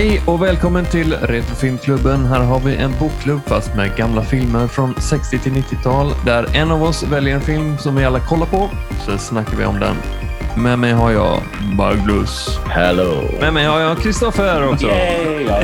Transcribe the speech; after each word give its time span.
Hej 0.00 0.22
och 0.26 0.42
välkommen 0.42 0.84
till 0.84 1.12
Retrofilmklubben. 1.12 2.26
Här 2.26 2.40
har 2.40 2.60
vi 2.60 2.76
en 2.76 2.92
bokklubb 3.00 3.40
fast 3.46 3.74
med 3.74 3.96
gamla 3.96 4.22
filmer 4.22 4.66
från 4.66 4.94
60 4.94 5.38
till 5.38 5.52
90-tal 5.52 6.12
där 6.26 6.56
en 6.56 6.70
av 6.70 6.82
oss 6.82 7.02
väljer 7.02 7.34
en 7.34 7.40
film 7.40 7.78
som 7.78 7.96
vi 7.96 8.04
alla 8.04 8.20
kollar 8.20 8.46
på. 8.46 8.70
Så 9.06 9.18
snackar 9.18 9.56
vi 9.56 9.64
om 9.64 9.80
den. 9.80 9.96
Med 10.56 10.78
mig 10.78 10.92
har 10.92 11.10
jag 11.10 11.42
Magnus. 11.76 12.58
Hello! 12.66 13.22
Med 13.40 13.54
mig 13.54 13.66
har 13.66 13.80
jag 13.80 13.98
Kristoffer 13.98 14.68
också. 14.68 14.86
Yay! 14.86 15.44
Ja, 15.48 15.60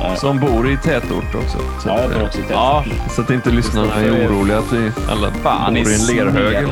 ja! 0.00 0.16
Som 0.16 0.40
bor 0.40 0.70
i 0.70 0.76
tätort 0.76 1.34
också. 1.34 1.58
Så, 1.58 1.88
ja 1.88 2.00
jag 2.00 2.10
bor 2.10 2.22
också 2.22 2.38
i 2.38 2.42
tätort. 2.42 2.56
Ja, 2.56 2.84
så 3.10 3.22
att 3.22 3.30
inte 3.30 3.50
lyssnarna 3.50 3.94
är 3.94 4.10
oroliga 4.10 4.58
att 4.58 4.72
vi 4.72 4.92
alla 5.10 5.30
fan 5.30 5.74
bor 5.74 5.90
i 5.90 5.94
en 5.94 6.16
lerhög. 6.16 6.68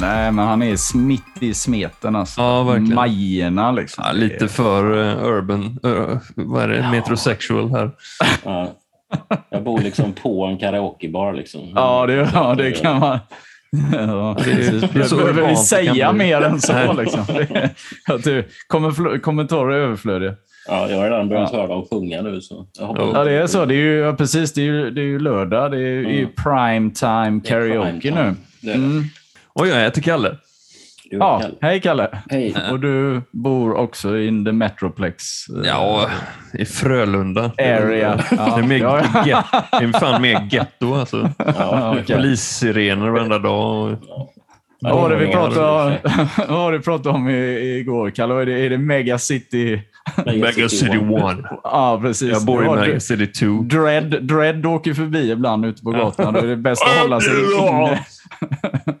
Nej, 0.00 0.32
men 0.32 0.46
han 0.46 0.62
är 0.62 0.96
mitt 0.96 1.22
i 1.40 1.54
smeten 1.54 2.16
alltså. 2.16 2.40
Ja, 2.40 2.62
verkligen. 2.62 2.94
Majerna 2.94 3.72
liksom. 3.72 4.04
Ja, 4.06 4.12
lite 4.12 4.48
för 4.48 4.92
uh, 4.92 5.24
urban, 5.24 5.78
uh, 5.86 6.18
vad 6.34 6.62
är 6.62 6.68
det, 6.68 6.88
metrosexual 6.90 7.70
här. 7.70 7.90
Ja. 8.44 8.68
Jag 9.50 9.64
bor 9.64 9.80
liksom 9.80 10.12
på 10.12 10.44
en 10.44 10.58
karaokebar. 10.58 11.32
Liksom. 11.32 11.60
Ja, 11.74 12.06
det, 12.06 12.30
ja, 12.34 12.54
det 12.54 12.72
kan 12.72 13.00
man... 13.00 13.18
Ja, 13.92 14.36
Det 14.44 15.04
så 15.08 15.16
Behöver 15.16 15.48
vi 15.48 15.56
säga 15.56 16.12
mer 16.12 16.40
än 16.40 16.60
så? 16.60 16.92
Liksom? 16.92 17.20
Att 18.08 18.24
du, 18.24 18.48
kommer, 18.66 19.18
kommentarer 19.18 19.70
är 19.74 19.80
överflödiga. 19.80 20.34
Ja, 20.68 20.88
jag 20.90 20.96
har 20.96 21.04
redan 21.10 21.28
börjat 21.28 21.50
Ja. 21.52 21.58
höra 21.58 21.66
dem 21.68 21.86
sjunga 21.90 22.22
nu. 22.22 22.40
Så 22.40 22.66
Ja, 22.78 23.24
det 23.24 23.32
är 23.32 23.46
så. 23.46 23.64
Det 23.64 23.74
är 23.74 23.76
ju, 23.76 23.98
ja, 23.98 24.12
precis, 24.12 24.52
det 24.52 24.60
är 24.60 24.64
ju, 24.64 24.90
det 24.90 25.00
är 25.00 25.04
ju 25.04 25.18
lördag. 25.18 25.70
Det 25.70 25.76
är 25.76 25.80
ju 25.80 26.18
Mm. 26.18 26.30
prime 26.44 26.90
time 26.90 27.10
är 27.18 27.40
prime 27.40 27.40
karaoke 27.74 28.00
time. 28.00 28.22
nu. 28.24 28.34
Det 28.60 28.68
är 28.70 28.78
det. 28.78 28.84
Mm. 28.84 29.04
Och 29.52 29.66
jag 29.68 29.76
heter 29.80 30.02
Kalle. 30.02 30.36
Du, 31.10 31.16
Ja, 31.16 31.40
Kalle. 31.40 31.54
hej 31.60 31.80
Kalle. 31.80 32.08
Hej. 32.30 32.54
Och 32.72 32.80
du 32.80 33.22
bor 33.30 33.74
också 33.76 34.18
in 34.18 34.44
the 34.44 34.52
Metroplex 34.52 35.22
eh, 35.48 35.68
Ja, 35.68 36.10
i 36.52 36.64
Frölunda. 36.64 37.50
area. 37.58 38.16
Det 38.30 38.36
är, 38.36 38.62
mer 38.62 38.78
Ja, 38.78 39.02
ja. 39.14 39.22
get, 39.26 39.44
det 39.80 39.84
är 39.96 40.00
fan 40.00 40.22
mer 40.22 40.48
getto 40.50 40.94
alltså. 40.94 41.30
Ja, 41.58 41.96
okej. 42.02 42.16
Polissirener 42.16 43.08
varenda 43.10 43.38
dag. 43.38 43.96
Vad 44.80 44.94
var 44.96 45.10
det 45.10 45.16
vi 45.16 45.24
Ja, 45.24 45.32
pratade 45.32 45.66
om, 45.66 45.96
vad 46.48 46.58
var 46.58 46.72
det 46.72 46.78
vi 46.78 46.84
pratade 46.84 47.08
om 47.14 47.28
i, 47.28 47.78
igår, 47.80 48.10
Kalle? 48.10 48.34
Är 48.34 48.46
det, 48.46 48.66
är 48.66 48.70
det 48.70 48.78
Mega 48.78 49.18
City? 49.18 49.82
Mega 50.26 50.68
City 50.68 50.98
One. 50.98 51.42
Ja, 51.64 51.98
precis. 52.02 52.30
Jag 52.32 52.44
bor 52.44 52.64
i 52.64 52.68
Mega. 52.86 53.00
City 53.00 53.26
2. 53.26 53.46
Dread, 53.46 54.22
Dread 54.22 54.66
åker 54.66 54.94
förbi 54.94 55.30
ibland 55.30 55.64
ute 55.66 55.82
på 55.82 55.90
gatan. 55.90 56.34
Då 56.34 56.40
är 56.40 56.46
det 56.46 56.56
bäst 56.56 56.82
att 56.82 56.98
hålla 57.02 57.20
sig 57.20 57.32
inne. 57.58 58.04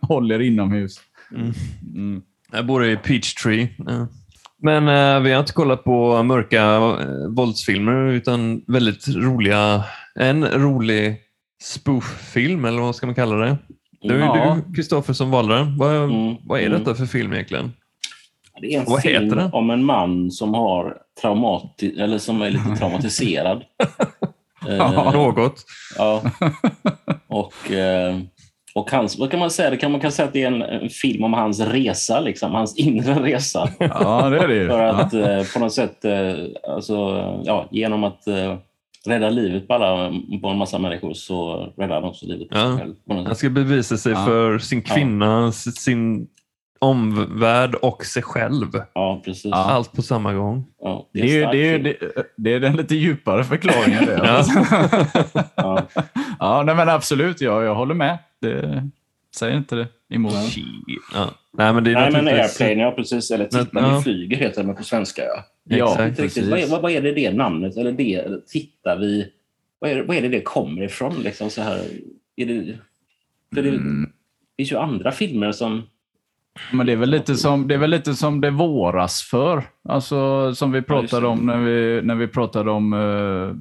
Håller 0.00 0.40
inomhus. 0.42 1.00
Mm. 1.34 2.22
Jag 2.52 2.66
bor 2.66 2.84
i 2.86 2.96
Peachtree. 2.96 3.68
Ja. 3.78 4.06
Men 4.62 4.88
eh, 4.88 5.20
vi 5.20 5.32
har 5.32 5.40
inte 5.40 5.52
kollat 5.52 5.84
på 5.84 6.22
mörka 6.22 6.62
eh, 6.74 7.28
våldsfilmer 7.36 8.06
utan 8.12 8.62
väldigt 8.66 9.08
roliga, 9.08 9.84
en 10.14 10.44
rolig 10.46 11.16
spoof-film 11.62 12.64
eller 12.64 12.80
vad 12.80 12.96
ska 12.96 13.06
man 13.06 13.14
kalla 13.14 13.36
det? 13.36 13.56
Det 14.02 14.08
är 14.08 14.14
ju 14.14 14.20
Ja. 14.20 14.58
du, 14.66 14.74
Kristoffer, 14.74 15.12
som 15.12 15.30
valde 15.30 15.54
den. 15.54 15.78
Vad, 15.78 15.96
Mm. 15.96 16.36
vad 16.44 16.60
är 16.60 16.66
Mm. 16.66 16.78
detta 16.78 16.94
för 16.94 17.06
film 17.06 17.32
egentligen? 17.32 17.72
Det 18.60 18.74
är 18.74 18.80
en 18.80 18.84
Vad 18.86 19.02
film 19.02 19.40
om 19.52 19.70
en 19.70 19.84
man 19.84 20.30
som 20.30 20.54
har 20.54 20.96
traumati 21.20 22.00
eller 22.00 22.18
som 22.18 22.42
är 22.42 22.50
lite 22.50 22.76
traumatiserad. 22.78 23.62
Ja. 24.66 25.04
Eh, 25.04 25.12
Något. 25.12 25.64
Ja. 25.98 26.22
Och, 27.26 27.70
eh, 27.72 28.16
och 28.74 28.90
hans, 28.90 29.18
vad 29.18 29.30
kan 29.30 29.40
man 29.40 29.50
säga? 29.50 29.70
Det 29.70 29.76
kan 29.76 29.92
man 29.92 30.00
kan 30.00 30.12
säga 30.12 30.26
att 30.26 30.32
det 30.32 30.42
är 30.42 30.46
en, 30.46 30.62
en 30.62 30.88
film 30.88 31.24
om 31.24 31.32
hans 31.32 31.60
resa, 31.60 32.20
liksom, 32.20 32.52
hans 32.52 32.76
inre 32.76 33.14
resa. 33.22 33.68
Ja, 33.78 34.28
det 34.30 34.38
är 34.38 34.48
det 34.48 34.54
ju. 34.54 34.68
För 34.70 34.82
Ja. 34.82 34.92
att 34.92 35.14
eh, 35.14 35.42
på 35.54 35.58
något 35.60 35.72
sätt, 35.72 36.04
eh, 36.04 36.12
alltså, 36.74 36.94
ja, 37.44 37.68
genom 37.70 38.04
att 38.04 38.26
eh, 38.26 38.56
rädda 39.06 39.30
livet 39.30 39.68
på, 39.68 39.74
alla, 39.74 40.12
på 40.42 40.48
en 40.48 40.56
massa 40.58 40.78
människor 40.78 41.12
så 41.14 41.66
räddar 41.76 41.94
han 41.94 42.04
också 42.04 42.26
livet 42.26 42.48
på 42.48 42.58
Ja. 42.58 42.66
sig 42.68 42.78
själv. 42.78 42.94
Han 43.26 43.34
ska 43.36 43.50
bevisa 43.50 43.96
sig 43.96 44.12
Ja. 44.12 44.24
för 44.26 44.58
sin 44.58 44.82
kvinna, 44.82 45.52
sin 45.52 46.26
omvärld 46.84 47.74
och 47.74 48.04
sig 48.04 48.22
själv. 48.22 48.66
Ja, 48.94 49.22
precis. 49.24 49.44
Ja. 49.44 49.50
Ja. 49.50 49.64
Allt 49.74 49.92
på 49.92 50.02
samma 50.02 50.32
gång. 50.34 50.64
det 51.12 51.20
Det 51.20 51.42
är, 51.42 51.52
det, 51.52 51.58
är, 51.58 51.78
ju- 51.78 51.82
film. 51.84 51.96
det, 52.14 52.22
det 52.36 52.52
är 52.52 52.60
den 52.60 52.76
lite 52.76 52.94
djupare 52.94 53.44
förklaringen. 53.44 54.06
Det. 54.06 54.16
Ja. 54.24 54.44
Ja. 55.56 55.86
ja, 56.38 56.62
nej, 56.66 56.74
men 56.74 56.88
absolut. 56.88 57.40
Ja, 57.40 57.62
jag 57.64 57.74
håller 57.74 57.94
med. 57.94 58.18
Det 58.40 58.88
säger 59.36 59.56
inte 59.56 59.76
det 59.76 59.86
emot. 60.14 60.32
Nej. 60.32 60.50
Ja. 61.14 61.30
Nej, 61.58 61.72
men 61.72 61.84
det 61.84 61.90
är 61.90 61.94
Nej, 61.94 62.12
men 62.12 62.28
Airplane, 62.28 62.72
ja 62.82 62.90
precis. 62.90 63.30
Eller 63.30 63.44
Titta, 63.44 63.68
Ja. 63.72 63.96
vi 63.96 64.02
flyger 64.02 64.36
heter 64.36 64.60
det 64.60 64.66
men 64.66 64.76
på 64.76 64.84
svenska. 64.84 65.22
Ja. 65.24 65.44
Ja, 65.76 65.86
Exakt. 65.90 66.08
Inte 66.08 66.22
riktigt. 66.22 66.48
Vad, 66.48 66.58
är, 66.58 66.66
vad, 66.80 66.90
är 66.92 67.00
det 67.00 67.12
det 67.12 67.32
namnet, 67.32 67.76
eller 67.76 67.92
det, 67.92 68.14
eller 68.14 68.38
Titta, 68.46 68.96
vi... 68.96 69.30
Vad 69.78 69.90
är, 69.90 69.96
det- 69.96 70.02
vad 70.02 70.16
är 70.16 70.22
det 70.22 70.28
det 70.28 70.40
kommer 70.40 70.82
ifrån? 70.82 71.14
Liksom 71.22 71.50
så 71.50 71.62
här, 71.62 71.80
är 72.36 72.46
det, 72.46 72.78
för 73.54 73.62
det, 73.62 73.68
Mm. 73.68 74.02
det 74.02 74.62
finns 74.62 74.72
ju 74.72 74.76
andra 74.76 75.12
filmer 75.12 75.52
som... 75.52 75.82
Men 76.72 76.86
det 76.86 76.92
är 76.92 76.96
väl 76.96 77.10
lite 77.10 77.34
som 77.36 77.68
det, 77.68 77.74
är 77.74 77.78
väl 77.78 77.90
lite 77.90 78.14
som 78.14 78.40
det 78.40 78.50
våras 78.50 79.22
för. 79.22 79.62
Alltså 79.88 80.54
som 80.54 80.72
vi 80.72 80.82
pratade 80.82 81.26
om 81.26 81.38
när 81.46 81.58
vi, 81.58 82.00
när 82.04 82.14
vi 82.14 82.26
pratade 82.28 82.70
om 82.70 82.92
eh, 82.92 83.56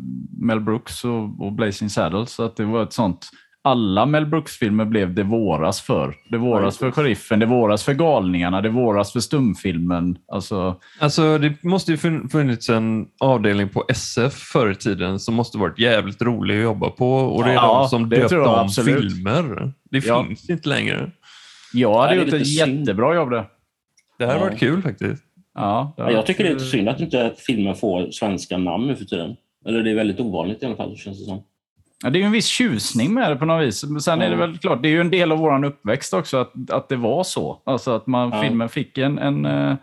Mel 0.45 0.59
Brooks 0.59 1.05
och, 1.05 1.45
och 1.45 1.51
Blazing 1.53 1.89
Saddles. 1.89 2.39
Att 2.39 2.55
det 2.55 2.65
var 2.65 2.83
ett 2.83 2.93
sånt. 2.93 3.29
Alla 3.65 4.05
Mel 4.05 4.25
Brooks-filmer 4.25 4.85
blev 4.85 5.13
det 5.13 5.23
våras 5.23 5.81
för. 5.81 6.15
Det 6.29 6.37
våras 6.37 6.77
för 6.77 6.91
sheriffen, 6.91 7.39
det 7.39 7.45
våras 7.45 7.83
för 7.83 7.93
galningarna, 7.93 8.61
det 8.61 8.69
våras 8.69 9.13
för 9.13 9.19
stumfilmen. 9.19 10.17
Alltså, 10.31 10.75
Alltså, 10.99 11.37
det 11.37 11.63
måste 11.63 11.91
ju 11.91 11.97
fun- 11.97 12.29
funnits 12.29 12.69
en 12.69 13.05
avdelning 13.19 13.69
på 13.69 13.85
SF 13.89 14.33
förr 14.33 14.71
i 14.71 14.75
tiden 14.75 15.19
som 15.19 15.35
måste 15.35 15.57
varit 15.57 15.79
jävligt 15.79 16.21
rolig 16.21 16.57
att 16.57 16.63
jobba 16.63 16.89
på 16.89 17.13
och 17.15 17.43
det 17.43 17.49
är 17.49 17.53
Ja, 17.53 17.79
de 17.79 17.89
som 17.89 18.09
döpte 18.09 18.39
om 18.39 18.59
absolut. 18.59 19.13
filmer. 19.13 19.73
Det 19.91 20.05
Ja. 20.05 20.23
finns 20.27 20.49
inte 20.49 20.69
längre. 20.69 21.11
Jag 21.73 22.01
hade 22.01 22.07
det 22.09 22.13
är 22.13 22.17
gjort 22.17 22.25
lite 22.25 22.37
ett 22.37 22.47
synd. 22.47 22.79
jättebra 22.79 23.15
jobb 23.15 23.29
där. 23.29 23.45
Det 24.19 24.25
här 24.25 24.33
har 24.33 24.39
Ja. 24.39 24.45
varit 24.45 24.59
kul 24.59 24.81
faktiskt. 24.81 25.23
Ja, 25.55 25.93
Ja, 25.97 26.11
jag 26.11 26.25
tycker 26.25 26.43
det 26.43 26.49
är 26.49 26.53
lite 26.53 26.65
synd 26.65 26.89
att 26.89 26.99
inte 26.99 27.33
filmen 27.37 27.75
får 27.75 28.11
svenska 28.11 28.57
namn 28.57 28.87
nu 28.87 28.95
för 28.95 29.05
tiden. 29.05 29.35
Eller 29.65 29.83
det 29.83 29.91
är 29.91 29.95
väldigt 29.95 30.19
ovanligt 30.19 30.63
i 30.63 30.65
alla 30.65 30.75
fall, 30.75 30.97
känns 30.97 31.19
det 31.19 31.25
som. 31.25 31.43
Ja, 32.03 32.09
det 32.09 32.17
är 32.17 32.19
ju 32.19 32.25
en 32.25 32.31
viss 32.31 32.47
tjusning 32.47 33.13
med 33.13 33.31
det 33.31 33.35
på 33.35 33.45
något 33.45 33.67
vis. 33.67 33.83
Men 33.83 34.01
sen 34.01 34.21
är 34.21 34.29
det 34.29 34.35
väl 34.35 34.57
klart, 34.57 34.81
det 34.83 34.87
är 34.87 34.91
ju 34.91 35.01
en 35.01 35.09
del 35.11 35.31
av 35.31 35.37
vår 35.37 35.65
uppväxt 35.65 36.13
också 36.13 36.37
att, 36.37 36.53
att 36.71 36.89
det 36.89 36.95
var 36.95 37.23
så. 37.23 37.61
Alltså 37.65 37.91
att 37.91 38.07
man, 38.07 38.29
Ja. 38.29 38.41
filmen 38.41 38.69
fick 38.69 38.97
en, 38.97 39.19
en 39.19 39.45
eh, 39.45 39.75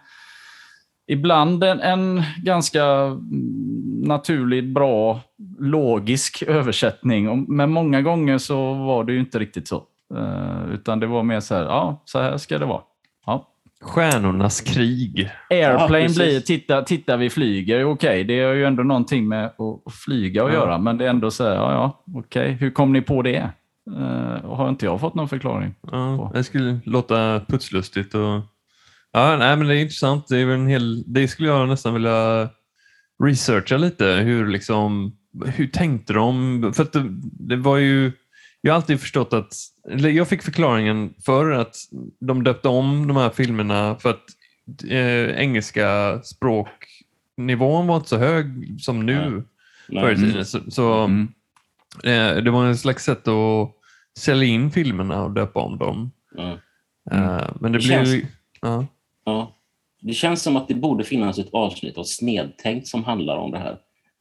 ibland 1.07 1.65
en, 1.65 1.81
en 1.81 2.23
ganska 2.45 2.85
mm, 2.85 4.01
naturligt 4.05 4.65
bra, 4.65 5.21
logisk 5.59 6.43
översättning. 6.43 7.45
Men 7.49 7.71
många 7.71 8.03
gånger 8.03 8.39
så 8.39 8.75
var 8.75 9.05
det 9.05 9.13
ju 9.13 9.21
inte 9.21 9.39
riktigt 9.39 9.69
så. 9.69 9.83
Eh, 10.17 10.75
utan 10.75 11.01
det 11.01 11.07
var 11.07 11.23
mer 11.23 11.41
så 11.41 11.55
här, 11.55 11.63
ja, 11.63 12.03
så 12.05 12.21
här 12.21 12.37
ska 12.37 12.59
det 12.59 12.67
vara. 12.67 12.83
Ja. 13.27 13.47
Stjärnornas 13.83 14.61
krig. 14.61 15.31
Airplane 15.51 16.03
precis. 16.03 16.17
blir 16.17 16.41
titta, 16.41 16.83
titta 16.83 17.17
vi 17.17 17.31
flyger, 17.31 17.85
okej, 17.85 18.25
det 18.25 18.43
har 18.43 18.53
ju 18.53 18.65
ändå 18.65 18.83
någonting 18.83 19.29
med 19.29 19.47
att, 19.47 19.95
flyga 20.05 20.45
att 20.45 20.53
Ja. 20.53 20.59
göra, 20.59 20.79
men 20.79 20.99
det 20.99 21.05
är 21.05 21.11
ändå 21.11 21.31
så 21.31 21.45
här, 21.45 21.55
ja, 21.55 21.73
ja, 21.73 22.05
okej, 22.19 22.53
hur 22.53 22.71
kom 22.71 22.93
ni 22.93 23.01
på 23.01 23.23
det? 23.23 23.51
Uh, 23.91 24.55
har 24.57 24.69
inte 24.69 24.85
jag 24.87 25.01
fått 25.01 25.15
någon 25.15 25.29
förklaring? 25.29 25.75
Ja, 25.93 26.31
det 26.35 26.45
skulle 26.45 26.81
låta 26.85 27.41
putslustigt. 27.49 28.15
Och... 28.15 28.41
Ja, 29.13 29.37
nej, 29.37 29.57
men 29.57 29.69
det 29.69 29.75
är 29.77 29.81
intressant. 29.81 30.29
Det, 30.29 30.39
är 30.39 30.47
en 30.49 30.67
hel... 30.67 31.13
det 31.13 31.29
skulle 31.29 31.49
jag 31.49 31.69
nästan 31.69 31.95
vilja 31.95 32.49
researcha 33.25 33.77
lite. 33.77 34.05
Hur, 34.05 34.49
liksom, 34.49 35.13
hur 35.47 35.67
tänkte 35.67 36.13
de? 36.13 36.73
För 36.77 36.83
att 36.83 36.93
det, 36.93 37.05
det 37.23 37.57
var 37.57 37.77
ju... 37.77 38.13
Jag 38.61 38.73
har 38.73 38.77
alltid 38.77 39.01
förstått 39.01 39.33
att... 39.33 39.53
Eller 39.91 40.11
jag 40.11 40.29
fick 40.29 40.43
förklaringen 40.43 41.15
för 41.25 41.51
att 41.51 41.77
de 42.21 42.45
döpte 42.45 42.69
om 42.69 43.09
de 43.09 43.17
här 43.17 43.31
filmerna 43.31 43.97
för 43.97 44.11
att 44.11 44.25
eh, 44.91 45.41
engelska 45.41 46.21
språknivån 46.23 47.87
var 47.87 47.97
inte 47.97 48.09
så 48.09 48.17
hög 48.17 48.47
som 48.81 49.07
nu 49.07 49.45
Nej. 49.89 50.03
förr 50.03 50.13
i 50.13 50.17
tiden. 50.17 50.47
Så, 50.47 50.71
så 50.71 50.93
Mm. 50.93 51.29
eh, 52.05 52.43
det 52.45 52.51
var 52.51 52.67
en 52.67 52.77
slags 52.77 53.05
sätt 53.05 53.29
att 53.29 53.71
sälja 54.19 54.49
in 54.49 54.71
filmerna 54.71 55.23
och 55.25 55.31
döpa 55.31 55.61
om 55.61 55.79
dem. 55.79 56.11
Ja. 56.37 56.51
Eh, 57.13 57.51
men 57.61 57.73
det, 57.73 57.79
Det 57.79 57.87
blir 57.87 57.99
ju... 58.05 58.21
känns- 58.21 58.25
Ja. 58.63 58.87
Ja. 59.25 59.57
Det 60.03 60.13
känns 60.13 60.43
som 60.43 60.57
att 60.57 60.69
det 60.69 60.75
borde 60.75 61.05
finnas 61.05 61.39
ett 61.39 61.49
avsnitt 61.53 61.99
av 61.99 62.05
Snedtänkt 62.05 62.87
som 62.89 63.05
handlar 63.05 63.37
om 63.37 63.51
det 63.51 63.59
här. 63.59 63.79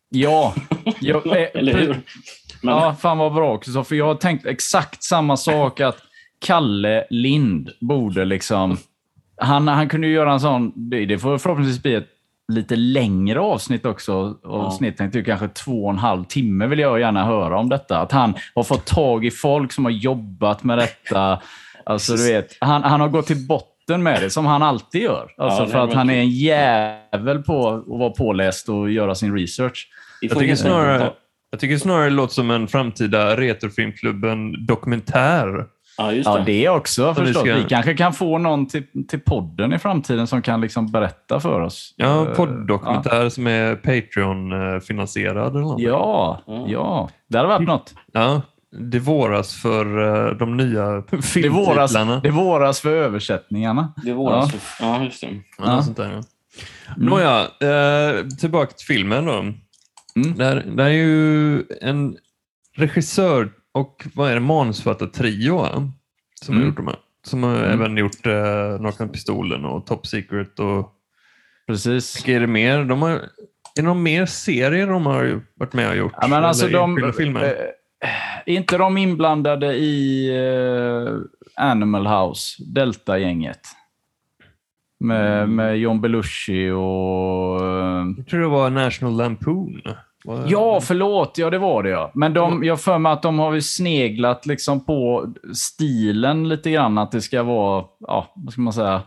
Ja, 0.10 0.56
jag, 1.02 1.28
eh, 1.28 1.34
Eller 1.54 1.74
hur? 1.78 2.02
Men, 2.62 2.76
ja, 2.76 2.96
fan 3.00 3.18
vad 3.18 3.34
bra 3.34 3.54
också, 3.54 3.84
för 3.84 3.96
jag 3.96 4.06
har 4.06 4.16
tänkt 4.16 4.46
exakt 4.46 5.04
samma 5.04 5.38
sak 5.38 5.80
att 5.80 5.98
Kalle 6.46 7.06
Lind 7.10 7.70
borde 7.82 8.26
liksom... 8.26 8.78
Han, 9.42 9.68
han 9.68 9.90
kunde 9.90 10.08
ju 10.08 10.14
göra 10.14 10.34
en 10.34 10.40
sån, 10.40 10.90
det, 10.90 11.18
får 11.20 11.38
förhoppningsvis 11.38 11.84
bli 11.84 11.96
ett 11.96 12.10
lite 12.50 12.76
längre 12.76 13.40
avsnitt 13.40 13.86
också. 13.86 14.14
Och 14.44 14.74
Ja. 14.80 15.22
kanske 15.26 15.48
två 15.48 15.84
och 15.86 15.90
en 15.90 15.98
halv 15.98 16.24
timme 16.24 16.68
vill 16.68 16.80
jag 16.80 17.00
gärna 17.00 17.26
höra 17.26 17.60
om 17.60 17.70
detta. 17.70 18.00
Att 18.00 18.12
han 18.12 18.34
har 18.56 18.64
fått 18.64 18.86
tag 18.86 19.26
i 19.26 19.32
folk 19.32 19.72
som 19.72 19.86
har 19.86 19.92
jobbat 19.92 20.64
med 20.64 20.78
detta. 20.78 21.42
Alltså, 21.86 22.14
du 22.16 22.34
vet, 22.34 22.58
han, 22.62 22.84
han 22.84 23.02
har 23.02 23.08
gått 23.08 23.28
till 23.28 23.48
botten 23.48 24.04
med 24.04 24.22
det, 24.22 24.30
som 24.30 24.46
han 24.46 24.64
alltid 24.64 25.02
gör. 25.02 25.32
Alltså 25.38 25.64
Ja, 25.64 25.68
för 25.68 25.80
att 25.80 25.94
han 25.94 26.10
är 26.10 26.20
en 26.20 26.30
jävel 26.30 27.44
på 27.44 27.68
att 27.70 27.84
vara 27.88 28.10
påläst 28.10 28.70
och 28.70 28.92
göra 28.92 29.16
sin 29.16 29.38
research. 29.38 29.88
Vi 30.22 30.28
Jag 30.28 30.34
får 30.38 30.56
snarare, 30.56 31.12
jag 31.52 31.60
tycker 31.60 31.78
snarare 31.78 32.04
det 32.04 32.10
låter 32.10 32.34
som 32.34 32.52
en 32.52 32.68
framtida 32.68 33.38
Retrofilmklubben 33.38 34.66
dokumentär. 34.66 35.66
Ja, 35.98 36.12
just 36.12 36.28
Ja, 36.30 36.38
det. 36.38 36.44
det 36.44 36.70
också 36.70 37.10
vi 37.14 37.16
förstås. 37.26 37.42
ska- 37.42 37.56
Vi 37.56 37.64
kanske 37.64 37.94
kan 37.94 38.14
få 38.14 38.38
någon 38.38 38.68
till, 38.68 38.84
till 39.08 39.20
podden 39.20 39.74
i 39.74 39.80
framtiden 39.80 40.28
som 40.28 40.42
kan 40.42 40.62
liksom 40.62 40.92
berätta 40.92 41.40
för 41.40 41.62
oss. 41.62 41.94
Ja, 41.98 42.28
Eh, 42.28 42.34
podd-dokumentär 42.36 43.30
som 43.30 43.48
är 43.48 43.76
Patreon-finansierad 43.76 45.50
eller 45.52 45.60
något. 45.62 45.82
Ja, 45.82 46.42
ja, 46.48 46.66
ja. 46.68 47.10
Det 47.30 47.38
hade 47.38 47.50
varit 47.50 47.68
något. 47.68 47.94
Ja, 48.14 48.42
det 48.92 49.00
våras 49.00 49.56
för 49.62 49.86
eh, 50.30 50.36
de 50.38 50.58
nya 50.58 50.86
Det 50.86 51.04
våras, 51.12 51.26
filmtitlarna. 51.34 52.20
det 52.24 52.30
våras 52.30 52.80
för 52.82 52.90
översättningarna. 52.96 53.94
Det 54.06 54.14
var 54.14 54.32
Ja. 54.32 54.38
alltså, 54.42 54.58
ja, 54.80 55.04
just 55.04 55.22
det. 55.22 55.28
Ja, 55.58 55.64
Ja. 55.66 55.82
Sånt 55.84 55.98
där, 55.98 56.12
ja. 56.14 56.22
Nåja, 56.98 57.40
eh, 57.42 58.26
tillbaka 58.40 58.72
till 58.72 58.86
filmen 58.96 59.26
då. 59.26 59.46
Mm. 60.26 60.38
Där, 60.38 60.64
där 60.76 60.86
är 60.86 60.90
ju 60.90 61.64
en 61.82 62.18
regissör 62.76 63.50
och 63.72 64.06
vad 64.16 64.30
är 64.32 64.34
det, 64.34 64.40
manusförfattartrio 64.42 65.66
som 66.46 66.56
har 66.56 66.62
Mm. 66.62 66.68
gjort 66.68 66.78
de 66.78 66.88
här. 66.88 66.96
Som 67.26 67.44
har 67.44 67.56
Mm. 67.58 67.72
även 67.82 67.98
gjort 67.98 68.26
eh, 68.26 68.80
Nakna 68.82 69.08
Pistolen 69.08 69.66
och 69.66 69.86
Top 69.86 70.08
Secret 70.08 70.60
och 70.60 70.96
Precis. 71.68 72.28
är 72.28 72.40
det 72.40 72.48
mer? 72.48 72.84
De 72.84 73.02
har, 73.02 73.10
är 73.10 73.22
det 73.76 73.82
någon 73.82 74.04
mer 74.04 74.26
serie 74.26 74.86
de 74.86 75.06
har 75.06 75.42
varit 75.56 75.74
med 75.74 75.90
och 75.90 75.96
gjort? 75.96 76.14
Ja, 76.22 76.28
men 76.28 76.44
alltså 76.46 76.68
de, 76.68 77.14
filmer? 77.18 77.44
eh, 77.44 77.50
är 78.46 78.54
inte 78.58 78.78
de 78.78 78.98
inblandade 78.98 79.74
i 79.76 80.30
eh, 80.38 81.14
Animal 81.66 82.08
House, 82.08 82.64
Delta-gänget? 82.74 83.60
Med, 85.00 85.38
Mm. 85.44 85.56
med 85.56 85.78
John 85.78 86.02
Belushi 86.02 86.70
och... 86.70 87.62
eh, 87.66 88.06
Jag 88.18 88.28
tror 88.30 88.40
det 88.40 88.48
var 88.48 88.70
National 88.70 89.18
Lampoon. 89.18 89.82
Ja, 90.48 90.82
förlåt. 90.82 91.38
Ja, 91.38 91.50
det 91.50 91.58
var 91.58 91.84
det 91.84 91.90
ja. 91.90 92.12
Men 92.14 92.34
de, 92.34 92.64
jag 92.64 92.82
för 92.82 92.98
mig 92.98 93.12
att 93.12 93.22
de 93.22 93.40
har 93.40 93.54
ju 93.54 93.62
sneglat 93.62 94.46
liksom 94.46 94.86
på 94.86 95.34
stilen 95.54 96.50
lite 96.50 96.72
grann. 96.72 96.98
Att 96.98 97.12
det 97.12 97.22
ska 97.22 97.44
vara, 97.44 97.86
ja, 98.00 98.34
vad 98.36 98.54
ska 98.54 98.62
man 98.62 98.74
säga? 98.74 99.02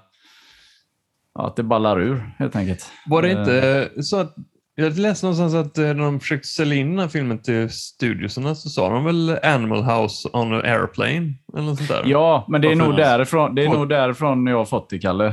Ja, 1.34 1.46
att 1.46 1.56
det 1.56 1.62
ballar 1.62 2.00
ur 2.00 2.34
helt 2.38 2.56
enkelt. 2.56 2.86
Var 3.06 3.22
det 3.22 3.30
Eh, 3.30 3.38
inte 3.38 4.02
så 4.02 4.16
att 4.16 4.34
jag 4.74 4.98
läste 4.98 5.26
någonstans 5.26 5.54
att 5.54 5.78
eh, 5.78 5.84
när 5.84 5.94
de 6.04 6.20
försökte 6.20 6.48
sälja 6.48 6.74
in 6.76 6.90
den 6.90 6.98
här 6.98 7.08
filmen 7.08 7.38
till 7.38 7.70
studiosarna 7.70 8.54
så 8.54 8.68
sa 8.68 8.88
de 8.88 9.04
väl 9.04 9.38
Animal 9.42 9.82
House 9.82 10.28
on 10.32 10.52
an 10.54 10.60
airplane 10.64 11.32
eller 11.54 11.62
något 11.66 11.76
sånt 11.78 11.88
där? 11.88 12.02
Ja, 12.06 12.44
men 12.48 12.60
det 12.60 12.68
är, 12.68 12.74
Varför 12.76 12.88
nog 12.88 12.96
därifrån, 12.96 13.54
det 13.54 13.62
är 13.62 13.66
Folk- 13.66 13.78
nog 13.78 13.88
därifrån 13.88 14.46
jag 14.46 14.56
har 14.56 14.64
fått 14.64 14.90
det, 14.90 14.98
Kalle. 14.98 15.26
Eh, 15.26 15.32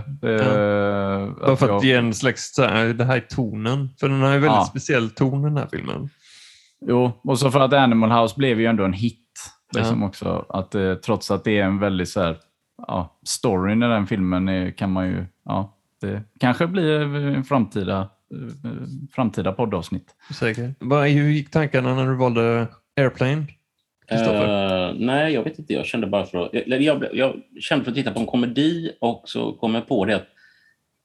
Bara 1.45 1.55
för 1.55 1.65
att 1.65 1.69
jag- 1.71 1.83
ge 1.85 1.93
en 1.93 2.13
slags, 2.13 2.55
det 2.55 3.03
här 3.05 3.15
är 3.17 3.19
tonen. 3.35 3.89
För 3.99 4.09
den 4.09 4.21
har 4.21 4.27
ju 4.33 4.39
väldigt 4.39 4.51
Ja. 4.51 4.65
speciell 4.69 5.09
ton 5.09 5.41
den 5.41 5.57
här 5.57 5.67
filmen. 5.71 6.09
Jo, 6.87 7.11
och 7.23 7.39
så 7.39 7.51
för 7.51 7.59
att 7.59 7.73
Animal 7.73 8.11
House 8.21 8.35
blev 8.37 8.59
ju 8.59 8.65
ändå 8.65 8.83
en 8.85 8.93
hit. 8.93 9.15
Liksom 9.75 10.03
också. 10.03 10.45
Att, 10.49 10.75
eh, 10.75 10.93
trots 10.93 11.31
att 11.31 11.43
det 11.43 11.59
är 11.59 11.63
en 11.65 11.79
väldigt 11.79 12.09
så 12.09 12.21
här, 12.21 12.37
ja, 12.87 13.19
storyn 13.25 13.83
i 13.83 13.87
den 13.87 14.07
filmen 14.07 14.49
är, 14.49 14.71
kan 14.71 14.91
man 14.91 15.07
ju... 15.07 15.25
Ja, 15.45 15.77
det 16.01 16.21
kanske 16.39 16.67
blir 16.67 17.01
en 17.17 17.43
framtida, 17.43 18.09
framtida 19.15 19.51
poddavsnitt. 19.51 20.15
Säkert. 20.39 20.75
Vad- 20.79 21.07
Hur 21.07 21.29
gick 21.29 21.51
tankarna 21.51 21.95
när 21.95 22.05
du 22.07 22.15
valde 22.15 22.67
Airplane? 22.97 23.45
Kristoffer? 24.07 24.87
Eh, 24.89 24.95
nej, 24.99 25.33
jag 25.33 25.43
vet 25.43 25.59
inte. 25.59 25.73
Jag 25.73 25.85
kände 25.85 26.07
bara 26.07 26.25
för 26.25 26.45
att... 26.45 26.49
Jag, 26.67 26.81
jag, 26.81 27.05
jag 27.13 27.41
kände 27.61 27.83
för 27.85 27.91
att 27.91 27.97
titta 27.97 28.11
på 28.11 28.19
en 28.19 28.25
komedi 28.25 28.91
och 29.01 29.23
så 29.25 29.53
kom 29.53 29.75
jag 29.75 29.87
på 29.87 30.05
det 30.05 30.15
att 30.15 30.27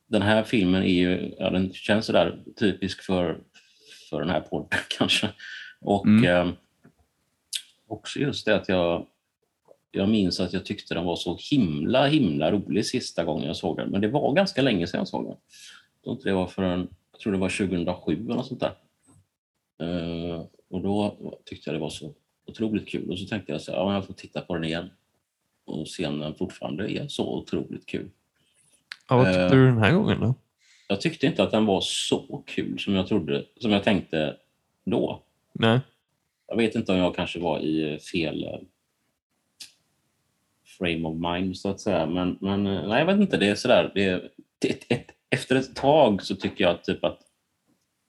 den 0.06 0.23
här 0.23 0.43
filmen 0.43 0.82
är 0.82 0.87
ju... 0.94 1.35
Ja, 1.38 1.50
den 1.50 1.73
känns 1.73 2.06
sådär 2.06 2.38
typisk 2.61 3.03
för, 3.03 3.38
för 4.11 4.21
den 4.21 4.31
här 4.31 4.41
podden 4.41 4.69
kanske. 4.99 5.29
Och 5.81 6.06
Mm. 6.06 6.25
eh, 6.49 6.53
också 7.88 8.19
just 8.19 8.47
det 8.47 8.55
att 8.56 8.69
jag... 8.69 9.06
Jag 9.97 10.09
minns 10.09 10.41
att 10.41 10.53
jag 10.53 10.65
tyckte 10.65 10.94
den 10.94 11.05
var 11.05 11.17
så 11.17 11.38
himla, 11.50 12.06
himla 12.06 12.50
rolig 12.53 12.87
sista 12.87 13.25
gången 13.25 13.47
jag 13.47 13.56
såg 13.56 13.76
den. 13.76 13.91
Men 13.91 14.00
det 14.00 14.09
var 14.09 14.32
ganska 14.32 14.62
länge 14.62 14.87
sedan 14.87 14.99
jag 14.99 15.09
såg 15.09 15.25
den. 15.25 15.37
Jag 15.97 16.05
tror 16.05 16.17
inte 16.17 16.29
det 16.29 16.35
var 16.35 16.47
förrän, 16.47 16.88
tror 17.25 17.32
det 17.32 17.38
var 17.38 17.49
2007 17.49 18.25
eller 18.25 18.35
något 18.35 18.47
sånt 18.47 18.61
där. 18.61 18.75
Eh, 19.81 20.44
och 20.71 20.81
då 20.81 21.19
tyckte 21.44 21.71
jag 21.71 21.76
det 21.76 21.81
var 21.81 21.91
så 21.91 22.15
otroligt 22.47 22.88
kul. 22.88 23.11
Och 23.11 23.19
så 23.19 23.26
tänkte 23.26 23.53
jag 23.53 23.61
så 23.61 23.73
här, 23.73 23.79
ja, 23.79 23.94
jag 23.94 24.06
får 24.06 24.15
titta 24.15 24.41
på 24.41 24.55
den 24.55 24.65
igen 24.65 24.91
och 25.65 25.88
se 25.88 26.06
om 26.06 26.19
den 26.19 26.35
fortfarande 26.35 26.93
är 26.93 27.09
så 27.09 27.38
otroligt 27.38 27.87
kul. 27.87 28.11
Ja, 29.09 29.17
vad 29.17 29.26
tyckte 29.26 29.43
eh, 29.43 29.50
du 29.50 29.67
den 29.67 29.79
här 29.79 29.93
gången 29.93 30.21
då? 30.21 30.35
Jag 30.88 31.00
tyckte 31.00 31.26
inte 31.26 31.43
att 31.43 31.50
den 31.50 31.67
var 31.67 31.81
så 31.81 32.43
kul 32.47 32.79
som 32.79 32.94
jag 32.94 33.06
trodde, 33.06 33.44
som 33.61 33.71
jag 33.71 33.85
tänkte 33.85 34.37
då. 34.85 35.23
Nej. 35.53 35.81
Jag 36.47 36.56
vet 36.56 36.75
inte 36.75 36.93
om 36.93 36.99
jag 36.99 37.17
kanske 37.17 37.38
var 37.38 37.61
i 37.61 37.99
fel 37.99 38.44
eh, 38.44 38.59
frame 40.79 41.09
of 41.09 41.17
mind 41.32 41.59
så 41.59 41.69
att 41.69 41.81
säga. 41.81 42.06
Men, 42.06 42.38
men 42.41 42.65
nej, 42.65 42.99
jag 42.99 43.06
vet 43.06 43.21
inte. 43.21 43.37
Det 43.37 43.49
är 43.49 43.55
sådär. 43.55 43.93
Det 43.94 44.05
är, 44.05 44.31
ett, 44.69 44.85
ett, 44.88 45.13
efter 45.35 45.57
ett 45.57 45.77
tag 45.77 46.23
så 46.23 46.37
tycker 46.37 46.65
jag 46.65 46.85
typ 46.85 47.05
att 47.05 47.19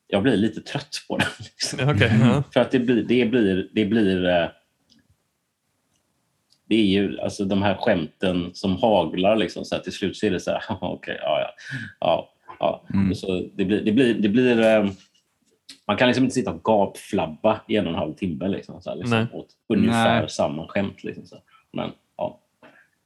jag 0.08 0.24
blir 0.24 0.38
lite 0.38 0.62
trött 0.62 0.96
på 1.08 1.18
den. 1.18 1.28
Liksom. 1.40 1.90
Okej, 1.90 2.12
ja. 2.22 2.44
För 2.54 2.60
att 2.60 2.72
det 2.72 2.80
blir, 2.80 3.04
det 3.04 3.26
blir, 3.26 3.70
det 3.74 3.86
blir 3.86 4.26
eh, 4.26 4.48
det 6.68 6.76
är 6.76 6.86
ju 6.86 7.20
alltså 7.20 7.46
de 7.46 7.62
här 7.62 7.76
skämten 7.76 8.50
som 8.54 8.76
haglar 8.76 9.36
liksom, 9.36 9.66
så 9.66 9.76
här, 9.76 9.82
till 9.82 9.94
slut 9.94 10.18
så 10.18 10.26
är 10.26 10.32
det 10.32 10.40
så 10.40 10.52
här, 10.52 10.62
okej, 10.82 11.20
ja, 11.22 11.40
ja, 11.40 11.54
ja, 12.00 12.30
ja. 12.60 12.86
Mm. 12.94 13.16
Så 13.16 13.50
det 13.56 13.66
blir, 13.66 13.82
det 13.82 13.92
blir, 13.92 14.14
det 14.14 14.30
blir 14.30 14.62
eh, 14.62 14.90
man 15.88 15.98
kan 15.98 16.08
liksom 16.08 16.24
inte 16.24 16.34
sitta 16.34 16.52
och 16.52 16.64
gapflabba 16.64 17.62
i 17.68 17.76
en 17.76 17.88
och 17.88 17.94
en 17.94 18.00
halv 18.00 18.14
timme 18.14 18.48
liksom, 18.48 18.82
så 18.82 18.90
här, 18.90 18.98
liksom, 18.98 19.28
åt 19.34 19.50
ungefär 19.70 20.20
Nej. 20.20 20.30
samma 20.30 20.68
skämt. 20.68 21.04
Liksom, 21.04 21.26
så. 21.26 21.36
här. 21.36 21.44
Men. 21.74 21.92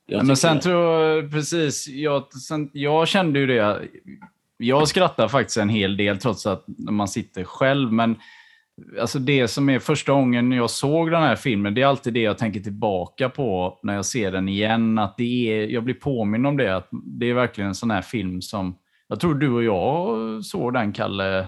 Jag 0.10 0.20
Ja, 0.20 0.24
men 0.24 0.38
sen 0.38 0.60
tror 0.60 1.04
jag, 1.04 1.32
precis, 1.32 1.88
jag, 1.88 2.34
sen, 2.34 2.70
jag 2.74 3.08
kände 3.08 3.40
ju 3.40 3.48
det. 3.48 3.82
Jag 4.58 4.88
skrattar 4.88 5.28
faktiskt 5.28 5.58
en 5.58 5.70
hel 5.70 5.98
del 5.98 6.18
trots 6.18 6.46
att 6.48 6.64
man 6.68 7.08
sitter 7.08 7.44
själv. 7.44 7.94
Men 7.94 8.16
alltså 9.02 9.20
det 9.20 9.48
som 9.48 9.70
är 9.70 9.80
första 9.80 10.12
gången 10.12 10.52
jag 10.52 10.70
såg 10.70 11.12
den 11.12 11.22
här 11.22 11.36
filmen, 11.36 11.74
det 11.74 11.82
är 11.82 11.86
alltid 11.86 12.14
det 12.14 12.22
jag 12.22 12.38
tänker 12.38 12.60
tillbaka 12.60 13.30
på 13.30 13.80
när 13.84 13.96
jag 13.96 14.06
ser 14.06 14.32
den 14.32 14.50
igen. 14.50 15.00
Att 15.00 15.18
det 15.18 15.54
är, 15.64 15.68
jag 15.68 15.84
blir 15.84 15.96
påminn 15.96 16.46
om 16.46 16.58
det, 16.58 16.76
att 16.76 16.88
det 16.92 17.30
är 17.30 17.34
verkligen 17.34 17.68
en 17.68 17.76
sån 17.76 17.92
här 17.92 18.02
film 18.02 18.42
som, 18.42 18.76
jag 19.08 19.20
tror 19.20 19.36
du 19.36 19.50
och 19.50 19.64
jag 19.64 20.46
såg 20.46 20.74
den, 20.74 20.94
Kalle. 20.94 21.40
eh, 21.40 21.46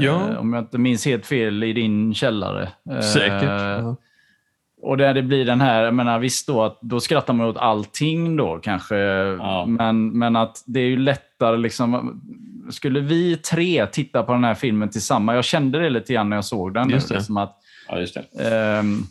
Ja. 0.00 0.38
Om 0.38 0.52
jag 0.52 0.62
inte 0.62 0.78
minns 0.78 1.06
helt 1.06 1.26
fel, 1.26 1.64
i 1.64 1.72
din 1.72 2.14
källare. 2.14 2.68
Eh, 2.90 3.00
Säkert. 3.00 3.42
Ja. 3.42 3.96
Och 4.84 4.96
där 4.96 5.14
det 5.14 5.22
blir 5.22 5.44
den 5.44 5.60
här, 5.60 5.82
jag 5.84 5.94
menar 5.94 6.18
visst 6.18 6.46
då 6.46 6.62
att 6.62 6.78
då 6.80 7.00
skrattar 7.00 7.34
man 7.34 7.46
åt 7.46 7.56
allting 7.56 8.36
då 8.36 8.58
kanske. 8.62 8.94
Men, 9.66 10.18
men 10.18 10.36
att 10.36 10.62
det 10.66 10.80
är 10.80 10.86
ju 10.86 10.96
lättare 10.96 11.56
liksom. 11.56 12.20
Skulle 12.70 13.00
vi 13.00 13.36
tre 13.36 13.86
titta 13.86 14.22
på 14.22 14.32
den 14.32 14.44
här 14.44 14.54
filmen 14.54 14.88
tillsammans, 14.88 15.34
jag 15.36 15.44
kände 15.44 15.78
det 15.78 15.90
lite 15.90 16.12
grann 16.12 16.30
när 16.30 16.36
jag 16.36 16.44
såg 16.44 16.74
den. 16.74 16.90
Just 16.90 17.08
det. 17.08 17.14
Liksom 17.14 17.36
att, 17.36 17.56
Ja, 17.88 17.98
just 18.00 18.14
det. 18.14 18.48
ehm, 18.78 19.02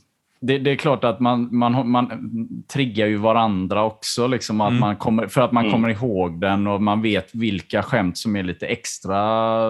det, 0.47 0.57
det 0.57 0.71
är 0.71 0.75
klart 0.75 1.03
att 1.03 1.19
man, 1.19 1.57
man, 1.57 1.89
man 1.89 2.09
triggar 2.73 3.07
ju 3.07 3.17
varandra 3.17 3.83
också. 3.83 4.27
Liksom, 4.27 4.61
att 4.61 4.69
Mm. 4.69 4.79
man 4.79 4.95
kommer, 4.95 5.27
för 5.27 5.41
att 5.41 5.51
man 5.51 5.63
Mm. 5.65 5.71
kommer 5.73 5.89
ihåg 5.89 6.39
den 6.41 6.67
och 6.67 6.81
man 6.81 7.01
vet 7.01 7.35
vilka 7.35 7.83
skämt 7.83 8.17
som 8.17 8.35
är 8.35 8.43
lite 8.43 8.67
extra 8.67 9.69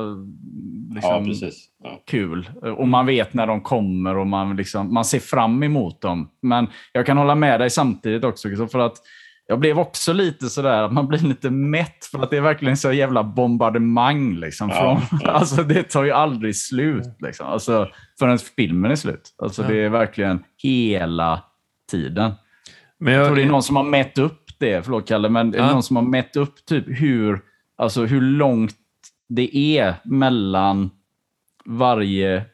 liksom, 0.93 1.11
Ja, 1.11 1.23
precis. 1.25 1.65
Ja. 1.83 2.01
kul. 2.07 2.49
Och 2.77 2.87
man 2.87 3.05
vet 3.05 3.33
när 3.33 3.47
de 3.47 3.61
kommer 3.61 4.17
och 4.17 4.27
man, 4.27 4.55
liksom, 4.55 4.93
man 4.93 5.05
ser 5.05 5.19
fram 5.19 5.63
emot 5.63 6.01
dem. 6.01 6.29
Men 6.41 6.67
jag 6.93 7.05
kan 7.05 7.17
hålla 7.17 7.35
med 7.35 7.59
dig 7.59 7.69
samtidigt 7.69 8.23
också. 8.23 8.67
För 8.67 8.79
att 8.79 8.95
jag 9.47 9.59
blev 9.59 9.79
också 9.79 10.13
lite 10.13 10.49
sådär, 10.49 10.83
att 10.83 10.93
man 10.93 11.07
blir 11.07 11.19
lite 11.19 11.49
mätt 11.49 12.05
för 12.11 12.19
att 12.23 12.29
det 12.29 12.37
är 12.37 12.41
verkligen 12.41 12.77
så 12.77 12.91
jävla 12.91 13.23
bombardemang. 13.23 14.35
Liksom, 14.35 14.69
Ja, 14.69 15.01
från, 15.09 15.19
ja. 15.21 15.31
Alltså, 15.31 15.63
det 15.63 15.83
tar 15.83 16.03
ju 16.03 16.11
aldrig 16.11 16.55
slut 16.55 17.15
liksom, 17.19 17.47
alltså, 17.47 17.89
förrän 18.19 18.37
filmen 18.39 18.91
är 18.91 18.95
slut. 18.95 19.35
Alltså, 19.37 19.61
Ja. 19.61 19.67
Det 19.67 19.77
är 19.77 19.89
verkligen 19.89 20.43
hela 20.57 21.43
tiden. 21.91 22.31
Men 22.99 23.13
Jag 23.13 23.21
jag, 23.21 23.27
tror 23.27 23.35
det 23.35 23.43
är 23.43 23.47
någon 23.47 23.63
som 23.63 23.75
har 23.75 23.83
mätt 23.83 24.17
upp 24.17 24.39
det, 24.59 24.83
förlåt 24.83 25.07
Kalle, 25.07 25.29
men 25.29 25.51
det 25.51 25.57
är 25.57 25.71
någon 25.71 25.83
som 25.83 25.95
har 25.95 26.03
mätt 26.03 26.35
upp 26.35 26.65
typ 26.65 26.85
hur, 26.87 27.41
alltså 27.77 28.05
hur 28.05 28.21
långt 28.21 28.75
det 29.29 29.57
är 29.57 29.95
mellan 30.03 30.89
varje 31.65 32.45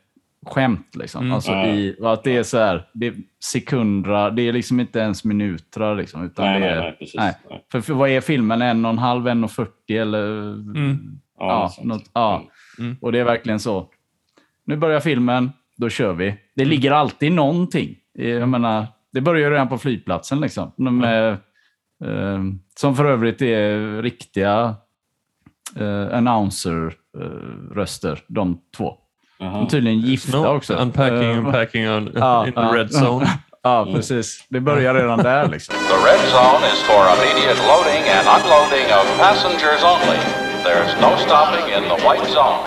skämt. 0.50 0.96
Liksom. 0.96 1.22
Mm. 1.22 1.34
Alltså 1.36 1.52
Ja. 1.52 1.68
i, 1.68 1.96
att 2.02 2.24
det 2.24 2.38
är 2.38 2.44
så 2.44 2.58
här, 2.58 2.88
det 2.94 3.08
är 3.08 3.14
sekunder, 3.44 4.32
det 4.32 4.42
är 4.42 4.54
liksom 4.54 4.80
inte 4.80 5.00
ens 5.00 5.24
minuter. 5.24 5.96
Liksom, 5.96 6.26
utan 6.26 6.46
Nej, 6.46 6.60
det 6.60 6.68
är, 6.68 6.82
nej, 6.82 6.96
precis. 7.00 7.16
nej. 7.16 7.34
Nej. 7.50 7.66
För, 7.72 7.82
för 7.82 7.94
vad 7.94 8.10
är 8.10 8.22
filmen? 8.22 8.62
En 8.62 8.86
och 8.86 8.92
en 8.92 8.98
halv, 8.98 9.28
en 9.28 9.44
och 9.44 9.52
fyrtio 9.52 10.02
eller? 10.02 10.52
Mm. 10.54 10.98
Ja, 11.40 11.70
sånt. 11.76 11.88
något, 11.88 12.04
ja. 12.14 12.44
Mm. 12.80 12.98
Och 13.02 13.12
det 13.12 13.20
är 13.20 13.24
verkligen 13.24 13.60
så. 13.60 13.88
Nu 14.66 14.76
börjar 14.78 15.00
filmen, 15.00 15.52
då 15.78 15.90
kör 15.90 16.14
vi. 16.14 16.36
Det 16.56 16.66
ligger 16.66 16.92
alltid 16.92 17.32
någonting. 17.32 17.96
Jag 18.14 18.50
menar, 18.50 18.88
det 19.14 19.22
börjar 19.22 19.48
ju 19.48 19.54
redan 19.54 19.70
på 19.70 19.78
flygplatsen. 19.78 20.42
Liksom. 20.42 20.72
Med 20.78 21.38
Eh, 22.06 22.40
som 22.80 22.96
för 22.96 23.06
övrigt 23.06 23.42
är 23.42 24.02
riktiga 24.02 24.76
eh, 25.76 26.18
announcer-röster, 26.18 28.20
de 28.28 28.62
två. 28.78 28.98
De 29.40 29.46
är 29.46 29.52
Jaha. 29.52 29.66
tydligen 29.70 30.00
gifta 30.00 30.38
No, 30.38 30.56
också. 30.56 30.74
Unpacking, 30.74 31.32
Eh, 31.32 31.38
unpacking 31.38 31.90
on, 31.90 32.12
ja, 32.16 32.48
in 32.48 32.54
the 32.54 32.62
red 32.78 32.92
zone. 32.94 33.26
Ja, 33.64 33.86
precis. 33.96 34.44
Det 34.50 34.60
börjar 34.60 34.94
redan 34.94 35.18
där. 35.20 35.48
Liksom. 35.48 35.76
The 35.76 36.00
red 36.12 36.22
zone 36.36 36.62
is 36.74 36.80
for 36.90 37.02
immediate 37.16 37.60
loading 37.72 38.04
and 38.18 38.26
unloading 38.38 38.88
of 39.00 39.06
passengers 39.20 39.82
only. 39.94 40.20
There's 40.68 40.94
no 41.02 41.12
stopping 41.26 41.66
in 41.78 41.84
the 41.92 41.98
white 42.08 42.28
zone. 42.38 42.60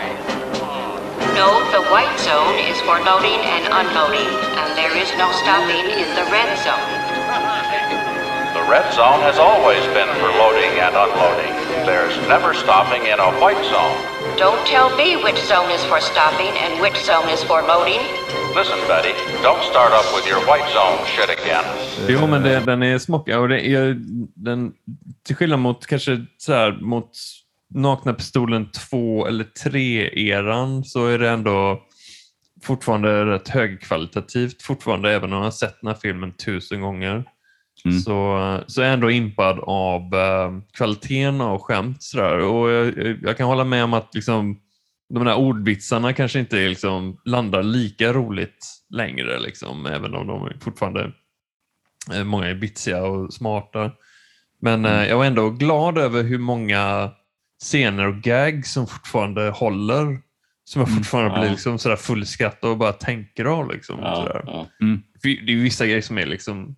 No, 1.40 1.48
the 1.76 1.82
white 1.94 2.18
zone 2.28 2.56
is 2.70 2.78
for 2.86 2.96
loading 3.10 3.40
and 3.54 3.64
unloading, 3.80 4.30
and 4.60 4.68
there 4.80 4.94
is 5.02 5.08
no 5.22 5.28
stopping 5.42 5.84
in 6.02 6.08
the 6.18 6.24
red 6.36 6.50
zone. 6.66 6.86
The 8.62 8.70
red 8.70 8.94
zone 8.94 9.20
has 9.22 9.38
always 9.38 9.84
been 9.86 10.08
for 10.20 10.30
loading 10.42 10.72
and 10.86 10.94
unloading. 10.94 11.52
There's 11.84 12.16
never 12.28 12.54
stopping 12.54 13.02
in 13.12 13.18
a 13.18 13.30
white 13.42 13.64
zone. 13.74 13.96
Don't 14.38 14.64
tell 14.66 14.88
me 14.96 15.16
which 15.24 15.40
zone 15.52 15.70
is 15.76 15.84
for 15.90 16.00
stopping 16.00 16.52
and 16.64 16.80
which 16.82 16.98
zone 17.10 17.28
is 17.34 17.42
for 17.42 17.62
loading. 17.62 18.02
Listen, 18.54 18.78
Betty, 18.88 19.14
don't 19.42 19.62
start 19.72 19.92
up 19.92 20.06
with 20.14 20.26
your 20.30 20.40
white 20.46 20.68
zone 20.76 20.98
shit 21.14 21.30
again. 21.38 21.64
Jo, 22.08 22.26
men 22.26 22.42
det, 22.42 22.60
den 22.60 22.82
är 22.82 22.98
smockig 22.98 23.38
och 23.38 23.48
det 23.48 23.66
är 23.66 23.96
den, 24.34 24.72
till 25.26 25.36
skillnad 25.36 25.58
mot 25.58 25.86
kanske 25.86 26.26
så 26.38 26.52
här, 26.52 26.72
mot 26.72 27.10
Nakna 27.74 28.12
Pistolen 28.14 28.70
2 28.90 29.26
eller 29.26 29.44
3-eran 29.44 30.84
så 30.84 31.06
är 31.06 31.18
det 31.18 31.28
ändå 31.30 31.82
fortfarande 32.62 33.24
rätt 33.24 33.48
högkvalitativt 33.48 34.62
fortfarande, 34.62 35.12
även 35.12 35.32
om 35.32 35.38
jag 35.38 35.44
har 35.44 35.50
sett 35.50 35.80
den 35.80 35.88
här 35.88 35.98
filmen 36.02 36.32
tusen 36.32 36.80
gånger. 36.80 37.24
Mm. 37.84 37.98
Så, 38.00 38.60
så 38.66 38.80
är 38.80 38.84
jag 38.84 38.94
ändå 38.94 39.10
impad 39.10 39.58
av 39.62 40.14
eh, 40.14 40.52
kvaliteten 40.72 41.40
av 41.40 41.58
skämt. 41.58 42.02
Sådär. 42.02 42.38
Och 42.38 42.70
jag, 42.70 43.18
jag 43.22 43.36
kan 43.36 43.46
hålla 43.46 43.64
med 43.64 43.84
om 43.84 43.94
att 43.94 44.14
liksom, 44.14 44.60
de 45.14 45.24
där 45.24 45.34
ordvitsarna 45.36 46.12
kanske 46.12 46.38
inte 46.38 46.56
liksom, 46.68 47.20
landar 47.24 47.62
lika 47.62 48.12
roligt 48.12 48.66
längre, 48.90 49.40
liksom, 49.40 49.86
även 49.86 50.14
om 50.14 50.26
de 50.26 50.50
fortfarande 50.60 51.12
eh, 52.14 52.24
många 52.24 52.46
är 52.48 52.54
bitsiga 52.54 53.02
och 53.04 53.32
smarta. 53.34 53.90
Men 54.60 54.84
eh, 54.84 55.04
jag 55.08 55.16
var 55.16 55.24
ändå 55.24 55.50
glad 55.50 55.98
över 55.98 56.22
hur 56.22 56.38
många 56.38 57.10
scener 57.62 58.06
och 58.08 58.14
gag 58.22 58.66
som 58.66 58.86
fortfarande 58.86 59.50
håller. 59.50 60.18
Som 60.64 60.80
jag 60.80 60.94
fortfarande 60.94 61.34
Ja. 61.34 61.40
blir 61.40 61.50
liksom 61.50 61.78
sådär 61.78 61.96
fullskratt 61.96 62.64
och 62.64 62.76
bara 62.78 62.92
tänker 62.92 63.44
av. 63.44 63.72
Liksom, 63.72 63.98
Ja, 64.02 64.14
sådär. 64.16 64.42
ja. 64.46 64.66
För 65.22 65.46
Det 65.46 65.52
är 65.52 65.56
vissa 65.56 65.86
grejer 65.86 66.00
som 66.02 66.18
är 66.18 66.26
liksom 66.26 66.76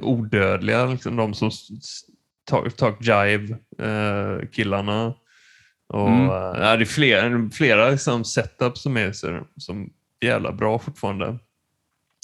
odödliga. 0.00 0.86
Liksom 0.86 1.16
de 1.16 1.34
som 1.34 1.50
talk, 2.44 2.76
talk 2.76 2.96
jive 3.00 3.56
eh, 3.78 4.48
killarna. 4.52 5.14
Och, 5.88 6.08
Mm. 6.08 6.26
eh, 6.28 6.34
ja, 6.62 6.76
det 6.76 6.82
är 6.82 6.84
flera, 6.84 7.50
flera 7.52 7.90
liksom, 7.90 8.24
setups 8.24 8.82
som 8.82 8.96
är 8.96 9.12
så, 9.12 9.40
som 9.56 9.90
jävla 10.24 10.52
bra 10.52 10.78
fortfarande. 10.78 11.38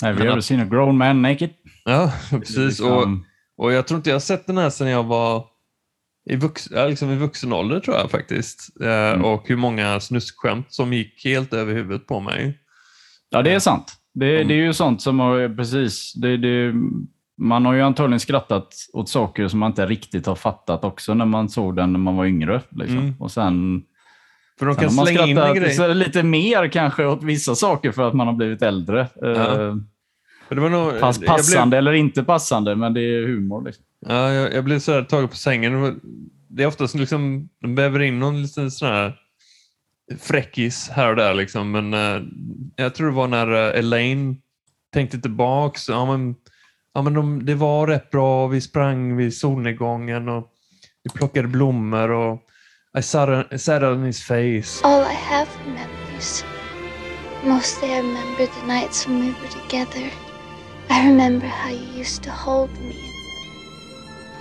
Have 0.03 0.19
you 0.21 0.29
ever 0.33 0.41
seen 0.41 0.61
a 0.61 0.65
grown 0.65 0.97
man 0.99 1.23
naked? 1.23 1.51
Ja, 1.85 2.13
precis. 2.31 2.81
Och, 2.81 2.97
Liksom, 2.97 3.25
och 3.57 3.73
jag 3.73 3.87
tror 3.87 3.97
inte 3.99 4.11
jag 4.11 4.15
har 4.15 4.21
sett 4.21 4.47
den 4.47 4.59
här 4.59 4.71
sedan 4.71 4.89
jag 4.89 5.05
var 5.05 5.47
i, 6.31 6.37
vux, 6.37 6.71
liksom 6.71 7.11
i 7.11 7.17
vuxen 7.17 7.53
ålder 7.53 7.81
tror 7.81 7.97
jag 7.97 8.11
faktiskt. 8.11 8.77
Eh, 8.81 8.89
Mm. 9.13 9.25
Och 9.25 9.49
hur 9.49 9.57
många 9.57 10.01
snuskskämt 10.01 10.67
som 10.73 10.93
gick 10.93 11.25
helt 11.25 11.53
över 11.55 11.75
huvudet 11.75 12.07
på 12.07 12.21
mig. 12.21 12.59
Ja, 13.31 13.43
det 13.43 13.51
är 13.55 13.59
sant. 13.59 13.93
Det, 14.15 14.35
Mm. 14.37 14.49
det 14.49 14.55
är 14.55 14.59
ju 14.59 14.73
sånt 14.73 15.03
som 15.03 15.21
har, 15.21 15.57
precis, 15.57 16.13
det, 16.15 16.37
det, 16.37 16.73
man 17.39 17.65
har 17.67 17.73
ju 17.75 17.81
antagligen 17.81 18.21
skrattat 18.21 18.75
åt 18.93 19.09
saker 19.09 19.49
som 19.49 19.59
man 19.61 19.71
inte 19.71 19.87
riktigt 19.87 20.27
har 20.27 20.35
fattat 20.35 20.85
också 20.85 21.15
när 21.15 21.25
man 21.25 21.49
såg 21.49 21.77
den 21.77 21.93
när 21.93 22.01
man 22.01 22.17
var 22.17 22.25
yngre. 22.27 22.61
Liksom. 22.71 22.99
Mm. 22.99 23.15
Och 23.19 23.31
sen, 23.31 23.83
För 24.59 24.67
de 24.67 24.75
sen 24.75 24.85
kan 24.85 24.95
man 24.95 25.07
slänga 25.07 25.23
in 25.27 25.39
en 25.39 25.45
skrattat 25.45 25.57
grej. 25.57 25.75
så 25.75 25.93
lite 25.95 26.23
mer 26.23 26.69
kanske 26.69 27.07
åt 27.07 27.23
vissa 27.23 27.55
saker 27.55 27.93
för 27.93 28.09
att 28.09 28.15
man 28.15 28.27
har 28.27 28.35
blivit 28.35 28.63
äldre. 28.63 29.09
Det 30.49 30.61
var 30.61 30.69
nog, 30.71 31.01
Pass, 31.01 31.17
jag 31.17 31.21
blev- 31.21 31.29
passande 31.29 31.79
eller 31.79 31.93
inte 31.93 32.23
passande, 32.25 32.77
men 32.77 32.95
det 32.95 33.01
är 33.01 33.27
humor. 33.27 33.65
Liksom. 33.65 33.85
Ja, 34.07 34.33
jag, 34.33 34.55
jag 34.55 34.65
blev 34.65 34.79
så 34.79 34.93
här 34.93 35.03
tagen 35.03 35.29
på 35.29 35.37
sängen. 35.37 36.01
Det 36.49 36.63
är 36.63 36.67
oftast 36.67 36.95
liksom, 36.95 37.49
de 37.61 37.75
väver 37.75 38.01
in 38.03 38.19
någon 38.19 38.43
liten 38.43 38.71
sån 38.71 38.89
här 38.89 39.17
fräckis 40.21 40.89
här 40.89 41.11
och 41.11 41.17
där. 41.17 41.35
Liksom. 41.35 41.71
Men 41.71 41.95
eh, 41.95 42.23
jag 42.77 42.95
tror 42.95 43.07
det 43.07 43.17
var 43.17 43.29
när 43.29 43.53
eh, 43.53 43.79
Elaine 43.79 44.37
tänkte 44.93 45.19
tillbaks. 45.19 45.89
Ja, 45.89 46.17
men, 46.17 46.35
ja, 46.95 47.03
men 47.03 47.15
de, 47.15 47.45
det 47.45 47.55
var 47.55 47.87
rätt 47.87 48.11
bra. 48.11 48.47
Vi 48.47 48.61
sprang 48.61 49.17
vid 49.17 49.37
solnedgången 49.37 50.29
och 50.29 50.49
vi 51.05 51.11
plockade 51.11 51.49
blommor. 51.49 52.11
och 52.11 52.39
I 52.99 53.03
sat, 53.03 53.83
on 53.83 54.03
his 54.03 54.23
face. 54.23 54.83
All 54.85 55.03
I 55.03 55.15
have 55.15 55.49
are 55.49 55.71
memories. 55.71 56.45
Mostly 57.45 57.89
I 57.89 57.99
remember 57.99 58.47
the 58.47 58.67
nights 58.67 59.07
when 59.07 59.21
we 59.21 59.27
were 59.27 59.69
together. 59.69 60.11
I 60.91 61.07
remember 61.07 61.47
how 61.47 61.71
you 61.71 62.01
used 62.01 62.23
to 62.23 62.31
hold 62.31 62.71
me 62.81 63.09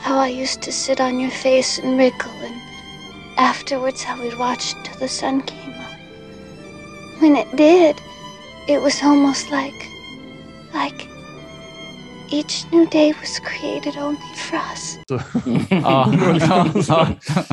how 0.08 0.20
I 0.20 0.30
used 0.30 0.62
to 0.62 0.72
sit 0.72 1.01
on 1.01 1.20
your 1.20 1.32
face 1.32 1.80
and 1.80 1.98
wriggle 1.98 2.32
and 2.32 2.62
afterwards 3.38 4.04
how 4.04 4.22
we'd 4.22 4.38
watch 4.38 4.74
until 4.74 5.00
the 5.00 5.08
sun 5.10 5.42
came 5.42 5.74
up. 5.74 6.00
When 7.20 7.36
it 7.36 7.54
did, 7.58 8.00
it 8.70 8.82
was 8.82 9.04
almost 9.04 9.51
like 9.51 9.89
like 10.74 11.10
each 12.32 12.66
new 12.72 12.86
day 12.92 13.14
was 13.22 13.40
created 13.40 13.98
only 13.98 14.18
for 14.36 14.58
us. 14.58 15.00
Ja, 15.70 16.14
ja, 16.40 16.68
ja. 16.88 17.08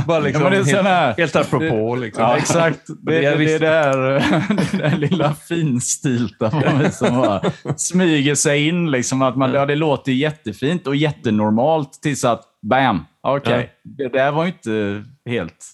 Bara 0.06 0.18
liksom 0.18 0.42
ja, 0.42 0.50
men 0.50 0.64
det 0.64 0.70
är 0.70 0.76
sån 0.76 0.86
här, 0.86 1.06
helt, 1.06 1.18
helt 1.18 1.36
apropå. 1.36 1.96
Liksom. 1.96 2.22
Ja, 2.24 2.36
exakt. 2.36 2.80
Det, 2.86 2.94
Det 3.02 3.16
är 3.16 3.22
det, 3.22 3.30
det, 3.30 3.36
visst- 3.36 3.60
där, 3.60 3.96
det 4.72 4.78
där 4.78 4.96
lilla 4.96 5.34
finstilta 5.34 6.50
som 6.90 7.16
bara 7.16 7.42
smyger 7.76 8.34
sig 8.34 8.68
in. 8.68 8.90
Liksom, 8.90 9.22
att 9.22 9.36
man, 9.36 9.52
ja, 9.52 9.66
det 9.66 9.74
låter 9.76 10.12
jättefint 10.12 10.86
och 10.86 10.96
jättenormalt 10.96 11.92
tills 12.02 12.24
att 12.24 12.42
bam, 12.62 13.04
okej. 13.20 13.70
Det 13.82 14.08
där 14.08 14.32
var 14.32 14.44
ju 14.44 14.50
inte 14.50 15.04
helt 15.30 15.66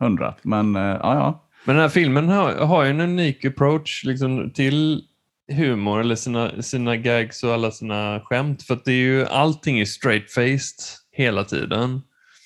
hundra. 0.00 0.34
Men 0.42 0.76
eh, 0.76 0.82
ja, 0.82 1.14
ja. 1.14 1.46
Men 1.64 1.76
den 1.76 1.82
här 1.82 1.88
filmen 1.88 2.28
har, 2.28 2.52
har 2.52 2.84
ju 2.84 2.90
en 2.90 3.00
unik 3.00 3.44
approach 3.44 4.04
liksom, 4.04 4.50
till 4.50 5.02
humor 5.50 6.00
eller 6.00 6.14
sina, 6.14 6.62
sina 6.62 6.96
gags 6.96 7.42
och 7.42 7.52
alla 7.52 7.70
sina 7.70 8.20
skämt. 8.24 8.62
För 8.62 8.74
att 8.74 8.84
det 8.84 8.92
är 8.92 8.96
ju, 8.96 9.26
allting 9.26 9.80
är 9.80 9.84
straight-faced 9.84 10.96
hela 11.12 11.44
tiden. 11.44 12.02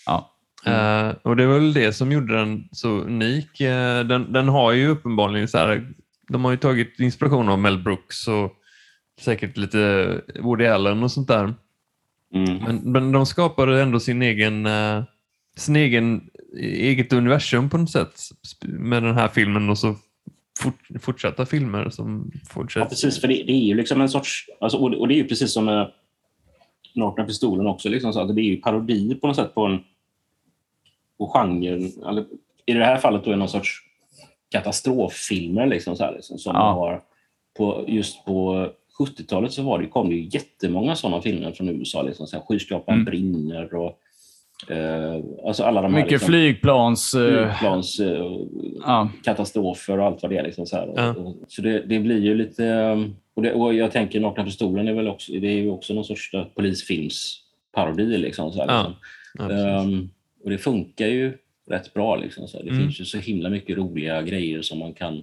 ja. 0.06 0.30
Eh, 0.66 1.14
och 1.22 1.36
det 1.36 1.46
var 1.46 1.54
väl 1.54 1.72
det 1.72 1.92
som 1.92 2.12
gjorde 2.12 2.36
den 2.36 2.68
så 2.72 2.88
unik. 2.88 3.60
Eh, 3.60 4.04
den, 4.04 4.32
den 4.32 4.48
har 4.48 4.72
ju 4.72 4.88
uppenbarligen 4.88 5.48
så 5.48 5.58
här, 5.58 5.92
de 6.28 6.44
har 6.44 6.50
ju 6.50 6.56
tagit 6.56 7.00
inspiration 7.00 7.48
av 7.48 7.58
Mel 7.58 7.82
Brooks 7.82 8.28
och 8.28 8.52
säkert 9.20 9.56
lite 9.56 10.20
Woody 10.40 10.66
Allen 10.66 11.02
och 11.02 11.12
sånt 11.12 11.28
där. 11.28 11.54
Mm. 12.34 12.56
Men, 12.64 12.92
men 12.92 13.12
de 13.12 13.26
skapade 13.26 13.82
ändå 13.82 14.00
sin 14.00 14.22
egen, 14.22 14.66
eh, 14.66 15.02
sin 15.56 15.76
egen 15.76 16.30
eget 16.58 17.12
universum 17.12 17.70
på 17.70 17.78
något 17.78 17.90
sätt 17.90 18.20
med 18.62 19.02
den 19.02 19.14
här 19.14 19.28
filmen 19.28 19.70
och 19.70 19.78
så 19.78 19.96
fort, 20.58 20.78
fortsatta 21.00 21.46
filmer 21.46 21.90
som 21.90 22.30
Ja, 22.34 22.40
fortsätter. 22.50 22.88
precis. 22.88 23.20
För 23.20 23.28
det, 23.28 23.34
det 23.34 23.52
är 23.52 23.64
ju 23.66 23.74
liksom 23.74 24.00
en 24.00 24.08
sorts... 24.08 24.46
Alltså, 24.60 24.78
och, 24.78 24.90
det- 24.90 24.96
och 24.96 25.08
det 25.08 25.14
är 25.14 25.16
ju 25.16 25.28
precis 25.28 25.52
som 25.52 25.64
med 25.64 25.90
Nakna 26.94 27.24
Pistolen 27.24 27.66
också. 27.66 27.88
Liksom, 27.88 28.12
så 28.12 28.20
att 28.20 28.34
det 28.36 28.42
är 28.42 28.44
ju 28.44 28.56
parodi 28.56 29.14
på 29.14 29.26
något 29.26 29.36
sätt 29.36 29.54
på 29.54 29.64
en 29.64 29.78
på 31.18 31.28
genren. 31.28 31.92
Eller, 32.08 32.24
I 32.66 32.72
det 32.72 32.84
här 32.84 32.96
fallet 32.98 33.24
då 33.24 33.30
är 33.30 33.36
någon 33.36 33.48
sorts 33.48 33.80
katastroffilmer 34.50 35.66
liksom, 35.66 35.96
så 35.96 36.04
här, 36.04 36.12
liksom, 36.14 36.38
som 36.38 36.54
Ja. 36.56 36.72
har... 36.72 37.02
På, 37.56 37.84
just 37.88 38.24
på 38.24 38.68
70-talet 38.98 39.52
så 39.52 39.62
var 39.62 39.78
det, 39.78 39.86
kom 39.86 40.08
det 40.08 40.14
ju 40.14 40.28
jättemånga 40.32 40.96
sådana 40.96 41.22
filmer 41.22 41.52
från 41.52 41.68
USA. 41.68 42.02
Liksom, 42.02 42.26
så 42.26 42.36
här, 42.36 42.44
Skyskrapan 42.44 42.94
Mm. 42.94 43.04
brinner 43.04 43.74
och... 43.74 43.98
Eh, 44.68 45.24
alltså 45.46 45.62
alla 45.62 45.82
de 45.82 45.94
här 45.94 46.00
Mycket 46.00 46.12
liksom, 46.12 46.26
flygplans... 46.28 47.14
eh, 47.14 47.48
flygplans... 47.48 48.00
Eh, 48.00 48.26
ja. 48.80 49.08
katastrofer 49.24 49.98
och 50.00 50.06
allt 50.06 50.22
vad 50.22 50.30
det 50.32 50.38
är. 50.38 50.42
Liksom 50.42 50.66
så 50.66 50.76
här. 50.76 50.92
Ja. 50.96 51.14
Så 51.48 51.62
det, 51.62 51.80
det 51.80 51.98
blir 51.98 52.18
ju 52.20 52.34
lite... 52.34 52.64
um, 52.64 53.16
Och, 53.34 53.42
det, 53.42 53.52
och 53.52 53.74
jag 53.74 53.92
tänker 53.92 54.20
Nakna 54.20 54.44
Pistolen 54.44 54.88
är 54.88 54.92
väl 54.94 55.08
också, 55.08 55.32
det 55.32 55.48
är 55.48 55.56
ju 55.62 55.70
också 55.70 55.94
någon 55.94 56.04
sorts 56.04 56.30
polisfilmsparodi. 56.54 58.18
Liksom, 58.18 58.52
så 58.52 58.60
här, 58.60 58.68
Ja. 58.68 58.94
liksom. 59.48 59.58
Ehm, 59.58 60.10
och 60.44 60.50
det 60.50 60.58
funkar 60.58 61.06
ju 61.06 61.32
rätt 61.70 61.94
bra. 61.94 62.16
Liksom, 62.16 62.48
så 62.48 62.56
här. 62.58 62.64
Det 62.64 62.70
Mm. 62.70 62.82
finns 62.82 63.00
ju 63.00 63.04
så 63.04 63.18
himla 63.18 63.50
mycket 63.50 63.76
roliga 63.76 64.22
grejer 64.22 64.62
som 64.62 64.78
man 64.78 64.92
kan 64.94 65.22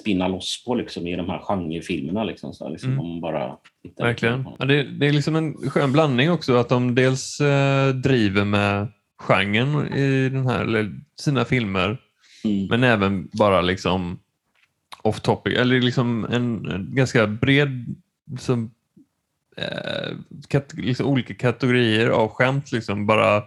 spinna 0.00 0.28
loss 0.28 0.64
på 0.64 0.74
liksom, 0.74 1.06
i 1.06 1.16
de 1.16 1.28
här 1.28 1.38
genrefilmerna. 1.38 2.24
Liksom, 2.24 2.54
så 2.54 2.68
liksom, 2.68 2.90
Mm. 2.90 3.00
Om 3.00 3.08
man 3.10 3.20
bara 3.20 3.56
Verkligen. 3.98 4.46
Ja, 4.58 4.64
det, 4.64 4.82
det 4.82 5.06
är 5.06 5.12
liksom 5.12 5.36
en 5.36 5.54
skön 5.70 5.92
blandning 5.92 6.30
också 6.30 6.54
att 6.56 6.68
de 6.68 6.94
dels 6.94 7.40
eh, 7.40 7.88
driver 7.94 8.44
med 8.44 8.88
genren 9.18 9.94
i 9.94 10.28
den 10.28 10.46
här, 10.46 10.90
sina 11.20 11.44
filmer 11.44 11.98
Mm. 12.44 12.66
men 12.66 12.84
även 12.84 13.28
bara 13.32 13.60
liksom 13.60 14.18
off 15.02 15.20
topic, 15.20 15.58
eller 15.58 15.80
liksom 15.80 16.24
en, 16.24 16.66
en 16.70 16.94
ganska 16.94 17.26
bred 17.26 17.94
liksom, 18.30 18.70
eh, 19.56 20.16
kat- 20.48 20.74
liksom 20.76 21.06
olika 21.06 21.34
kategorier 21.34 22.08
av 22.08 22.28
skämt, 22.28 22.72
liksom 22.72 23.06
bara 23.06 23.42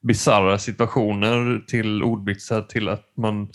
bisarra 0.00 0.58
situationer 0.58 1.64
till 1.66 2.02
ordvitsar 2.02 2.62
till 2.62 2.88
att 2.88 3.12
man 3.16 3.48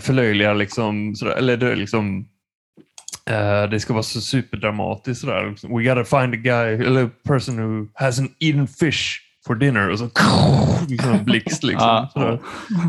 förlöjligar 0.00 0.54
liksom, 0.54 1.14
sådär, 1.14 1.32
eller 1.32 1.56
det 1.56 1.74
liksom 1.74 2.28
eh, 3.30 3.70
det 3.70 3.80
ska 3.80 3.92
vara 3.92 4.02
så 4.02 4.20
superdramatiskt 4.20 5.20
sådär. 5.20 5.50
Liksom, 5.50 5.76
We 5.76 5.84
gotta 5.84 6.20
find 6.20 6.34
a 6.34 6.36
guy, 6.36 6.86
eller 6.86 7.04
a 7.04 7.10
person 7.24 7.58
who 7.58 7.86
hasn't 8.04 8.30
eaten 8.40 8.68
fish 8.68 9.20
for 9.46 9.54
dinner 9.54 9.90
och 9.90 9.98
så 9.98 10.10
liksom 10.88 11.24
blixt 11.24 11.62
liksom. 11.62 12.08
Sådär. 12.12 12.40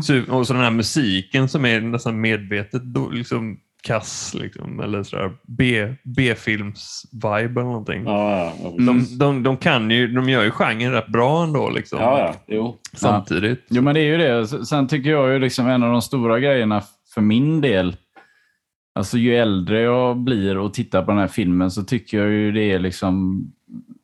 Så, 0.02 0.32
och 0.32 0.46
så 0.46 0.52
den 0.52 0.62
här 0.62 0.70
musiken 0.70 1.48
som 1.48 1.64
är 1.64 1.80
nästan 1.80 2.20
medvetet 2.20 2.82
då, 2.82 3.10
liksom 3.10 3.58
kass 3.82 4.34
liksom, 4.34 4.80
eller 4.80 5.02
sådär 5.02 5.32
B-films-vibe 6.04 7.60
eller 7.60 7.62
någonting. 7.62 8.04
Ja, 8.04 8.52
ja. 8.62 8.70
De, 8.78 9.18
de, 9.18 9.42
de 9.42 9.56
kan 9.56 9.90
ju, 9.90 10.08
de 10.08 10.28
gör 10.28 10.42
ju 10.42 10.50
genren 10.50 10.92
rätt 10.92 11.08
bra 11.08 11.44
ändå 11.44 11.70
liksom. 11.70 11.98
ja, 12.00 12.18
ja. 12.18 12.34
Jo. 12.46 12.78
Samtidigt. 12.92 13.66
Jo, 13.68 13.82
men 13.82 13.94
det 13.94 14.00
är 14.00 14.04
ju 14.04 14.16
det. 14.16 14.66
Sen 14.66 14.88
tycker 14.88 15.10
jag 15.10 15.32
ju 15.32 15.38
liksom 15.38 15.66
en 15.68 15.82
av 15.82 15.92
de 15.92 16.02
stora 16.02 16.40
grejerna 16.40 16.82
för 17.14 17.20
min 17.20 17.60
del, 17.60 17.96
alltså 18.94 19.18
ju 19.18 19.36
äldre 19.36 19.80
jag 19.80 20.16
blir 20.16 20.58
och 20.58 20.74
tittar 20.74 21.02
på 21.02 21.10
den 21.10 21.20
här 21.20 21.28
filmen 21.28 21.70
så 21.70 21.82
tycker 21.82 22.18
jag 22.18 22.30
ju 22.30 22.52
det 22.52 22.72
är 22.72 22.78
liksom 22.78 23.44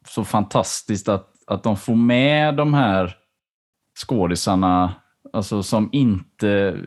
så 0.09 0.25
fantastiskt 0.25 1.09
att, 1.09 1.31
att 1.47 1.63
de 1.63 1.77
får 1.77 1.97
med 1.97 2.55
de 2.57 2.75
här 2.75 3.17
skådisarna, 4.07 4.95
alltså 5.33 5.63
som 5.63 5.89
inte, 5.93 6.79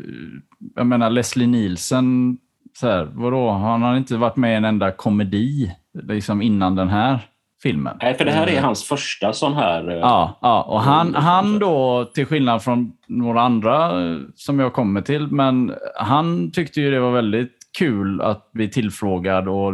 jag 0.76 0.88
menar 0.88 1.10
Leslie 1.10 1.48
Nielsen, 1.48 2.38
så 2.74 2.88
här, 2.88 3.08
vadå, 3.14 3.52
han 3.52 3.82
har 3.82 3.98
inte 3.98 4.18
varit 4.18 4.36
med 4.36 4.52
i 4.54 4.56
en 4.56 4.66
enda 4.66 4.92
komedi 4.92 5.76
liksom 6.04 6.42
innan 6.42 6.76
den 6.76 6.90
här 6.90 7.20
filmen. 7.64 7.98
Nej, 8.02 8.14
för 8.14 8.26
det 8.26 8.32
här 8.32 8.50
är 8.50 8.62
hans 8.62 8.84
första 8.84 9.34
sån 9.34 9.54
här... 9.54 9.90
eh, 9.90 9.98
Ja, 9.98 10.40
ja. 10.42 10.62
och 10.64 10.82
han, 10.82 11.16
han 11.16 11.44
kanske. 11.44 11.60
då, 11.60 12.06
till 12.14 12.26
skillnad 12.26 12.64
från 12.64 12.92
några 13.08 13.42
andra 13.42 14.04
eh, 14.06 14.18
som 14.36 14.60
jag 14.60 14.74
kommer 14.74 15.02
till, 15.02 15.28
men 15.28 15.74
han 15.96 16.52
tyckte 16.52 16.82
ju 16.82 16.92
det 16.92 17.00
var 17.00 17.12
väldigt 17.12 17.52
kul 17.78 18.22
att 18.22 18.52
bli 18.52 18.70
tillfrågad 18.70 19.48
och 19.48 19.74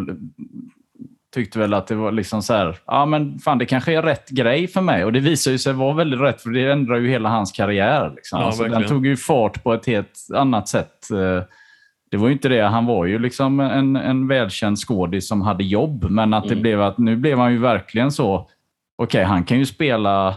tyckte 1.33 1.59
väl 1.59 1.73
att 1.73 1.87
det 1.87 1.95
var 1.95 2.11
liksom 2.11 2.41
så 2.41 2.53
här, 2.53 2.77
ja 2.85 3.05
men 3.05 3.39
fan 3.39 3.57
det 3.57 3.65
kanske 3.65 3.93
är 3.93 4.01
rätt 4.01 4.29
grej 4.29 4.67
för 4.67 4.81
mig. 4.81 5.05
Och 5.05 5.13
det 5.13 5.19
visar 5.19 5.51
ju 5.51 5.57
sig 5.57 5.73
vara 5.73 5.93
väldigt 5.93 6.19
rätt, 6.19 6.41
för 6.41 6.49
det 6.49 6.71
ändrar 6.71 6.95
ju 6.95 7.09
hela 7.09 7.29
hans 7.29 7.51
karriär. 7.51 8.11
Liksom. 8.15 8.39
Ja, 8.39 8.45
alltså, 8.45 8.63
den 8.63 8.83
tog 8.87 9.05
ju 9.05 9.17
fart 9.17 9.63
på 9.63 9.73
ett 9.73 9.85
helt 9.85 10.27
annat 10.35 10.67
sätt. 10.67 11.07
Det 12.15 12.19
var 12.19 12.27
ju 12.27 12.33
inte 12.33 12.49
det, 12.49 12.61
han 12.61 12.85
var 12.85 13.05
ju 13.05 13.19
liksom 13.19 13.59
en, 13.59 13.95
en 13.95 14.27
välkänd 14.27 14.77
skådis 14.77 15.27
som 15.27 15.41
hade 15.41 15.63
jobb, 15.63 16.05
men 16.09 16.33
att 16.33 16.43
det 16.43 16.49
Mm. 16.53 16.61
blev 16.61 16.81
att 16.81 16.97
nu 16.97 17.15
blev 17.15 17.37
han 17.39 17.51
ju 17.51 17.57
verkligen 17.59 18.11
så, 18.11 18.49
okej 18.97 19.23
han 19.23 19.43
kan 19.43 19.57
ju 19.59 19.65
spela 19.65 20.35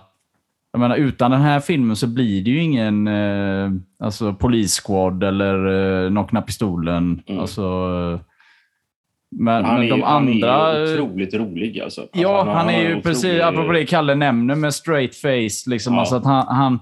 jag 0.72 0.80
menar, 0.80 0.96
utan 0.96 1.30
den 1.30 1.40
här 1.40 1.60
filmen 1.60 1.96
så 1.96 2.06
blir 2.06 2.44
det 2.44 2.50
ju 2.50 2.62
ingen 2.62 3.06
eh, 3.08 3.70
alltså, 3.98 4.32
Police 4.34 4.82
Squad 4.86 5.22
eller 5.24 5.66
eh, 6.04 6.10
Knockna 6.10 6.42
Pistolen. 6.42 7.22
Mm. 7.26 7.40
Alltså, 7.40 7.62
eh, 7.62 8.20
men, 9.30 9.64
Han 9.64 9.74
men 9.74 9.84
är, 9.84 9.90
de 9.90 9.96
ju- 9.96 10.02
han 10.04 10.28
andra... 10.28 10.72
är 10.72 10.86
ju 10.86 11.00
otroligt 11.02 11.34
rolig 11.34 11.80
alltså. 11.80 12.00
alltså 12.00 12.18
Ja, 12.22 12.44
har- 12.44 12.54
han 12.54 12.68
är 12.68 12.88
ju 12.88 12.94
har 12.94 13.00
precis, 13.00 13.24
otrolig- 13.24 13.42
apropå 13.42 13.72
det 13.72 13.86
Kalle 13.86 14.14
nämner 14.14 14.54
med 14.54 14.74
straight 14.74 15.14
face, 15.16 15.70
liksom, 15.70 15.94
Ja. 15.94 16.00
alltså 16.00 16.16
att 16.16 16.24
han, 16.24 16.46
han, 16.56 16.78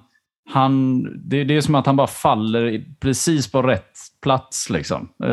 han, 0.48 1.02
det, 1.28 1.44
det 1.44 1.56
är 1.56 1.60
som 1.60 1.74
att 1.74 1.86
han 1.86 1.96
bara 1.96 2.06
faller 2.06 2.84
precis 3.00 3.52
på 3.52 3.62
rätt 3.62 3.92
plats. 4.22 4.70
Liksom. 4.70 5.08
Eh, 5.24 5.28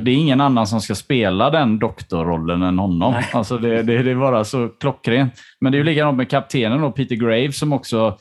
det 0.00 0.10
är 0.10 0.14
ingen 0.14 0.40
annan 0.40 0.66
som 0.66 0.80
ska 0.80 0.94
spela 0.94 1.50
den 1.50 1.78
doktorrollen 1.78 2.62
än 2.62 2.78
honom. 2.78 3.14
Alltså 3.32 3.58
det, 3.58 3.82
det, 3.82 4.02
det 4.02 4.10
är 4.10 4.14
bara 4.16 4.44
så 4.44 4.68
klockrent. 4.68 5.32
Men 5.60 5.72
det 5.72 5.76
är 5.76 5.78
ju 5.78 5.84
likadant 5.84 6.16
med 6.16 6.30
kaptenen 6.30 6.80
då, 6.80 6.90
Peter 6.92 7.16
Graves, 7.16 7.58
som 7.58 7.72
också 7.72 8.16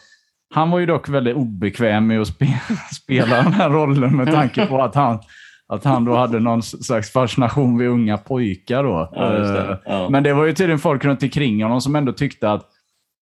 han 0.54 0.72
var 0.72 0.80
ju 0.80 0.86
dock 0.86 1.10
väldigt 1.10 1.36
obekväm 1.36 2.08
med 2.08 2.22
att 2.22 2.28
spe, 2.28 2.48
spela 3.04 3.36
den 3.43 3.54
här 3.54 3.69
rollen 3.69 4.15
med 4.17 4.32
tanke 4.34 4.65
på 4.65 4.82
att 4.82 4.95
han, 4.95 5.19
att 5.67 5.84
han 5.84 6.06
då 6.06 6.15
hade 6.15 6.39
någon 6.39 6.63
slags 6.63 7.12
fascination 7.12 7.78
vid 7.78 7.88
unga 7.89 8.17
pojkar. 8.17 8.84
Då. 8.84 9.10
Ja, 9.15 9.30
det. 9.30 9.60
Eh, 9.60 9.78
Ja. 9.86 10.10
Men 10.10 10.24
det 10.24 10.34
var 10.34 10.45
ju 10.45 10.54
tydligen 10.54 10.80
folk 10.80 11.06
runt 11.06 11.24
omkring 11.24 11.63
honom 11.63 11.82
som 11.82 11.95
ändå 11.95 12.12
tyckte 12.12 12.52
att 12.52 12.65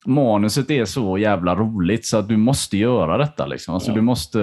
manuset 0.06 0.72
är 0.72 0.86
så 0.86 1.18
jävla 1.18 1.56
roligt 1.56 2.06
så 2.06 2.18
att 2.18 2.28
du 2.28 2.38
måste 2.38 2.78
göra 2.78 3.18
detta. 3.18 3.46
Liksom. 3.46 3.74
Alltså, 3.74 3.92
Ja. 3.92 3.96
du 3.96 4.02
måste... 4.02 4.40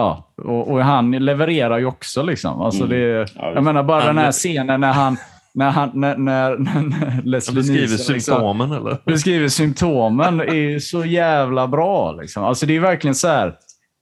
Ja, 0.00 0.32
och, 0.44 0.70
och 0.70 0.84
han 0.84 1.10
levererar 1.10 1.78
ju 1.78 1.84
också. 1.86 2.22
Liksom. 2.22 2.60
Alltså, 2.60 2.84
Mm. 2.84 2.98
det, 2.98 3.26
Ja, 3.36 3.52
jag 3.54 3.64
menar 3.64 3.82
bara 3.82 4.04
den 4.06 4.18
här 4.18 4.32
scenen 4.32 4.80
när 4.80 4.92
han... 4.92 5.16
När, 5.54 5.70
han, 5.70 5.90
när, 5.94 6.16
när, 6.16 6.56
när 6.58 7.22
Leslie 7.24 7.54
beskriver 7.56 7.80
Nielsen 7.80 8.14
liksom- 8.14 8.34
symptomen 8.34 8.72
eller? 8.72 8.96
beskriver 9.04 9.48
symptomen 9.48 10.40
är 10.40 10.78
så 10.78 11.04
jävla 11.04 11.68
bra. 11.68 12.12
Liksom. 12.12 12.44
Alltså 12.44 12.66
det 12.66 12.76
är 12.76 12.80
verkligen 12.80 13.14
så 13.14 13.28
här. 13.28 13.54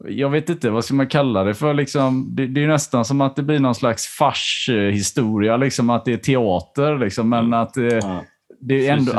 Jag 0.09 0.31
vet 0.31 0.49
inte, 0.51 0.71
vad 0.71 0.85
ska 0.85 0.95
man 0.95 1.07
kalla 1.07 1.45
det 1.45 1.55
för? 1.55 1.75
Liksom, 1.75 2.27
det, 2.37 2.47
det 2.47 2.65
är 2.65 2.69
nästan 2.69 3.05
som 3.05 3.21
att 3.21 3.37
det 3.37 3.43
blir 3.43 3.59
någon 3.59 3.75
slags 3.75 4.07
farshistoria, 4.07 5.57
liksom 5.57 5.91
att 5.91 6.05
det 6.05 6.13
är 6.13 6.17
teater. 6.17 6.99
Liksom, 6.99 7.29
men 7.29 7.55
att 7.55 7.75
det, 7.75 7.95
Ja. 8.03 8.23
det 8.61 8.89
är 8.89 8.93
ändå... 8.93 9.13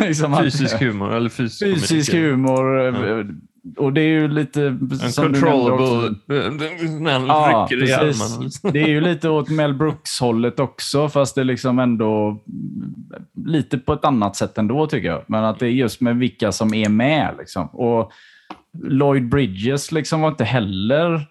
liksom 0.06 0.34
att- 0.34 0.40
Fysisk 0.44 0.80
humor 0.80 1.14
eller 1.14 1.28
fysisk, 1.30 1.80
fysisk 1.80 2.10
komedi. 2.10 2.30
humor. 2.30 2.86
eh, 2.86 3.24
Och 3.76 3.92
det 3.92 4.00
är 4.00 4.08
ju 4.08 4.28
lite... 4.28 4.78
också. 4.92 5.22
Uncontrollable. 5.22 6.14
När 7.00 7.12
han 7.12 7.26
Ja, 7.26 7.68
rycker 7.70 7.88
i 7.88 7.92
armarna. 7.92 8.50
Det 8.72 8.82
är 8.82 8.88
ju 8.88 9.00
lite 9.00 9.28
åt 9.28 9.50
Mel 9.50 9.74
Brooks-hållet 9.74 10.60
också, 10.60 11.08
fast 11.08 11.34
det 11.34 11.40
är 11.40 11.44
liksom 11.44 11.78
ändå 11.78 12.42
lite 13.46 13.78
på 13.78 13.92
ett 13.92 14.04
annat 14.04 14.36
sätt 14.36 14.58
ändå, 14.58 14.86
tycker 14.86 15.08
jag. 15.08 15.24
Men 15.26 15.44
att 15.44 15.58
det 15.58 15.66
är 15.66 15.70
just 15.70 16.00
med 16.00 16.16
vilka 16.16 16.52
som 16.52 16.74
är 16.74 16.88
med. 16.88 17.34
Liksom. 17.38 17.66
Och 17.66 18.12
Lloyd 18.82 19.28
Bridges 19.28 19.92
liksom 19.92 20.20
var 20.20 20.28
inte 20.28 20.44
heller... 20.44 21.26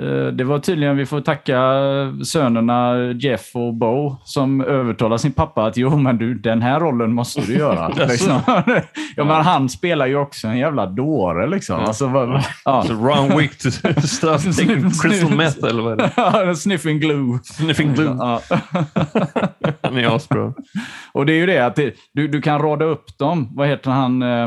eh, 0.00 0.26
Det 0.32 0.44
var 0.44 0.58
tydligen, 0.58 0.96
vi 0.96 1.06
får 1.06 1.20
tacka 1.20 1.58
sönerna 2.24 2.96
Jeff 3.12 3.50
och 3.54 3.74
Bo 3.74 4.16
som 4.24 4.60
övertalar 4.60 5.16
sin 5.16 5.32
pappa 5.32 5.64
att 5.66 5.76
jo, 5.76 5.96
men 5.96 6.18
du, 6.18 6.34
den 6.34 6.62
här 6.62 6.80
rollen 6.80 7.12
måste 7.12 7.40
du 7.40 7.52
göra. 7.54 7.88
liksom. 8.08 8.40
ja, 9.16 9.24
men 9.24 9.28
han 9.44 9.68
spelar 9.68 10.06
ju 10.06 10.16
också 10.16 10.48
en 10.48 10.58
jävla 10.58 10.86
dåre. 10.86 11.46
Liksom. 11.46 11.80
Alltså, 11.80 12.06
vad- 12.06 12.42
ja. 12.64 12.84
Ron 12.90 13.38
Wick 13.38 13.58
to 13.62 13.68
crystal 15.02 15.36
meth 15.36 15.64
eller 15.68 15.82
vad 15.82 15.92
är 15.92 15.96
det? 15.96 16.10
Ja, 16.16 16.54
Sniffing 16.54 16.98
glue. 17.00 17.38
Sniffing 17.44 17.94
glue. 17.94 18.16
Ja. 18.18 18.40
Han 19.82 19.98
är 19.98 20.16
asbra. 20.16 20.52
Och 21.12 21.26
det 21.26 21.32
är 21.32 21.36
ju 21.36 21.46
det 21.46 21.66
att 21.66 21.76
det, 21.76 21.94
du, 22.12 22.28
du 22.28 22.42
kan 22.42 22.58
rada 22.62 22.84
upp 22.84 23.18
dem. 23.18 23.48
Vad 23.56 23.68
heter 23.68 23.90
han 23.90 24.22
eh, 24.22 24.46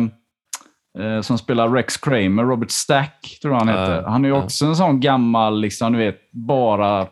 som 1.21 1.37
spelar 1.37 1.69
Rex 1.69 1.97
Kramer? 1.97 2.43
Robert 2.43 2.71
Stack, 2.71 3.37
tror 3.41 3.53
jag 3.53 3.59
han 3.59 3.69
heter. 3.69 4.01
Ja, 4.01 4.09
han 4.09 4.25
är 4.25 4.31
också 4.31 4.65
en 4.65 4.75
sån 4.75 4.99
gammal, 4.99 5.61
liksom, 5.61 5.93
du 5.93 5.99
vet, 5.99 6.31
bara 6.31 7.07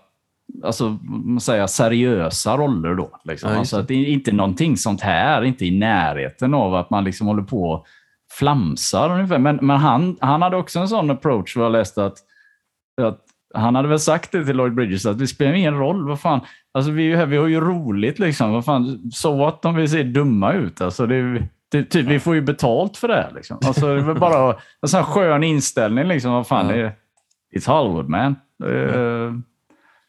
alltså, 0.64 0.98
man 1.04 1.40
säger, 1.40 1.68
seriösa 1.68 2.58
roller 2.58 2.96
då. 2.96 3.20
Liksom. 3.24 3.50
Just 3.50 3.60
alltså, 3.60 3.80
att 3.80 3.88
det 3.88 3.94
är 3.94 4.06
inte 4.06 4.32
någonting 4.32 4.78
sånt 4.78 5.02
här, 5.02 5.44
inte 5.44 5.66
i 5.66 5.72
närheten 5.72 6.54
av 6.54 6.76
att 6.76 6.90
man 6.90 7.04
liksom 7.04 7.28
håller 7.28 7.44
på 7.44 7.72
och 7.72 7.86
flamsar 8.40 9.10
ungefär. 9.10 9.38
Men, 9.38 9.56
men 9.62 9.78
han, 9.78 10.18
han 10.22 10.42
hade 10.42 10.58
också 10.58 10.80
en 10.80 10.88
sån 10.88 11.12
approach, 11.12 11.56
vad 11.56 11.66
jag 11.66 11.72
läste, 11.72 12.06
att, 12.06 12.18
att 13.02 13.20
han 13.54 13.76
hade 13.76 13.88
väl 13.88 14.00
sagt 14.00 14.32
det 14.32 14.46
till 14.46 14.56
Lloyd 14.56 14.74
Bridges, 14.74 15.06
att 15.06 15.20
det 15.20 15.28
spelar 15.28 15.54
ingen 15.54 15.78
roll. 15.78 16.08
Vad 16.08 16.20
fan, 16.20 16.40
alltså 16.74 16.92
vi, 16.92 17.04
är 17.04 17.08
ju 17.08 17.16
här, 17.16 17.26
vi 17.26 17.38
har 17.38 17.48
ju 17.48 17.62
roligt 17.62 18.20
liksom. 18.20 18.52
Vad 18.52 18.66
fan, 18.66 19.12
so 19.12 19.38
what 19.38 19.66
om 19.66 19.76
vi 19.76 19.88
ser 19.88 20.04
dumma 20.04 20.54
ut? 20.54 20.82
Alltså 20.82 21.06
det, 21.06 21.48
det, 21.74 21.84
typ, 21.84 22.08
vi 22.08 22.20
får 22.20 22.36
ju 22.36 22.42
betalt 22.42 22.98
för 22.98 23.08
det 23.08 23.16
här. 23.16 23.32
Liksom. 23.36 23.58
Alltså, 23.66 23.88
det 23.88 24.02
är 24.02 24.06
väl 24.06 24.20
bara 24.20 24.56
en 24.82 24.88
sån 24.90 24.98
här 24.98 25.06
skön 25.06 25.44
inställning. 25.44 26.08
Liksom. 26.08 26.32
Vad 26.32 26.48
fan, 26.48 26.70
Ja. 26.70 26.76
det, 26.76 26.94
it's 27.60 27.68
Hollywood 27.68 28.10
man. 28.10 28.36
Eh, 28.66 29.34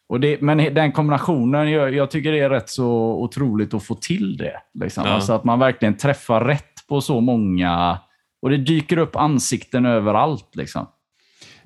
och 0.08 0.20
det, 0.20 0.40
men 0.40 0.74
den 0.74 0.92
kombinationen, 0.92 1.70
jag, 1.70 1.94
jag 1.94 2.10
tycker 2.10 2.32
det 2.32 2.40
är 2.40 2.50
rätt 2.50 2.68
så 2.68 2.88
otroligt 3.22 3.74
att 3.74 3.84
få 3.84 3.94
till 3.94 4.36
det. 4.36 4.56
Liksom. 4.84 5.04
Ja. 5.06 5.12
Alltså 5.12 5.32
att 5.32 5.44
man 5.44 5.58
verkligen 5.58 5.96
träffar 5.96 6.44
rätt 6.44 6.86
på 6.88 7.00
så 7.00 7.20
många... 7.20 7.98
Och 8.42 8.50
det 8.50 8.56
dyker 8.56 8.98
upp 8.98 9.16
ansikten 9.16 9.86
överallt. 9.86 10.56
Liksom. 10.56 10.86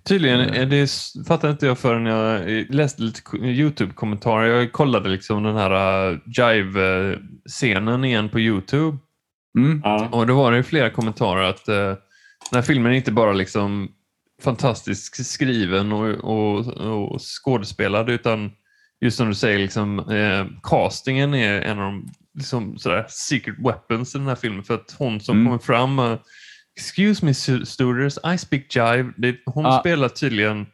Tydligen, 0.04 0.40
är 0.40 0.66
det 0.66 0.90
fattar 1.28 1.50
inte 1.50 1.66
jag 1.66 1.78
förrän 1.78 2.06
jag 2.06 2.48
läste 2.74 3.02
lite 3.02 3.22
ko- 3.22 3.37
YouTube-kommentarer. 3.37 4.46
Jag 4.46 4.72
kollade 4.72 5.08
liksom 5.08 5.42
den 5.42 5.56
här 5.56 6.11
uh, 6.11 6.18
Jive-scenen 6.26 8.04
igen 8.04 8.28
på 8.28 8.40
YouTube. 8.40 8.98
Mm. 9.58 9.80
Ja. 9.84 10.08
Och 10.12 10.26
då 10.26 10.37
var 10.37 10.50
det 10.50 10.56
ju 10.56 10.62
flera 10.62 10.90
kommentarer 10.90 11.42
att 11.42 11.68
uh, 11.68 11.74
den 11.74 12.54
här 12.54 12.62
filmen 12.62 12.92
är 12.92 12.96
inte 12.96 13.12
bara 13.12 13.32
liksom 13.32 13.88
fantastiskt 14.42 15.26
skriven 15.26 15.92
och, 15.92 16.08
och, 16.08 16.66
och 17.12 17.20
skådespelad 17.20 18.11
utan 18.11 18.50
just 19.00 19.16
som 19.16 19.28
du 19.28 19.34
säger, 19.34 19.58
liksom, 19.58 19.98
eh, 19.98 20.46
castingen 20.62 21.34
är 21.34 21.61
en 21.62 21.78
av 21.78 21.84
de 21.84 22.08
liksom, 22.38 22.78
sådär, 22.78 23.06
secret 23.08 23.56
weapons 23.58 24.14
i 24.14 24.18
den 24.18 24.26
här 24.26 24.34
filmen. 24.34 24.64
För 24.64 24.74
att 24.74 24.94
hon 24.98 25.20
som 25.20 25.37
Mm. 25.37 25.46
kommer 25.46 25.58
fram, 25.58 25.98
uh, 25.98 26.18
excuse 26.76 27.24
me 27.24 27.32
stu- 27.32 27.64
students, 27.64 28.18
I 28.34 28.38
speak 28.38 28.76
jive. 28.76 29.12
Det, 29.16 29.37
hon 29.46 29.64
Ja. 29.64 29.80
spelar 29.80 30.08
tydligen 30.08 30.66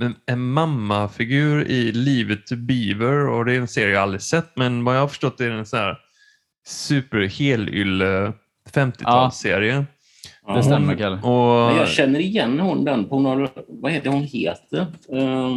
en, 0.00 0.14
en 0.26 0.40
mammafigur 0.52 1.64
i 1.64 1.92
Livet 1.92 2.50
Beaver 2.52 3.26
och 3.28 3.44
det 3.44 3.52
är 3.54 3.60
en 3.60 3.68
serie 3.68 3.94
jag 3.94 4.02
aldrig 4.02 4.22
sett 4.22 4.56
men 4.56 4.84
vad 4.84 4.96
jag 4.96 5.00
har 5.00 5.08
förstått 5.08 5.40
är 5.40 5.50
det 5.50 5.54
en 5.58 5.66
sån 5.66 5.78
här 5.78 5.98
superhelylle 6.66 8.32
50-talsserie. 8.72 9.84
Det 10.54 10.62
stämmer, 10.62 10.96
Kalle. 10.96 11.16
Och, 11.22 11.66
Men 11.70 11.76
jag 11.76 11.88
känner 11.88 12.20
igen 12.20 12.60
hon 12.60 12.84
den 12.84 13.04
på 13.08 13.20
några... 13.20 13.48
Vad 13.68 13.92
heter 13.92 14.10
hon 14.10 14.22
heter? 14.22 14.80
Eh, 15.12 15.56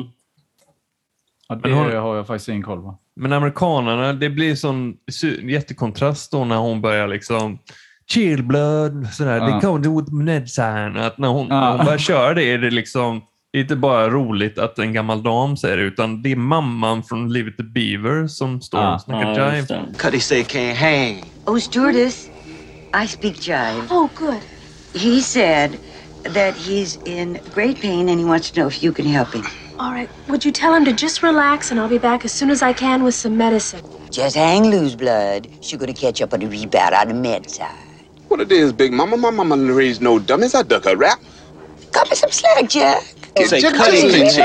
Ja, 1.52 1.56
det 1.56 1.70
Men 1.70 1.78
hon- 1.78 1.92
har 1.96 2.16
jag 2.16 2.28
faktiskt 2.28 2.50
ingen 2.50 2.64
koll 2.64 2.82
på. 2.82 2.98
Men 3.16 3.34
amerikanerna, 3.34 4.14
det 4.14 4.30
blir 4.30 4.56
sån 4.56 4.94
su- 5.12 5.50
jättekontrast 5.50 6.32
då 6.32 6.46
när 6.46 6.56
hon 6.58 6.82
börjar 6.82 7.08
liksom 7.08 7.60
chill 8.14 8.44
blood, 8.44 9.08
sådär, 9.14 9.38
Ja. 9.38 9.48
they 9.50 9.62
come 9.62 9.84
to 9.84 10.00
with 10.00 10.14
medicine. 10.14 11.00
Att 11.00 11.18
när 11.18 11.28
hon, 11.28 11.48
Ja. 11.50 11.60
när 11.60 11.72
hon 11.78 11.86
börjar 11.86 11.98
köra 11.98 12.34
det 12.34 12.44
är 12.44 12.58
det 12.58 12.70
liksom 12.72 13.22
inte 13.58 13.76
bara 13.76 14.10
roligt 14.10 14.60
att 14.60 14.80
en 14.80 14.94
gammal 14.94 15.24
dam 15.24 15.58
säger 15.58 15.78
det, 15.78 15.84
utan 15.84 16.22
det 16.22 16.32
är 16.32 16.36
mamman 16.36 17.04
från 17.04 17.34
Live 17.34 17.50
it 17.50 17.58
the 17.58 17.64
Beaver 17.64 18.28
som 18.28 18.62
står 18.62 18.80
Ja. 18.82 18.96
och 18.96 19.02
snackar 19.02 19.40
ja, 19.40 19.56
jive. 19.56 19.76
just. 19.88 20.00
Cuddy 20.02 20.20
say 20.20 20.44
can't 20.44 20.76
hang. 20.76 21.24
Oh, 21.46 21.58
stewardess, 21.60 22.30
I 23.04 23.08
speak 23.08 23.48
jive. 23.48 23.82
Oh, 23.90 24.08
good. 24.16 24.40
He 24.94 25.22
said 25.22 25.72
that 26.34 26.56
he's 26.56 27.00
in 27.06 27.40
great 27.56 27.82
pain 27.82 28.10
and 28.10 28.20
he 28.20 28.26
wants 28.26 28.52
to 28.52 28.56
know 28.62 28.68
if 28.68 28.84
you 28.84 28.94
can 28.94 29.06
help 29.06 29.34
him. 29.34 29.44
All 29.80 29.94
right. 29.94 30.10
Would 30.28 30.46
you 30.46 30.52
tell 30.52 30.74
him 30.76 30.86
to 30.86 30.92
just 30.92 31.24
relax 31.24 31.72
and 31.72 31.80
I'll 31.80 31.90
be 31.90 31.98
back 32.00 32.26
as 32.26 32.32
soon 32.32 32.50
as 32.52 32.62
I 32.62 32.74
can 32.74 33.04
with 33.04 33.16
some 33.16 33.38
medicine? 33.38 33.80
Just 34.12 34.36
hang 34.36 34.64
loose, 34.72 34.96
blood. 34.96 35.48
She's 35.62 35.80
gonna 35.80 35.94
catch 35.94 36.22
up 36.22 36.34
on 36.34 36.40
the 36.40 36.48
rebound 36.48 36.94
on 36.96 37.08
the 37.08 37.14
med 37.14 37.50
side. 37.50 37.72
What 38.28 38.42
it 38.42 38.52
is, 38.52 38.74
Big 38.74 38.92
Mama? 38.94 39.18
My 39.18 39.32
mama 39.32 39.56
didn't 39.58 39.76
raise 39.76 40.02
no 40.02 40.20
dummies. 40.20 40.54
I 40.56 40.62
duck 40.64 40.86
a 40.86 40.96
rap. 40.96 41.20
Cut 41.92 42.10
me 42.10 42.16
some 42.16 42.32
slack, 42.32 42.70
Jack. 42.70 43.04
Say. 43.38 43.60
Jack, 43.62 43.76
He 43.76 44.10
say 44.10 44.36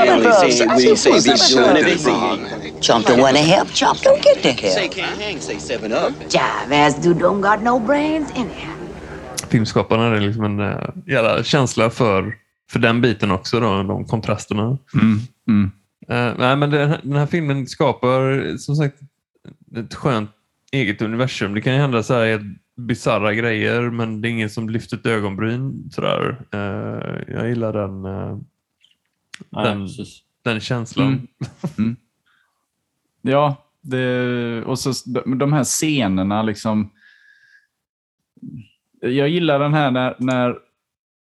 Jack, 0.57 0.75
we 0.77 0.95
say 0.95 1.11
be 1.11 1.19
Jack, 1.19 1.77
everything. 1.77 2.81
Chump 2.81 3.05
don't 3.07 3.19
wanna 3.21 3.39
help, 3.39 3.67
Chump 3.73 3.99
don't 4.03 4.21
get 4.23 4.43
the 4.43 4.67
Say 4.69 4.81
help. 4.81 4.91
can't 4.93 5.21
hang. 5.21 5.39
Say 5.41 5.59
seven 5.59 5.91
up. 5.91 6.13
Jive 6.29 6.71
ass 6.87 6.95
dude 7.03 7.19
don't 7.19 7.41
got 7.41 7.61
no 7.63 7.79
brains 7.79 8.31
anyhow. 8.35 8.71
Filmskaparna 9.49 10.03
hade 10.03 10.19
liksom 10.19 10.43
en 10.43 10.59
uh, 10.59 10.89
jävla 11.07 11.43
känsla 11.43 11.89
för, 11.89 12.33
för 12.71 12.79
den 12.79 13.01
biten 13.01 13.31
också, 13.31 13.59
då, 13.59 13.83
de 13.83 14.05
kontrasterna. 14.05 14.77
Mm. 14.93 15.19
Mm. 15.47 15.71
Eh, 16.09 16.33
nej, 16.39 16.55
men 16.55 16.69
den, 16.69 16.89
här- 16.89 16.99
den 17.03 17.15
här 17.15 17.25
filmen 17.25 17.67
skapar 17.67 18.57
som 18.57 18.75
sagt 18.75 18.95
ett 19.77 19.93
skönt 19.93 20.29
eget 20.71 21.01
universum. 21.01 21.53
Det 21.53 21.61
kan 21.61 21.73
ju 21.73 21.79
hända 21.79 22.03
så 22.03 22.13
här 22.13 22.25
helt 22.25 22.43
bisarra 22.77 23.33
grejer, 23.33 23.81
men 23.81 24.21
det 24.21 24.27
är 24.27 24.29
ingen 24.29 24.49
som 24.49 24.69
lyfter 24.69 24.97
ett 24.97 25.05
ögonbryn. 25.05 25.89
Sådär. 25.91 26.37
Eh, 26.53 27.35
jag 27.35 27.49
gillar 27.49 27.73
den, 27.73 28.05
eh, 29.39 29.45
Nej, 29.49 29.65
den, 29.65 29.87
den 30.43 30.59
känslan. 30.59 31.27
Mm. 31.77 31.95
Ja, 33.21 33.55
det, 33.81 34.63
och 34.65 34.79
så 34.79 34.91
de, 35.35 35.53
här 35.53 35.63
scenerna 35.63 36.43
liksom. 36.43 36.91
Jag 39.01 39.29
gillar 39.29 39.59
den 39.59 39.73
här 39.73 39.91
när, 39.91 40.15
när, 40.19 40.55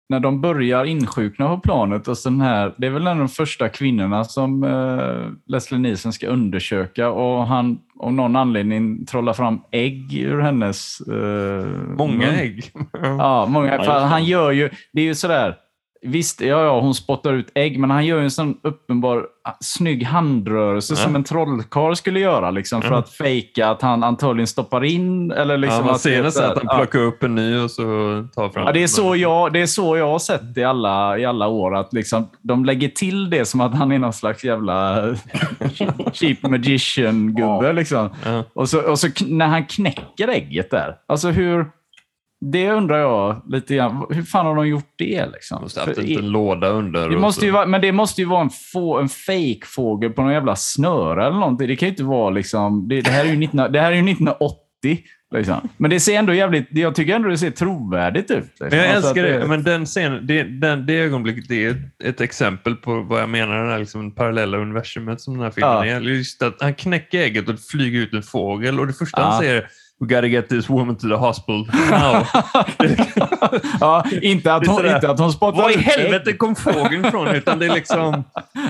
när 0.10 0.20
de 0.20 0.42
börjar 0.42 0.86
insjukna 0.86 1.48
på 1.48 1.58
planet. 1.58 2.08
Och 2.08 2.18
så 2.18 2.30
den 2.30 2.42
här, 2.42 2.74
det 2.78 2.88
är 2.88 2.92
väl 2.92 3.02
en 3.02 3.08
av 3.08 3.18
de 3.18 3.30
första 3.30 3.70
kvinnorna 3.70 4.24
som 4.24 4.64
eh, 4.64 5.32
Leslie 5.46 5.80
Nielsen 5.80 6.14
ska 6.14 6.28
undersöka 6.28 7.10
och 7.10 7.48
han 7.48 7.80
av 8.00 8.14
någon 8.14 8.36
anledning 8.36 9.06
trollar 9.06 9.34
fram 9.34 9.62
ägg 9.72 10.14
ur 10.14 10.42
hennes 10.42 11.02
eh, 11.02 11.66
Många 11.98 12.18
mun. 12.18 12.36
ägg. 12.36 12.72
Ja, 13.02 13.46
många. 13.46 13.84
Han 14.08 14.26
gör 14.26 14.52
ju, 14.52 14.70
det 14.92 15.02
är 15.02 15.06
ju 15.06 15.16
sådär, 15.16 15.58
visst, 16.02 16.42
ja, 16.42 16.64
ja, 16.64 16.80
hon 16.80 16.94
spottar 16.96 17.34
ut 17.34 17.52
ägg, 17.56 17.80
men 17.80 17.92
han 17.92 18.06
gör 18.06 18.18
ju 18.18 18.24
en 18.24 18.32
sån 18.32 18.58
uppenbar 18.64 19.26
ah, 19.44 19.52
snygg 19.60 20.04
handrörelse 20.06 20.94
Ja. 20.94 20.98
som 20.98 21.16
en 21.16 21.24
trollkarl 21.24 21.96
skulle 21.96 22.20
göra, 22.20 22.52
liksom, 22.52 22.82
för 22.82 22.90
Ja. 22.92 22.98
att 22.98 23.10
fejka 23.10 23.70
att 23.70 23.82
han 23.82 24.04
antagligen 24.04 24.48
stoppar 24.48 24.84
in. 24.84 25.32
Eller 25.32 25.58
liksom 25.58 25.78
ja, 25.80 25.86
man 25.86 25.96
att 25.96 26.02
ser 26.02 26.18
det- 26.18 26.22
nästan 26.24 26.52
att 26.52 26.58
han 26.58 26.66
ja. 26.70 26.78
plockar 26.78 27.00
upp 27.00 27.24
en 27.24 27.36
ny 27.36 27.58
och 27.58 27.72
så 27.72 27.84
tar 28.36 28.50
fram 28.50 28.66
Ja, 28.66 28.72
det, 28.72 28.84
är 28.84 28.88
så 28.88 29.16
jag, 29.16 29.54
det 29.54 29.62
är 29.62 29.66
så 29.66 29.98
jag 29.98 30.08
har 30.08 30.20
sett 30.20 30.58
i 30.58 30.64
alla, 30.64 31.18
i 31.18 31.26
alla 31.26 31.48
år. 31.48 31.76
Att 31.76 31.94
liksom, 31.94 32.30
de 32.42 32.66
lägger 32.66 32.88
till 32.90 33.30
det 33.30 33.46
som 33.46 33.62
att 33.62 33.76
han 33.76 33.92
är 33.92 34.00
någon 34.00 34.14
slags 34.14 34.44
jävla 34.44 35.04
cheap 36.14 36.44
magician-gubbe. 36.44 37.74
Liksom. 37.74 38.10
Ja. 38.26 38.44
Och 38.54 38.70
så, 38.70 38.82
och 38.92 39.00
så 39.00 39.08
när 39.28 39.48
han 39.48 39.66
knäcker 39.66 40.28
ägget 40.28 40.72
där. 40.72 40.96
Alltså 41.08 41.30
hur... 41.30 41.66
Det 42.42 42.72
undrar 42.72 42.98
jag 42.98 43.42
lite 43.48 43.76
grann. 43.76 44.06
Hur 44.10 44.24
fan 44.24 44.46
har 44.46 44.56
de 44.56 44.68
gjort 44.68 44.94
det? 44.96 45.26
Liksom? 45.34 45.62
Måste 45.62 45.80
haft 45.80 45.98
en 45.98 46.06
liten 46.06 46.30
låda 46.30 46.68
under. 46.68 47.10
det 47.10 47.18
måste 47.18 47.40
så. 47.40 47.46
ju 47.46 47.52
vara, 47.52 47.66
men 47.66 47.82
det 47.82 47.92
måste 47.92 48.22
ju 48.22 48.28
vara 48.28 48.42
en, 48.42 48.50
få, 48.74 49.00
en 49.00 49.10
fake-fågel 49.10 50.12
på 50.12 50.22
någon 50.22 50.34
jävla 50.34 50.56
snöre 50.56 51.26
eller 51.28 51.40
någonting. 51.40 51.68
Det 51.68 51.76
kan 51.76 51.88
ju 51.88 51.92
inte 51.92 52.04
vara 52.04 52.30
liksom... 52.30 52.88
Det, 52.88 53.02
det 53.02 53.12
här 53.12 53.26
är 53.26 53.30
ju 53.30 53.38
19, 53.38 53.72
det 53.72 53.80
här 53.82 53.92
är 53.92 53.96
ju 53.96 54.12
1980. 54.12 54.58
Liksom. 55.36 55.70
Men 55.78 55.90
det 55.90 56.00
ser 56.00 56.20
ändå 56.20 56.34
jävligt... 56.34 56.68
Jag 56.72 56.96
tycker 56.96 57.16
ändå 57.16 57.30
det 57.30 57.38
ser 57.38 57.52
trovärdigt 57.52 58.32
ut. 58.32 58.38
Liksom. 58.44 58.68
Men 58.70 58.80
jag 58.80 58.88
Alltså 58.96 59.10
älskar 59.10 59.34
att 59.36 59.42
det. 59.42 59.48
Men 59.48 59.64
den 59.64 59.86
scenen, 59.86 60.28
det, 60.28 60.44
den, 60.44 60.86
det 60.86 60.94
ögonblicket 60.94 61.48
det 61.48 61.66
är 61.66 61.90
ett 62.04 62.22
exempel 62.22 62.76
på 62.76 63.02
vad 63.02 63.22
jag 63.22 63.30
menar, 63.30 63.64
det 63.64 63.72
här 63.72 63.80
liksom 63.80 64.16
parallella 64.16 64.58
universumet 64.58 65.22
som 65.22 65.34
den 65.34 65.44
här 65.44 65.52
filmen 65.52 65.72
Ja. 65.72 65.86
är. 65.86 66.02
Just 66.02 66.42
att 66.42 66.62
han 66.62 66.74
knäcker 66.74 67.20
ägget 67.22 67.48
och 67.48 67.54
det 67.54 67.62
flyger 67.72 68.00
ut 68.00 68.14
en 68.14 68.24
fågel 68.24 68.80
och 68.80 68.88
det 68.88 68.94
första 68.94 69.22
Ja. 69.22 69.26
han 69.28 69.40
säger 69.42 69.68
We 70.02 70.08
gotta 70.08 70.28
get 70.28 70.50
this 70.50 70.70
woman 70.70 70.96
to 70.96 71.08
the 71.08 71.16
hospital 71.16 71.68
now. 71.92 72.28
ja, 73.80 74.06
inte 74.22 74.54
att 74.54 74.68
hon, 74.68 74.86
inte 74.86 75.10
att 75.10 75.20
hon 75.20 75.34
spottar 75.34 75.62
Var 75.62 75.70
i 75.70 75.78
helvete 75.78 76.34
kom 76.34 76.56
fågeln 76.56 77.06
ifrån? 77.06 77.28
Utan 77.28 77.60
det 77.60 77.66
är 77.66 77.74
liksom 77.74 78.24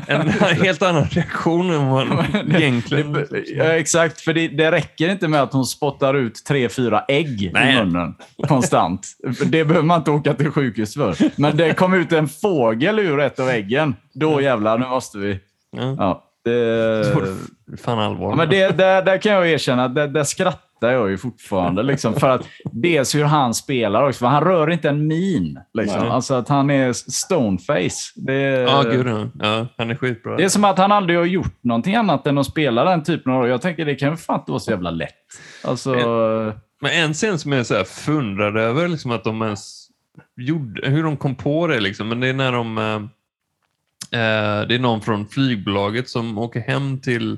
en 0.07 0.29
helt 0.63 0.81
annan 0.81 1.05
reaktion 1.05 1.69
än 1.69 1.87
vad 1.87 2.07
egentligen... 2.55 3.25
Ja, 3.55 3.63
exakt, 3.63 4.21
för 4.21 4.33
det, 4.33 4.47
det 4.47 4.71
räcker 4.71 5.09
inte 5.09 5.27
med 5.27 5.41
att 5.41 5.53
hon 5.53 5.65
spottar 5.65 6.13
ut 6.13 6.45
tre, 6.45 6.69
fyra 6.69 7.03
ägg 7.07 7.51
Nej. 7.53 7.73
i 7.73 7.77
munnen 7.77 8.15
konstant. 8.47 9.07
Det 9.45 9.65
behöver 9.65 9.85
man 9.85 9.97
inte 9.97 10.11
åka 10.11 10.33
till 10.33 10.51
sjukhus 10.51 10.93
för. 10.93 11.15
Men 11.35 11.57
det 11.57 11.73
kom 11.73 11.93
ut 11.93 12.11
en 12.11 12.27
fågel 12.27 12.99
ur 12.99 13.19
ett 13.19 13.39
av 13.39 13.49
äggen. 13.49 13.95
Då 14.13 14.41
jävlar, 14.41 14.77
nu 14.77 14.87
måste 14.87 15.17
vi... 15.17 15.39
Ja. 15.77 15.95
Ja, 15.97 16.30
det, 16.43 16.51
är 16.51 17.77
Fan 17.77 17.99
allvar. 17.99 18.29
Ja, 18.29 18.35
men 18.35 18.49
det, 18.49 18.77
där, 18.77 19.01
där 19.01 19.17
kan 19.17 19.31
jag 19.31 19.49
erkänna 19.49 19.85
att 19.85 19.95
där, 19.95 20.07
där 20.07 20.23
skrattar 20.23 20.91
jag 20.91 21.09
ju 21.09 21.17
fortfarande. 21.17 21.83
Liksom, 21.83 22.13
för 22.13 22.29
att 22.29 22.47
dels 22.71 23.15
hur 23.15 23.23
han 23.23 23.53
spelar 23.53 24.07
också. 24.07 24.25
Han 24.25 24.43
rör 24.43 24.69
inte 24.69 24.89
en 24.89 25.07
min. 25.07 25.59
Liksom. 25.73 26.11
Alltså 26.11 26.33
att 26.33 26.49
han 26.49 26.69
är 26.69 26.93
stoneface. 26.93 28.11
Det, 28.15 28.41
Ja, 28.41 28.81
gud 28.81 29.07
ja. 29.39 29.67
Han 29.77 29.91
är 29.91 29.95
skitbra. 29.95 30.37
det 30.37 30.43
är 30.43 30.49
som 30.49 30.63
att 30.63 30.77
han 30.77 30.91
aldrig 30.91 31.19
har 31.19 31.25
gjort 31.25 31.63
någonting 31.63 31.95
annat 31.95 32.27
än 32.27 32.37
att 32.37 32.45
spela 32.45 32.83
den 32.83 33.03
typen 33.03 33.33
av 33.33 33.39
roll. 33.41 33.49
Jag 33.49 33.61
tänker 33.61 33.85
det 33.85 33.95
kan 33.95 34.11
ju 34.11 34.17
fan 34.17 34.39
inte 34.39 34.51
vara 34.51 34.59
så 34.59 34.71
jävla 34.71 34.91
lätt. 34.91 35.15
Alltså, 35.63 35.93
Men 36.81 36.91
en 36.91 37.13
scen 37.13 37.39
som 37.39 37.51
jag 37.51 37.65
så 37.65 37.75
här 37.75 37.83
fundrad 37.83 38.57
över, 38.57 38.87
liksom 38.87 39.11
att 39.11 39.23
de 39.23 39.41
ens 39.41 39.87
gjorde, 40.37 40.89
hur 40.89 41.03
de 41.03 41.17
kom 41.17 41.35
på 41.35 41.67
det, 41.67 41.79
liksom. 41.79 42.09
men 42.09 42.19
det 42.19 42.27
är 42.27 42.33
när 42.33 42.51
de... 42.51 43.09
Eh, 44.11 44.67
det 44.67 44.75
är 44.75 44.79
någon 44.79 45.01
från 45.01 45.27
flygbolaget 45.27 46.09
som 46.09 46.37
åker 46.37 46.59
hem 46.59 47.01
till, 47.01 47.37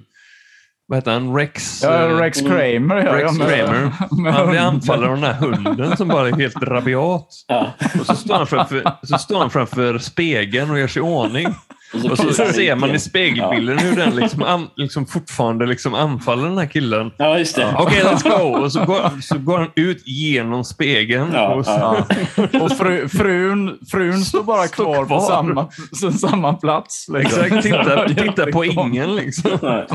vad 0.88 0.98
heter 0.98 1.12
han, 1.12 1.36
Rex? 1.36 1.84
ja, 1.84 2.04
eh, 2.10 2.18
Rex 2.18 2.42
Kramer. 2.42 3.06
Ja, 3.06 3.16
Rex 3.16 3.38
med- 3.38 3.48
Kramer. 3.48 3.92
med 4.24 4.34
Han 4.34 4.50
blir 4.50 4.60
anfallen 4.60 5.10
av 5.10 5.16
den 5.16 5.24
här 5.24 5.34
hunden 5.34 5.98
som 5.98 6.08
bara 6.08 6.28
är 6.28 6.34
helt 6.36 6.64
rabiat. 6.64 7.28
Ja. 7.48 7.74
Och 8.00 8.06
så 8.06 8.16
står 8.16 8.36
han 8.36 8.48
framför, 8.48 8.92
så 9.04 9.18
står 9.18 9.40
han 9.40 9.50
framför 9.50 9.98
spegeln 9.98 10.72
och 10.72 10.80
gör 10.80 10.88
sig 10.88 11.00
i 11.00 11.04
ordning. 11.06 11.48
Och 11.94 12.00
så 12.00 12.16
tittar 12.16 12.44
han 12.44 12.54
ser 12.54 12.76
man 12.76 12.96
i 12.96 13.00
spegelbilden 13.00 13.78
hur 13.80 13.96
den 13.96 14.16
liksom, 14.16 14.44
an, 14.44 14.68
liksom 14.76 15.06
fortfarande 15.06 15.66
liksom 15.66 15.94
anfaller 15.94 16.44
den 16.44 16.58
här 16.58 16.66
killen. 16.66 17.12
Ja, 17.18 17.38
just 17.38 17.56
det. 17.56 17.76
Okej, 17.78 18.04
let's 18.04 18.24
go! 18.38 18.58
Och 18.64 18.72
så 18.72 18.86
går, 18.86 19.22
så 19.22 19.38
går 19.38 19.58
han 19.58 19.70
ut 19.76 20.08
genom 20.08 20.64
spegeln. 20.64 21.32
Ja, 21.34 21.54
och 21.54 21.66
så, 21.66 21.72
ja. 21.72 22.06
Och 22.62 22.72
fru, 22.72 23.08
frun, 23.10 23.78
frun 23.92 24.22
står 24.22 24.44
bara 24.44 24.64
Står 24.68 24.84
kvar, 24.84 25.06
kvar. 25.06 25.20
på 25.20 25.26
samma, 25.26 26.12
samma 26.12 26.54
plats. 26.54 27.08
Liksom. 27.14 27.44
Exakt, 27.44 27.64
titta, 27.64 28.08
titta 28.24 28.46
på 28.46 28.66
ingen 28.66 29.16
liksom. 29.16 29.52
Nej. 29.62 29.86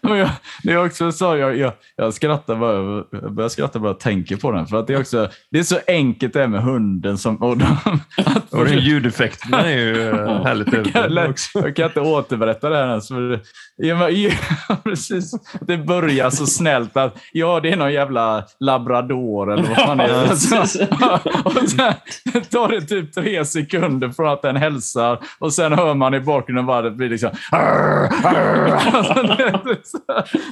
Och 0.00 0.16
jag, 0.16 0.30
det 0.62 0.72
är 0.72 0.84
också 0.86 1.12
så, 1.12 1.36
jag, 1.36 1.56
jag, 1.58 1.72
jag 1.96 2.14
skrattar 2.14 2.56
bara, 2.56 3.04
jag 3.22 3.32
börjar 3.32 3.48
skratta 3.48 3.78
bara 3.78 3.88
jag 3.88 4.00
tänker 4.00 4.36
på 4.36 4.50
den. 4.52 4.66
För 4.66 4.76
att 4.76 4.86
det 4.86 4.94
är 4.94 5.00
också, 5.00 5.28
det 5.50 5.58
är 5.58 5.62
så 5.62 5.78
enkelt 5.86 6.32
det 6.32 6.40
här 6.40 6.46
med 6.46 6.62
hunden 6.62 7.18
som... 7.18 7.36
Och 7.36 7.56
de, 7.56 7.66
att, 8.16 8.52
Och 8.52 8.64
den 8.64 8.78
ljudeffekterna 8.78 9.64
är 9.70 9.78
ju 9.78 10.10
härligt 10.42 10.74
överdrivna 10.74 11.28
också. 11.28 11.58
jag 11.58 11.76
kan 11.76 11.84
inte 11.86 12.00
återberätta 12.00 12.68
det 12.68 12.76
här 12.76 12.88
ens. 12.88 13.10
Ja, 13.76 13.96
men, 13.96 14.20
ja, 14.22 14.30
precis. 14.84 15.32
Det 15.60 15.76
börjar 15.76 16.30
så 16.30 16.46
snällt 16.46 16.96
att 16.96 17.16
ja, 17.32 17.60
det 17.60 17.70
är 17.72 17.76
någon 17.76 17.92
jävla 17.92 18.44
labrador 18.60 19.52
eller 19.52 19.62
vad 19.62 19.76
fan 19.76 20.00
är 20.00 20.08
det? 20.08 20.28
precis. 20.28 20.76
och 21.44 21.52
sen 21.70 21.94
tar 22.50 22.68
det 22.68 22.80
typ 22.80 23.12
tre 23.14 23.44
sekunder 23.44 24.08
från 24.08 24.28
att 24.28 24.42
den 24.42 24.56
hälsar 24.56 25.18
och 25.38 25.52
sen 25.54 25.72
hör 25.72 25.94
man 25.94 26.14
i 26.14 26.20
bakgrunden 26.20 26.66
bara 26.66 26.82
det 26.82 26.90
blir 26.90 27.08
liksom... 27.08 27.30
Det 27.50 27.56
är 29.44 29.84
så- 29.84 29.98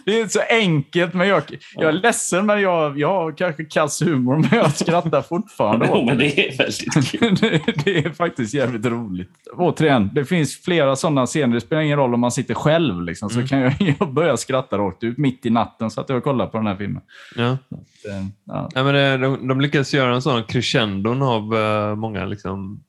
Det 0.05 0.21
är 0.21 0.27
så 0.29 0.41
enkelt, 0.51 1.15
men 1.15 1.29
jag, 1.29 1.43
jag 1.75 1.89
är 1.89 1.93
ledsen, 1.93 2.47
men 2.47 2.61
jag, 2.61 2.99
jag 2.99 3.09
har 3.09 3.33
kanske 3.37 3.65
kass 3.65 4.03
humor, 4.03 4.37
men 4.37 4.59
jag 4.59 4.73
skrattar 4.77 5.23
fortfarande 5.23 5.87
Jo, 5.91 5.95
åt 5.99 6.05
men 6.07 6.19
det. 6.19 6.25
det 6.37 6.49
är 6.49 6.59
väldigt 6.59 7.11
kul. 7.21 7.35
det. 7.35 7.85
Det 7.85 7.99
är 7.99 8.11
faktiskt 8.11 8.55
jävligt 8.55 8.87
roligt. 8.87 9.31
Återigen, 9.71 10.11
det 10.15 10.25
finns 10.25 10.63
flera 10.63 10.97
sådana 10.97 11.27
scener. 11.27 11.55
Det 11.55 11.61
spelar 11.61 11.83
ingen 11.83 11.97
roll 11.99 12.15
om 12.15 12.21
man 12.21 12.31
sitter 12.33 12.55
själv. 12.55 13.03
Liksom, 13.03 13.31
Mm. 13.33 13.43
Så 13.43 13.49
kan 13.49 13.61
jag, 13.61 13.75
jag 14.01 14.13
börja 14.13 14.37
skratta 14.37 14.79
rakt 14.79 15.05
ut 15.05 15.19
mitt 15.19 15.47
i 15.47 15.51
natten 15.51 15.91
så 15.91 16.01
att 16.01 16.09
jag 16.09 16.25
kollar 16.25 16.47
på 16.47 16.57
den 16.57 16.67
här 16.67 16.77
filmen. 16.77 17.03
Ja. 17.37 17.51
Att, 17.51 18.07
eh, 18.09 18.27
ja. 18.45 18.69
Ja, 18.75 18.83
men 18.85 18.95
det, 18.95 19.17
de, 19.17 19.49
de 19.49 19.61
lyckas 19.61 19.95
göra 19.95 20.15
en 20.15 20.23
sån 20.23 20.45
crescendon 20.45 21.23
av 21.23 21.57
eh, 21.57 21.95
många 21.95 22.27
liksom, 22.27 22.85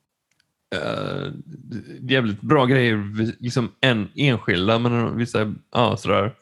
eh, 0.74 1.32
jävligt 2.00 2.40
bra 2.40 2.66
grejer, 2.66 3.04
liksom 3.42 3.68
en 3.80 4.08
enskilda, 4.14 4.78
men 4.78 5.16
vissa, 5.16 5.54
ja 5.72 5.96
sådär. 5.96 6.32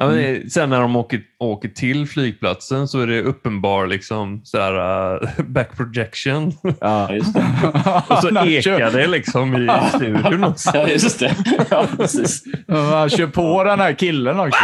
Ja, 0.00 0.06
men 0.06 0.16
det, 0.16 0.52
sen 0.52 0.70
när 0.70 0.80
de 0.80 0.96
åker, 0.96 1.20
åker 1.38 1.68
till 1.68 2.06
flygplatsen 2.08 2.88
så 2.88 3.00
är 3.00 3.06
det 3.06 3.22
uppenbar 3.22 3.86
liksom, 3.86 4.40
sådär, 4.44 4.74
uh, 5.22 5.28
back 5.46 5.76
projection. 5.76 6.52
Ja. 6.62 6.72
Ja, 6.80 7.12
just 7.12 7.34
det. 7.34 7.44
Och 8.08 8.18
så 8.18 8.28
ekar 8.28 8.60
kör- 8.60 8.90
det 8.90 9.06
liksom 9.06 9.56
i 9.56 9.68
studion 9.94 10.44
också. 10.44 10.70
Ja, 10.74 10.88
just 10.88 11.18
det. 11.20 11.36
Ja, 11.70 11.86
precis. 11.96 12.42
Han 12.68 13.10
kör 13.10 13.26
på 13.26 13.64
den 13.64 13.80
här 13.80 13.92
killen 13.92 14.40
också. 14.40 14.60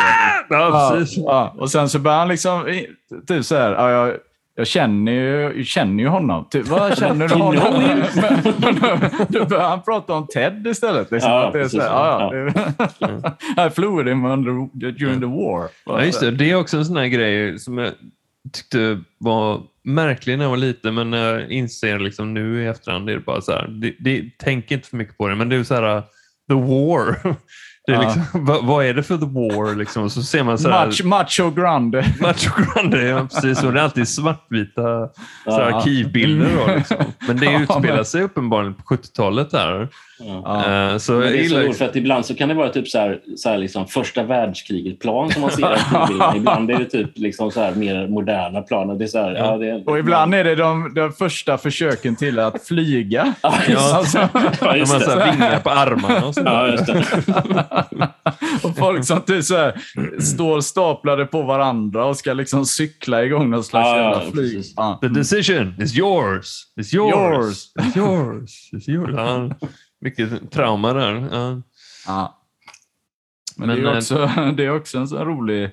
Ja, 0.51 0.93
precis. 0.95 1.17
Ja, 1.17 1.55
och 1.59 1.71
sen 1.71 1.89
så 1.89 1.99
börjar 1.99 2.19
han 2.19 2.29
liksom, 2.29 2.85
typ 3.29 3.45
så 3.45 3.57
här, 3.57 3.91
ja, 3.91 4.13
jag, 4.57 4.67
känner 4.67 5.13
ju, 5.13 5.65
känner 5.65 6.03
ju 6.03 6.09
honom. 6.09 6.49
Typ, 6.51 6.67
vad 6.67 6.99
känner 6.99 7.29
du 7.29 7.35
honom? 7.35 7.83
men, 8.59 8.79
men, 9.01 9.11
då 9.29 9.45
börjar 9.45 9.69
han 9.69 9.83
prata 9.83 10.13
om 10.13 10.27
Ted 10.27 10.67
istället. 10.67 11.11
Liksom, 11.11 11.31
Ja, 11.31 11.51
det 11.53 11.61
är 11.61 11.69
så 11.69 11.77
ja, 11.77 12.33
ja. 13.57 13.67
I 13.67 13.71
flew 13.71 13.97
with 13.97 14.09
him 14.09 14.25
under, 14.25 14.69
during 14.91 15.21
the 15.21 15.27
war. 15.27 15.69
Ja, 15.87 16.05
just 16.05 16.21
det. 16.21 16.31
Det 16.31 16.51
är 16.51 16.57
också 16.57 16.77
en 16.77 16.85
sån 16.85 16.97
här 16.97 17.07
grej 17.07 17.59
som 17.59 17.79
jag 17.79 17.93
tyckte 18.53 19.01
var 19.19 19.63
märklig 19.83 20.39
när 20.39 20.45
jag 20.45 20.51
var 20.51 20.57
liten, 20.57 20.95
men 20.95 21.11
när 21.11 21.33
jag 21.33 21.51
inser 21.51 21.99
liksom 21.99 22.35
nu 22.35 22.63
i 22.63 22.67
efterhand, 22.67 23.07
det 23.07 23.13
är 23.13 23.19
bara 23.19 23.41
så 23.41 23.53
här, 23.53 23.69
det, 23.69 23.95
det, 23.99 24.25
tänk 24.39 24.71
inte 24.71 24.89
för 24.89 24.97
mycket 24.97 25.19
på 25.19 25.29
det, 25.29 25.35
men 25.35 25.49
det 25.49 25.57
är 25.57 25.65
så 25.65 25.75
här, 25.75 25.97
uh, 25.97 26.03
the 26.49 26.55
war. 26.55 27.37
Det 27.87 27.93
är 27.93 28.03
Ja. 28.03 28.03
liksom, 28.03 28.23
vad, 28.45 28.65
vad 28.65 28.85
är 28.87 28.95
det 28.95 29.03
för 29.03 29.19
the 29.19 29.25
war? 29.27 29.75
Liksom? 29.75 30.03
Och 30.03 30.13
så 30.13 30.23
ser 30.23 30.43
man 30.43 30.59
så 30.59 30.71
här, 30.71 30.87
Macho, 30.87 31.07
macho 31.07 31.51
grande. 31.51 32.05
Macho 32.21 32.51
Grande, 32.75 33.03
ja, 33.03 33.27
precis. 33.35 33.63
Och 33.65 33.73
det 33.73 33.81
är 33.81 33.85
alltid 33.85 34.09
svartvita 34.09 34.83
så 35.45 35.51
här, 35.51 35.71
Ja. 35.71 35.77
arkivbilder. 35.79 36.51
Då, 36.67 36.75
liksom. 36.75 36.97
Men 37.29 37.37
det 37.37 37.45
Ja, 37.53 37.61
utspelar 37.61 37.97
men- 37.97 38.05
sig 38.05 38.23
uppenbarligen 38.23 38.75
på 38.75 38.95
70-talet 38.95 39.51
där. 39.51 39.89
Ja. 40.19 40.93
Eh, 40.93 40.99
så 40.99 41.13
Men 41.13 41.23
jag 41.23 41.33
det 41.33 41.45
är 41.45 41.49
så 41.49 41.59
roligt 41.59 41.77
för 41.79 41.85
att 41.85 41.97
ibland 41.97 42.27
så 42.27 42.35
kan 42.35 42.49
det 42.49 42.55
vara 42.55 42.69
typ 42.69 42.89
så 42.89 42.99
här, 42.99 43.21
så 43.37 43.49
här 43.49 43.59
liksom 43.59 43.87
första 43.87 44.23
världskriget-plan 44.23 45.31
som 45.33 45.43
man 45.43 45.51
ser 45.51 45.75
i 45.75 45.79
filmbilden. 45.79 46.37
Ibland 46.37 46.71
är 46.71 46.79
det 46.79 46.85
typ 46.85 47.19
liksom 47.19 47.51
så 47.51 47.61
här 47.61 47.75
mer 47.75 48.09
moderna 48.09 48.63
plan. 48.63 48.91
Och 48.91 48.97
Det 48.99 49.05
är 49.05 49.09
så 49.09 49.19
här, 49.19 49.35
ja. 49.35 49.57
det 49.57 49.71
är, 49.71 49.89
Och 49.89 49.99
ibland 49.99 50.35
är 50.35 50.45
det 50.45 50.55
de, 50.55 50.95
de 50.95 51.13
första 51.13 51.59
försöken 51.59 52.17
till 52.17 52.39
att 52.39 52.67
flyga. 52.67 53.35
Ja. 53.69 53.97
Alltså, 53.97 54.19
Ja, 54.19 54.29
De 54.61 54.67
har 54.67 54.77
just 54.77 54.93
så 54.93 54.99
det. 54.99 55.23
här 55.25 55.33
vingar 55.33 55.61
på 55.61 55.71
armarna 55.71 56.27
och. 56.27 56.35
Ja, 56.37 56.67
det. 56.67 58.09
och 58.69 58.77
folk 58.77 59.05
som 59.05 59.21
typ 59.21 59.45
så 59.45 59.57
här, 59.57 59.75
står 60.21 60.61
staplade 60.61 61.27
på 61.27 61.43
varandra 61.43 62.05
och 62.05 62.17
ska 62.17 62.33
liksom 62.33 62.67
cykla 62.67 63.25
igång 63.25 63.51
någon 63.51 63.65
slags 63.65 63.87
Ja, 63.87 63.97
ja, 63.97 64.15
jävla 64.15 64.31
flyg. 64.33 64.63
Ja. 64.77 64.99
The 65.03 65.09
decision 65.09 65.75
is 65.83 65.99
yours. 65.99 66.63
It's 66.81 66.95
yours. 66.95 67.15
Yours. 67.15 67.73
It's 67.81 67.97
yours. 67.99 68.71
It's 68.73 68.91
yours. 68.91 69.15
Ja, 69.17 69.51
mycket 70.07 70.51
trauma 70.51 70.93
där. 70.93 71.29
Ja. 71.33 71.63
Ja. 72.07 72.43
Men, 73.57 73.69
Men, 73.69 73.77
det, 73.77 73.83
är 73.83 73.93
eh, 73.93 73.97
också, 73.99 74.31
det 74.57 74.65
är 74.65 74.77
också 74.77 74.99
en 74.99 75.09
sån 75.09 75.25
rolig 75.25 75.71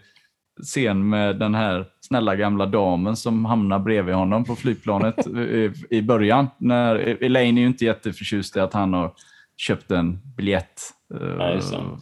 scen 0.63 1.09
med 1.09 1.39
den 1.39 1.55
här 1.55 1.85
snälla 2.01 2.35
gamla 2.35 2.65
damen 2.65 3.15
som 3.15 3.45
hamnar 3.45 3.79
bredvid 3.79 4.15
honom 4.15 4.45
på 4.45 4.55
flygplanet 4.55 5.27
i, 5.37 5.71
i 5.89 6.01
början. 6.01 6.47
När 6.57 6.95
Elaine 7.23 7.57
är 7.57 7.61
ju 7.61 7.67
inte 7.67 7.85
jätteförtjust 7.85 8.57
i 8.57 8.59
att 8.59 8.73
han 8.73 8.93
har 8.93 9.13
köpt 9.57 9.91
en 9.91 10.19
biljett. 10.37 10.81
eh, 11.21 11.27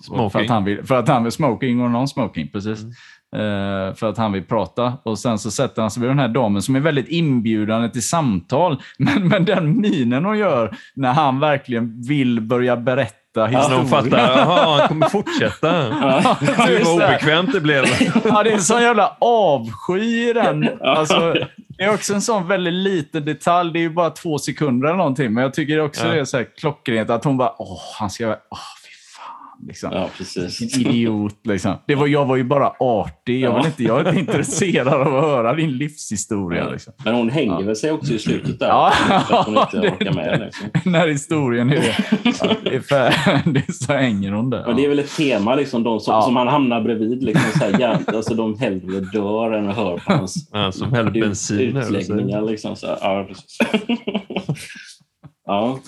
Ja, 0.09 0.29
För 0.29 0.39
att 0.41 0.49
han 0.49 0.63
vill, 0.63 0.83
för 0.83 0.95
att 0.95 1.07
han 1.07 1.23
vill 1.23 1.31
smoking 1.31 1.81
och 1.81 1.89
non-smoking, 1.89 2.51
precis. 2.51 2.81
Mm. 2.81 2.93
Eh, 3.35 3.95
för 3.95 4.09
att 4.09 4.17
han 4.17 4.31
vill 4.31 4.43
prata. 4.43 4.93
Och 5.03 5.19
sen 5.19 5.39
så 5.39 5.51
sätter 5.51 5.81
han 5.81 5.91
sig 5.91 6.01
vid 6.01 6.09
den 6.09 6.19
här 6.19 6.27
damen 6.27 6.61
som 6.61 6.75
är 6.75 6.79
väldigt 6.79 7.07
inbjudande 7.07 7.89
till 7.89 8.07
samtal. 8.07 8.81
Men, 8.97 9.27
men 9.27 9.45
den 9.45 9.81
minen 9.81 10.25
hon 10.25 10.37
gör 10.37 10.75
när 10.95 11.13
han 11.13 11.39
verkligen 11.39 12.01
vill 12.01 12.41
börja 12.41 12.77
berätta 12.77 13.15
Så 13.35 13.45
historien. 13.45 13.71
de 13.81 13.87
fattar, 13.89 14.17
jaha, 14.37 14.77
han 14.79 14.87
kommer 14.87 15.09
fortsätta. 15.09 15.87
Ja. 15.87 16.37
Gud 16.67 16.81
vad 16.85 16.95
obekvämt 16.95 17.53
det 17.53 17.61
blev. 17.61 17.85
Ja, 18.25 18.43
det 18.43 18.49
är 18.49 18.53
en 18.53 18.61
sån 18.61 18.81
jävla 18.81 19.17
avsky 19.21 20.01
i 20.29 20.33
den. 20.33 20.69
Alltså, 20.81 21.33
det 21.77 21.83
är 21.83 21.93
också 21.93 22.13
en 22.13 22.21
sån 22.21 22.47
väldigt 22.47 22.73
liten 22.73 23.25
detalj. 23.25 23.73
Det 23.73 23.79
är 23.79 23.81
ju 23.81 23.89
bara 23.89 24.09
två 24.09 24.37
sekunder 24.39 24.87
eller 24.87 24.97
någonting. 24.97 25.33
Men 25.33 25.43
jag 25.43 25.53
tycker 25.53 25.79
också 25.79 26.05
Ja. 26.07 26.13
det 26.13 26.19
är 26.19 26.25
så 26.25 26.37
här 26.37 26.47
klockrent 26.59 27.09
att 27.09 27.23
hon 27.23 27.37
bara, 27.37 27.53
åh, 27.61 27.79
han 27.99 28.09
ska... 28.09 28.27
Åh. 28.27 28.59
Liksom. 29.67 29.91
Ja, 29.93 30.09
precis. 30.17 30.61
En 30.75 30.81
idiot. 30.81 31.35
Liksom. 31.43 31.75
Det 31.87 31.95
var, 31.95 32.07
jag 32.07 32.25
var 32.25 32.35
ju 32.35 32.43
bara 32.43 32.71
artig. 32.79 33.39
Jag, 33.41 33.55
vill 33.57 33.65
inte, 33.65 33.83
jag 33.83 33.99
är 34.01 34.07
inte 34.07 34.19
intresserad 34.19 34.87
av 34.87 35.01
att 35.01 35.23
höra 35.23 35.53
din 35.55 35.71
livshistoria. 35.77 36.69
Liksom. 36.69 36.93
Men 37.05 37.15
hon 37.15 37.29
hänger 37.29 37.63
väl 37.63 37.75
sig 37.75 37.91
också 37.91 38.13
i 38.13 38.19
slutet 38.19 38.59
där. 38.59 38.67
Ja, 38.67 38.91
För 39.27 39.35
att 39.35 39.45
hon 39.45 39.57
inte 39.57 39.77
det- 39.81 39.91
orkar 39.91 40.13
med. 40.13 40.39
Liksom. 40.39 40.91
När 40.91 41.07
historien 41.07 41.69
är, 41.69 41.97
ja, 42.41 42.55
det 42.63 42.75
är 42.75 42.79
färdig 42.81 43.73
så 43.75 43.93
hänger 43.93 44.31
hon 44.31 44.49
där. 44.49 44.63
Men 44.67 44.75
det 44.75 44.85
är 44.85 44.89
väl 44.89 44.99
ett 44.99 45.15
tema, 45.17 45.55
liksom, 45.55 45.83
de 45.83 45.99
som, 45.99 46.13
Ja. 46.13 46.21
som 46.21 46.35
han 46.35 46.47
hamnar 46.47 46.81
bredvid. 46.81 47.23
Liksom, 47.23 47.51
så 47.59 47.65
här, 47.65 47.75
ja, 47.79 47.97
alltså, 48.15 48.33
de 48.33 48.59
hellre 48.59 48.99
dör 48.99 49.51
än 49.51 49.67
höra 49.69 49.97
på 49.97 50.13
hans 50.13 50.49
Ja, 50.51 50.71
som 50.71 50.93
häller 50.93 51.17
ut- 51.17 51.23
bensin. 51.23 51.77
utläggningar. 51.77 52.41
Liksom, 52.41 52.75
så 52.75 52.87
här. 52.87 52.97
Ja, 53.01 53.25
precis. 53.27 53.57
ja. 55.45 55.79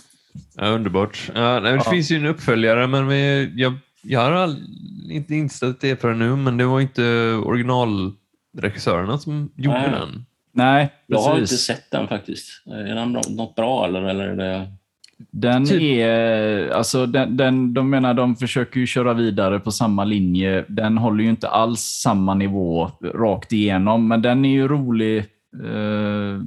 Ja, 0.57 0.65
underbart. 0.67 1.31
Ja, 1.35 1.59
det 1.59 1.69
Ja. 1.69 1.81
finns 1.91 2.11
ju 2.11 2.15
en 2.15 2.25
uppföljare, 2.25 2.87
men 2.87 3.07
vi, 3.07 3.51
jag, 3.55 3.73
jag 4.01 4.19
har 4.19 4.31
all, 4.31 4.55
inte 5.09 5.35
insett 5.35 5.81
det 5.81 6.01
förrän 6.01 6.19
nu, 6.19 6.35
men 6.35 6.57
det 6.57 6.65
var 6.65 6.81
inte 6.81 7.03
originalregissörerna 7.45 9.17
som 9.17 9.51
gjorde 9.55 9.79
Nej. 9.81 9.89
den. 9.91 10.25
Nej, 10.55 10.89
Jag 11.07 11.19
har 11.19 11.29
inte 11.31 11.39
precis. 11.41 11.61
sett 11.61 11.91
den 11.91 12.07
faktiskt. 12.07 12.63
Är 12.67 12.95
den 12.95 13.11
något 13.11 13.55
bra 13.55 13.85
eller? 13.87 14.01
eller 14.01 14.27
är 14.27 14.35
det... 14.35 14.67
Den 15.31 15.65
Typ. 15.65 15.81
är, 15.81 16.69
alltså 16.69 17.05
den, 17.05 17.37
den, 17.37 17.73
de 17.73 17.89
menar 17.89 18.13
de 18.13 18.35
försöker 18.35 18.79
ju 18.79 18.87
köra 18.87 19.13
vidare 19.13 19.59
på 19.59 19.71
samma 19.71 20.03
linje. 20.03 20.65
Den 20.67 20.97
håller 20.97 21.23
ju 21.23 21.29
inte 21.29 21.47
alls 21.49 21.79
samma 21.81 22.33
nivå 22.33 22.91
rakt 23.13 23.51
igenom, 23.53 24.07
men 24.07 24.21
den 24.21 24.45
är 24.45 24.49
ju 24.49 24.67
rolig 24.67 25.17
eh, 25.63 26.39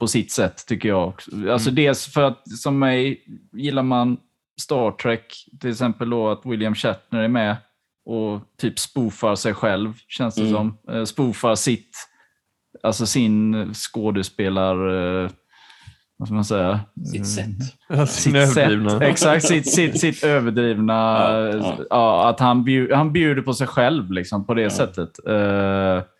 på 0.00 0.06
sitt 0.06 0.32
sätt 0.32 0.66
tycker 0.66 0.88
jag. 0.88 1.08
också. 1.08 1.30
Alltså 1.50 1.70
dels 1.70 2.06
för 2.06 2.22
att 2.22 2.58
som 2.58 2.78
mig 2.78 3.24
gillar 3.52 3.82
man 3.82 4.16
Star 4.60 4.90
Trek, 4.90 5.48
till 5.60 5.70
exempel 5.70 6.10
då 6.10 6.28
att 6.28 6.46
William 6.46 6.74
Shatner 6.74 7.20
är 7.20 7.28
med 7.28 7.56
och 8.06 8.40
typ 8.58 8.78
spoofar 8.78 9.34
sig 9.34 9.54
själv, 9.54 9.94
känns 10.08 10.34
det 10.34 10.40
Mm. 10.40 10.52
som. 10.52 10.78
Eh, 10.94 11.04
spoofar 11.04 11.54
sitt, 11.54 11.96
alltså 12.82 13.06
sin 13.06 13.74
skådespelar... 13.74 14.76
Eh, 16.14 16.18
vad 16.18 16.28
ska 16.28 16.34
man 16.34 16.44
säga? 16.44 16.80
Sitt 17.12 17.26
sätt. 17.26 17.46
Ja, 17.88 18.06
sitt 18.06 18.52
sätt. 18.52 19.02
Exakt, 19.02 19.44
sitt, 19.44 19.74
sitt, 19.74 20.00
sitt 20.00 20.24
överdrivna. 20.24 20.92
Ja, 20.92 21.38
Ja, 21.40 21.76
ja. 21.90 22.28
att 22.28 22.40
han, 22.40 22.64
bjud, 22.64 22.92
han 22.92 23.12
bjuder 23.12 23.42
på 23.42 23.54
sig 23.54 23.66
själv 23.66 24.12
liksom, 24.12 24.46
på 24.46 24.54
det 24.54 24.70
sättet. 24.70 25.18
Uh, 25.28 25.34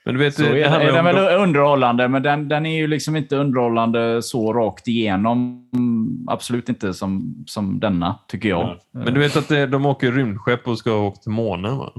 Men 0.04 0.14
du 0.14 0.18
vet, 0.18 0.34
så 0.34 0.42
det, 0.42 0.62
är, 0.62 0.80
är 0.80 0.92
den 0.92 1.04
väl 1.04 1.38
underhållande, 1.40 2.08
men 2.08 2.22
den, 2.22 2.48
den 2.48 2.66
är 2.66 2.76
ju 2.76 2.86
liksom 2.86 3.16
inte 3.16 3.36
underhållande 3.36 4.22
så 4.22 4.52
rakt 4.52 4.88
igenom. 4.88 5.68
Mm, 5.74 6.26
Absolut 6.28 6.68
inte 6.68 6.94
som, 6.94 7.44
som 7.46 7.80
denna, 7.80 8.18
tycker 8.28 8.48
jag. 8.48 8.60
Ja. 8.60 8.78
Men 8.92 9.14
du 9.14 9.20
vet 9.20 9.36
att 9.36 9.48
de 9.48 9.86
åker 9.86 10.12
rymdskepp 10.12 10.68
och 10.68 10.78
ska 10.78 10.92
åka 10.92 11.20
till 11.20 11.32
månen, 11.32 11.78
va? 11.78 11.92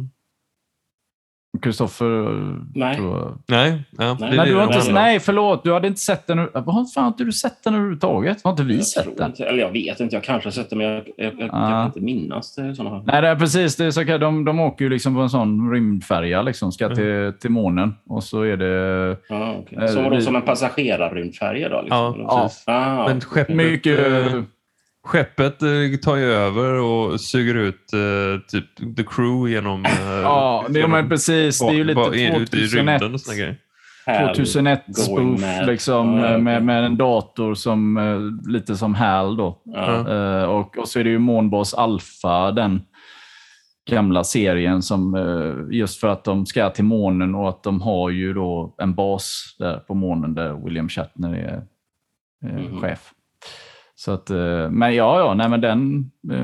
Kristoffer... 1.61 2.05
Nej. 2.75 2.95
tror 2.95 3.17
jag- 3.17 3.37
Nej. 3.47 3.83
Ja, 3.97 4.17
Nej. 4.19 4.29
det 4.31 4.37
Nej, 4.37 4.45
det 4.45 4.51
du 4.51 4.57
har 4.59 4.67
det 4.67 4.75
inte, 4.79 4.93
nej, 4.93 5.19
förlåt. 5.19 5.63
Du 5.63 5.73
hade 5.73 5.87
inte 5.87 5.99
sett 5.99 6.27
den. 6.27 6.37
Vad 6.53 6.91
fan 6.93 7.03
har 7.03 7.07
inte 7.07 7.23
du 7.23 7.31
sett 7.31 7.63
den 7.63 7.73
överhuvudtaget? 7.73 8.37
Har 8.43 8.51
inte 8.51 8.63
vi 8.63 8.75
Jag 8.75 8.85
sett 8.85 9.17
den? 9.17 9.29
inte, 9.29 9.45
eller 9.45 9.59
jag 9.59 9.71
vet 9.71 9.99
inte, 9.99 10.15
jag 10.15 10.23
kanske 10.23 10.47
har 10.47 10.51
sett 10.51 10.69
det 10.69 10.75
men 10.75 10.85
jag, 10.87 10.95
jag, 10.95 11.05
jag, 11.17 11.33
jag 11.39 11.49
Ah. 11.53 11.69
kan 11.69 11.85
inte 11.85 12.01
minnas 12.01 12.55
det. 12.55 12.61
Nej, 12.63 13.21
det 13.21 13.27
är 13.27 13.35
precis. 13.35 13.75
Det 13.75 13.85
är 13.85 13.91
så, 13.91 14.01
okej, 14.01 14.19
de, 14.19 14.45
de 14.45 14.59
åker 14.59 14.85
ju 14.85 14.89
liksom 14.91 15.15
på 15.15 15.21
en 15.21 15.29
sån 15.29 15.71
rymdfärja, 15.71 16.41
liksom, 16.41 16.71
ska 16.71 16.85
Mm. 16.85 16.95
till, 16.97 17.39
till 17.39 17.51
månen. 17.51 17.95
Och 18.07 18.23
så 18.23 18.41
är 18.41 18.57
det 18.57 19.17
Ja, 19.29 19.55
okej. 19.59 19.77
Eh, 19.81 19.87
Så 19.87 20.01
var 20.01 20.09
de 20.09 20.15
vi- 20.17 20.21
som 20.23 20.35
en 20.35 20.41
passagerarrymdfärja 20.41 21.69
då? 21.69 21.81
Liksom, 21.81 21.97
Ja, 22.27 22.41
precis. 22.43 22.63
Ah, 22.67 23.07
Men 23.07 23.21
skeppet, 23.21 23.55
mycket... 23.55 23.99
skeppet 25.05 25.61
eh, 25.61 25.69
tar 26.03 26.15
ju 26.15 26.23
över 26.25 26.73
och 26.73 27.21
suger 27.21 27.55
ut 27.55 27.93
eh, 27.93 28.41
typ 28.47 28.95
the 28.97 29.03
crew 29.03 29.51
genom... 29.51 29.85
eh, 29.85 29.91
Ja, 30.23 30.65
det 30.69 30.81
är 30.81 30.87
men 30.87 31.09
precis. 31.09 31.59
Det 31.59 31.65
är 31.67 31.71
ju 31.71 31.83
lite 31.83 31.95
ba- 31.95 32.15
in- 32.15 32.35
ut 32.35 32.53
i 32.53 32.67
2001, 32.67 32.73
rymden 32.75 33.13
och 33.13 33.21
såna 33.21 33.37
grejer. 33.37 33.57
Hal 34.07 34.27
2001 34.35 34.83
going 34.87 35.37
spoof 35.37 35.67
liksom, 35.67 36.17
Ja, 36.17 36.37
med, 36.37 36.63
med 36.63 36.83
en 36.83 36.97
dator 36.97 37.53
som 37.53 37.97
eh, 37.97 38.51
lite 38.51 38.75
som 38.77 38.95
HAL 38.95 39.37
då. 39.37 39.61
Ja. 39.65 40.09
Eh, 40.13 40.43
och, 40.43 40.77
och 40.77 40.87
så 40.87 40.99
är 40.99 41.03
det 41.03 41.09
ju 41.09 41.19
Månbas 41.19 41.73
Alpha, 41.73 42.51
den 42.51 42.81
gamla 43.89 44.23
serien 44.23 44.81
som 44.81 45.17
just 45.71 45.99
för 45.99 46.07
att 46.07 46.23
de 46.23 46.45
ska 46.45 46.69
till 46.69 46.83
månen 46.83 47.35
och 47.35 47.49
att 47.49 47.63
de 47.63 47.81
har 47.81 48.09
ju 48.09 48.33
då 48.33 48.75
en 48.77 48.93
bas 48.95 49.55
där 49.59 49.77
på 49.77 49.93
månen 49.93 50.33
där 50.35 50.65
William 50.65 50.89
Shatner 50.89 51.33
är 51.35 51.61
Mhm. 52.51 52.81
chef. 52.81 53.11
Så 53.97 54.11
att, 54.11 54.29
eh, 54.29 54.69
men 54.69 54.95
ja, 54.95 55.19
ja, 55.19 55.33
nej 55.33 55.49
men 55.49 55.61
den... 55.61 56.11
eh, 56.31 56.37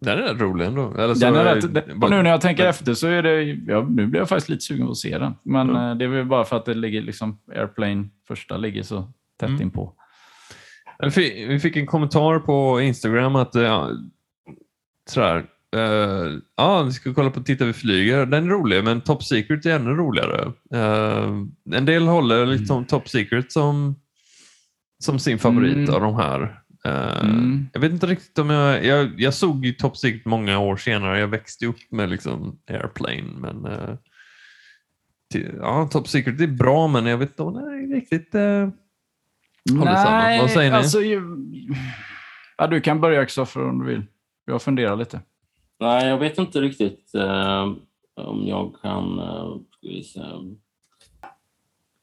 Den 0.00 0.18
är 0.18 0.22
rätt 0.22 0.40
rolig 0.40 0.66
ändå. 0.66 0.94
Eller 0.98 1.14
så- 1.14 1.20
den 1.26 1.34
är 1.34 1.54
rätt, 1.54 1.74
den, 1.74 2.00
bara- 2.00 2.10
nu 2.10 2.22
när 2.22 2.30
jag 2.30 2.40
tänker 2.40 2.66
efter 2.66 2.94
så 2.94 3.06
är 3.06 3.22
det... 3.22 3.42
Ja, 3.42 3.86
nu 3.90 4.06
blir 4.06 4.20
jag 4.20 4.28
faktiskt 4.28 4.48
lite 4.48 4.62
sugen 4.64 4.86
på 4.86 4.90
att 4.92 4.98
se 4.98 5.18
den. 5.18 5.34
Men 5.42 5.76
eh, 5.76 5.94
det 5.94 6.04
är 6.04 6.08
väl 6.08 6.26
bara 6.26 6.44
för 6.44 6.56
att 6.56 6.64
det 6.64 6.74
ligger 6.74 7.02
liksom... 7.02 7.38
Airplane 7.56 8.08
första 8.28 8.56
ligger 8.56 8.82
så 8.82 9.12
tätt 9.40 9.48
Mm. 9.48 9.62
inpå. 9.62 9.92
Vi 11.48 11.58
fick 11.60 11.76
en 11.76 11.86
kommentar 11.86 12.38
på 12.38 12.80
Instagram 12.80 13.36
att 13.36 13.54
ja, 13.54 13.90
sådär, 15.10 15.44
eh, 15.76 16.32
ja, 16.56 16.82
vi 16.82 16.92
ska 16.92 17.14
kolla 17.14 17.30
på 17.30 17.40
Titta 17.42 17.64
vi 17.64 17.72
flyger. 17.72 18.26
Den 18.26 18.44
är 18.44 18.48
rolig, 18.48 18.84
men 18.84 19.00
Top 19.00 19.22
Secret 19.24 19.66
är 19.66 19.76
ännu 19.76 19.90
roligare. 19.90 20.52
Eh, 20.74 21.30
en 21.74 21.84
del 21.86 22.02
håller 22.06 22.46
liksom 22.46 22.84
Top 22.84 23.08
Secret 23.08 23.52
som, 23.52 23.94
som 25.04 25.18
sin 25.18 25.38
favorit 25.38 25.76
Mm. 25.76 25.94
av 25.94 26.00
de 26.00 26.14
här. 26.16 26.58
Eh, 26.84 27.20
Mm. 27.24 27.66
Jag 27.72 27.80
vet 27.80 27.92
inte 27.92 28.06
riktigt 28.06 28.38
om 28.38 28.50
jag... 28.50 28.84
Jag, 28.84 29.20
jag 29.20 29.34
såg 29.34 29.64
ju 29.64 29.72
Top 29.72 29.96
Secret 29.96 30.24
många 30.24 30.58
år 30.58 30.76
senare. 30.76 31.20
Jag 31.20 31.28
växte 31.28 31.66
upp 31.66 31.90
med 31.90 32.10
liksom 32.10 32.58
Airplane, 32.70 33.22
men 33.22 33.66
eh, 33.66 33.94
Ja, 35.60 35.88
Top 35.92 36.08
Secret 36.08 36.40
är 36.40 36.46
bra, 36.46 36.88
men 36.88 37.06
jag 37.06 37.18
vet 37.18 37.30
inte 37.30 37.42
om 37.42 37.56
är 37.56 37.94
riktigt... 37.94 38.34
Eh, 38.34 38.68
håller 39.78 39.96
samman. 39.96 40.38
Vad 40.38 40.50
säger 40.50 40.70
ni? 40.70 40.76
Alltså, 40.76 41.02
ja, 42.58 42.66
du 42.66 42.80
kan 42.80 43.00
börja 43.00 43.24
Kristoffer 43.24 43.68
om 43.68 43.78
du 43.78 43.86
vill. 43.86 44.02
Jag 44.44 44.62
funderar 44.62 44.96
lite. 44.96 45.20
Nej, 45.80 46.08
jag 46.08 46.18
vet 46.18 46.38
inte 46.38 46.60
riktigt 46.60 47.14
eh, 47.14 47.72
om 48.16 48.46
jag 48.46 48.74
kan... 48.82 49.18
Eh, 49.18 49.56
ska 49.70 49.88
vi 49.88 50.02
se. 50.02 50.20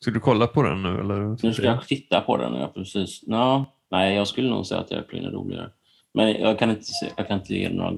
Ska 0.01 0.11
du 0.11 0.19
kolla 0.19 0.47
på 0.47 0.63
den 0.63 0.83
nu? 0.83 0.99
Eller? 0.99 1.37
Nu 1.43 1.53
ska 1.53 1.63
jag 1.63 1.87
titta 1.87 2.21
på 2.21 2.37
den. 2.37 2.53
Ja, 2.53 2.71
precis. 2.75 3.23
Nå, 3.27 3.65
nej, 3.91 4.15
jag 4.15 4.27
skulle 4.27 4.49
nog 4.49 4.65
säga 4.65 4.81
att 4.81 4.91
Airplane 4.91 5.27
är 5.27 5.31
roligare. 5.31 5.69
Men 6.13 6.41
jag 6.41 6.59
kan 6.59 6.69
inte, 6.69 6.81
jag 7.17 7.27
kan 7.27 7.39
inte 7.39 7.53
ge 7.53 7.69
några... 7.69 7.93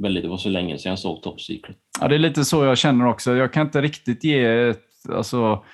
Väldigt, 0.00 0.22
det 0.22 0.28
var 0.28 0.36
så 0.36 0.48
länge 0.48 0.78
sedan 0.78 0.90
jag 0.90 0.98
såg 0.98 1.22
Top 1.22 1.40
Secret. 1.40 1.76
Ja, 2.00 2.08
det 2.08 2.14
är 2.14 2.18
lite 2.18 2.44
så 2.44 2.64
jag 2.64 2.78
känner 2.78 3.06
också. 3.06 3.36
Jag 3.36 3.52
kan 3.52 3.66
inte 3.66 3.80
riktigt 3.80 4.24
ge 4.24 4.44
ett... 4.44 4.82
Alltså, 5.12 5.64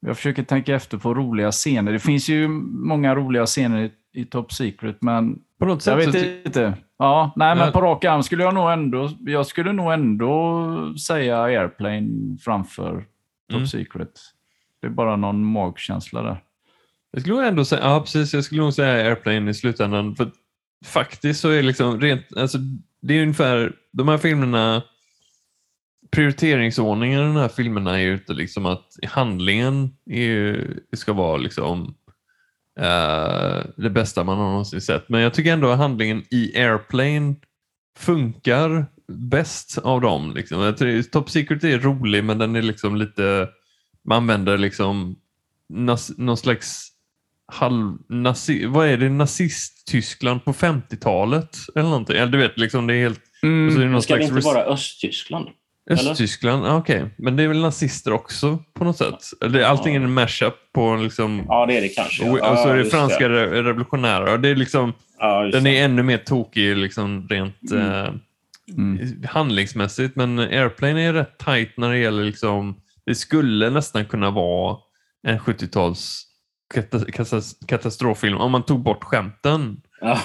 jag 0.00 0.16
försöker 0.16 0.42
tänka 0.42 0.74
efter 0.74 0.98
på 0.98 1.14
roliga 1.14 1.52
scener. 1.52 1.92
Det 1.92 1.98
finns 1.98 2.28
ju 2.28 2.48
många 2.88 3.14
roliga 3.14 3.46
scener 3.46 3.84
i, 3.84 4.20
i 4.20 4.24
Top 4.24 4.52
Secret, 4.52 4.96
men 5.00 5.38
På 5.58 5.66
något 5.66 5.86
jag 5.86 6.04
sätt 6.04 6.14
vet 6.14 6.46
inte. 6.46 6.74
Ja, 6.98 7.32
nej, 7.36 7.56
men 7.56 7.72
på 7.72 7.80
rak 7.80 8.04
arm 8.04 8.22
skulle 8.22 8.42
jag 8.42 8.54
nog 8.54 8.72
ändå... 8.72 9.10
Jag 9.20 9.46
skulle 9.46 9.72
nog 9.72 9.92
ändå 9.92 10.94
säga 11.06 11.42
Airplane 11.42 12.36
framför 12.40 13.04
Top 13.50 13.56
Mm. 13.56 13.66
Secret. 13.66 14.10
Det 14.80 14.86
är 14.86 14.90
bara 14.90 15.16
någon 15.16 15.44
magkänsla 15.44 16.22
där. 16.22 16.42
Jag 17.16 17.22
skulle 17.22 17.36
nog 17.36 17.44
ändå 17.44 17.64
säga, 17.64 17.80
ja 17.80 18.00
precis, 18.00 18.34
jag 18.34 18.44
skulle 18.44 18.60
nog 18.60 18.74
säga 18.74 19.08
Airplane 19.08 19.50
i 19.50 19.54
slutändan. 19.54 20.16
För 20.16 20.30
faktiskt 20.84 21.40
så 21.40 21.48
är 21.48 21.56
det 21.56 21.62
liksom 21.62 22.00
rent, 22.00 22.36
alltså 22.36 22.58
det 23.02 23.14
är 23.14 23.22
ungefär, 23.22 23.72
de 23.92 24.08
här 24.08 24.18
filmerna, 24.18 24.82
prioriteringsordningen 26.10 27.20
i 27.20 27.24
de 27.24 27.36
här 27.36 27.48
filmerna 27.48 27.98
är 27.98 28.02
ju 28.02 28.12
inte 28.12 28.32
liksom 28.32 28.66
att 28.66 28.86
handlingen 29.06 29.90
är 30.10 30.22
ju, 30.22 30.76
ska 30.92 31.12
vara 31.12 31.36
liksom 31.36 31.94
uh, 32.80 33.64
det 33.76 33.90
bästa 33.90 34.24
man 34.24 34.38
har 34.38 34.48
någonsin 34.48 34.80
sett. 34.80 35.08
Men 35.08 35.20
jag 35.20 35.34
tycker 35.34 35.52
ändå 35.52 35.68
att 35.68 35.78
handlingen 35.78 36.22
i 36.30 36.58
Airplane 36.58 37.34
funkar 37.98 38.86
bäst 39.08 39.78
av 39.78 40.00
dem. 40.00 40.34
Liksom. 40.34 40.60
Jag 40.60 41.10
Top 41.10 41.30
Secret 41.30 41.64
är 41.64 41.78
rolig 41.78 42.24
men 42.24 42.38
den 42.38 42.56
är 42.56 42.62
liksom 42.62 42.96
lite, 42.96 43.48
man 44.04 44.16
använder 44.16 44.58
liksom 44.58 45.16
någon 46.16 46.36
slags 46.36 46.92
halv, 47.52 47.96
nazi, 48.08 48.66
vad 48.66 48.86
är 48.88 48.96
det, 48.96 49.08
nazist-Tyskland 49.08 50.44
på 50.44 50.52
50-talet 50.52 51.56
eller 51.74 51.88
någonting. 51.88 52.16
Eller 52.16 52.32
du 52.32 52.38
vet, 52.38 52.58
liksom 52.58 52.86
det 52.86 52.94
är 52.94 52.98
helt... 53.00 53.18
och 53.66 53.72
så 53.72 53.80
är 53.80 53.84
det 53.84 53.90
någon 53.90 54.02
Ska 54.02 54.16
det 54.16 54.24
inte 54.24 54.40
vara 54.46 54.62
Östtyskland? 54.62 55.48
eller? 55.90 56.10
Östtyskland, 56.10 56.66
ah, 56.66 56.76
okej. 56.76 57.14
Men 57.18 57.36
det 57.36 57.42
är 57.42 57.48
väl 57.48 57.60
nazister 57.60 58.12
också 58.12 58.58
på 58.74 58.84
något 58.84 58.96
sätt? 58.96 59.14
Eller 59.44 59.62
allting 59.62 59.94
är 59.96 60.00
en 60.00 60.12
mashup 60.14 60.54
på 60.74 60.96
liksom... 60.96 61.44
Ja, 61.48 61.66
det 61.66 61.76
är 61.76 61.80
det 61.80 61.88
kanske. 61.88 62.24
Och, 62.24 62.32
och 62.32 62.38
så 62.38 62.44
Ja, 62.44 62.68
är 62.68 62.74
det 62.74 62.78
just 62.78 62.90
franska 62.90 63.28
det. 63.28 63.46
re- 63.46 63.62
revolutionärer. 63.62 64.32
Och 64.32 64.40
det 64.40 64.48
är 64.48 64.56
liksom, 64.56 64.92
Ja, 65.18 65.42
den 65.42 65.64
det. 65.64 65.78
är 65.78 65.84
ännu 65.84 66.02
mer 66.02 66.18
tokig 66.18 66.76
liksom 66.76 67.26
rent 67.30 67.72
eh, 67.72 68.08
Mm. 68.76 69.22
handlingsmässigt. 69.28 70.16
Men 70.16 70.38
Airplane 70.38 71.02
är 71.02 71.12
rätt 71.12 71.38
tight 71.38 71.76
när 71.76 71.90
det 71.90 71.98
gäller 71.98 72.24
liksom, 72.24 72.76
det 73.06 73.14
skulle 73.14 73.70
nästan 73.70 74.04
kunna 74.04 74.30
vara 74.30 74.76
en 75.26 75.38
70-tals 75.38 76.22
kata- 76.24 76.24
kata- 76.24 76.25
katastroffilm 77.66 78.36
om 78.38 78.52
man 78.52 78.62
tog 78.62 78.80
bort 78.80 79.04
skämten. 79.04 79.80
Ja. 80.00 80.18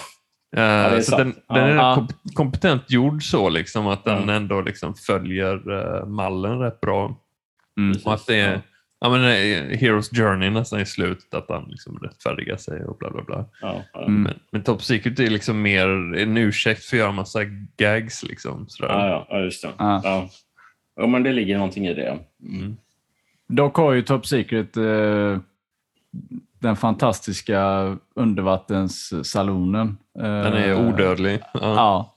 Det 0.52 0.62
är 0.62 1.02
så 1.02 1.18
den, 1.18 1.36
den 1.50 1.58
är 1.58 1.76
Ja. 1.76 2.08
kompetent 2.34 2.92
gjord 2.92 3.24
så 3.24 3.50
liksom 3.50 3.88
att 3.88 4.04
den 4.06 4.28
Ja. 4.28 4.34
ändå 4.34 4.62
liksom 4.62 4.96
följer 4.96 5.72
eh, 5.72 6.06
mallen 6.06 6.60
rätt 6.60 6.82
bra. 6.82 7.18
Mm. 7.78 7.98
Och 8.06 8.14
att 8.14 8.28
det 8.28 8.36
är 8.40 8.62
ja. 9.00 9.10
men, 9.10 9.24
eh, 9.24 9.78
Heroes 9.80 10.10
Journey 10.10 10.50
nästan 10.50 10.80
i 10.80 10.86
slutet, 10.86 11.34
att 11.34 11.50
han 11.50 11.66
liksom 11.70 12.00
rättfärdigar 12.00 12.58
sig 12.58 12.86
och 12.86 12.98
bla 12.98 13.10
bla 13.12 13.24
bla. 13.24 13.46
Ja, 13.62 13.84
ja. 13.94 14.02
Mm. 14.06 14.22
Men, 14.24 14.40
men 14.52 14.64
Top 14.64 14.84
Secret 14.84 15.20
är 15.20 15.30
liksom 15.30 15.62
mer 15.62 15.88
en 16.18 16.38
ursäkt 16.38 16.84
för 16.86 16.98
att 16.98 17.00
göra 17.00 17.12
massa 17.12 17.40
gags. 17.78 18.24
Liksom, 18.24 18.66
sådär. 18.70 18.94
Ja, 18.94 19.08
ja, 19.08 19.28
ja, 19.30 19.40
just 19.40 19.62
det. 19.62 19.70
Ja. 19.78 20.02
Ja. 20.04 20.30
Ja, 20.96 21.08
men 21.08 21.24
det 21.24 21.34
ligger 21.34 21.56
någonting 21.58 21.88
i 21.88 21.94
det. 21.94 22.20
Mm. 22.44 22.78
Dock 23.48 23.76
har 23.76 23.94
ju 23.94 24.02
Top 24.02 24.26
Secret 24.26 24.78
eh, 24.78 25.40
den 26.60 26.76
fantastiska 26.76 27.98
undervattenssalonen. 28.16 29.98
Eh, 30.20 30.24
Den 30.24 30.54
är 30.54 30.88
odödlig. 30.88 31.40
Ja. 31.54 31.60
Ja. 31.62 32.14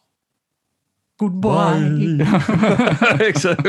Goodbye! 1.18 2.26
Exakt. 3.28 3.60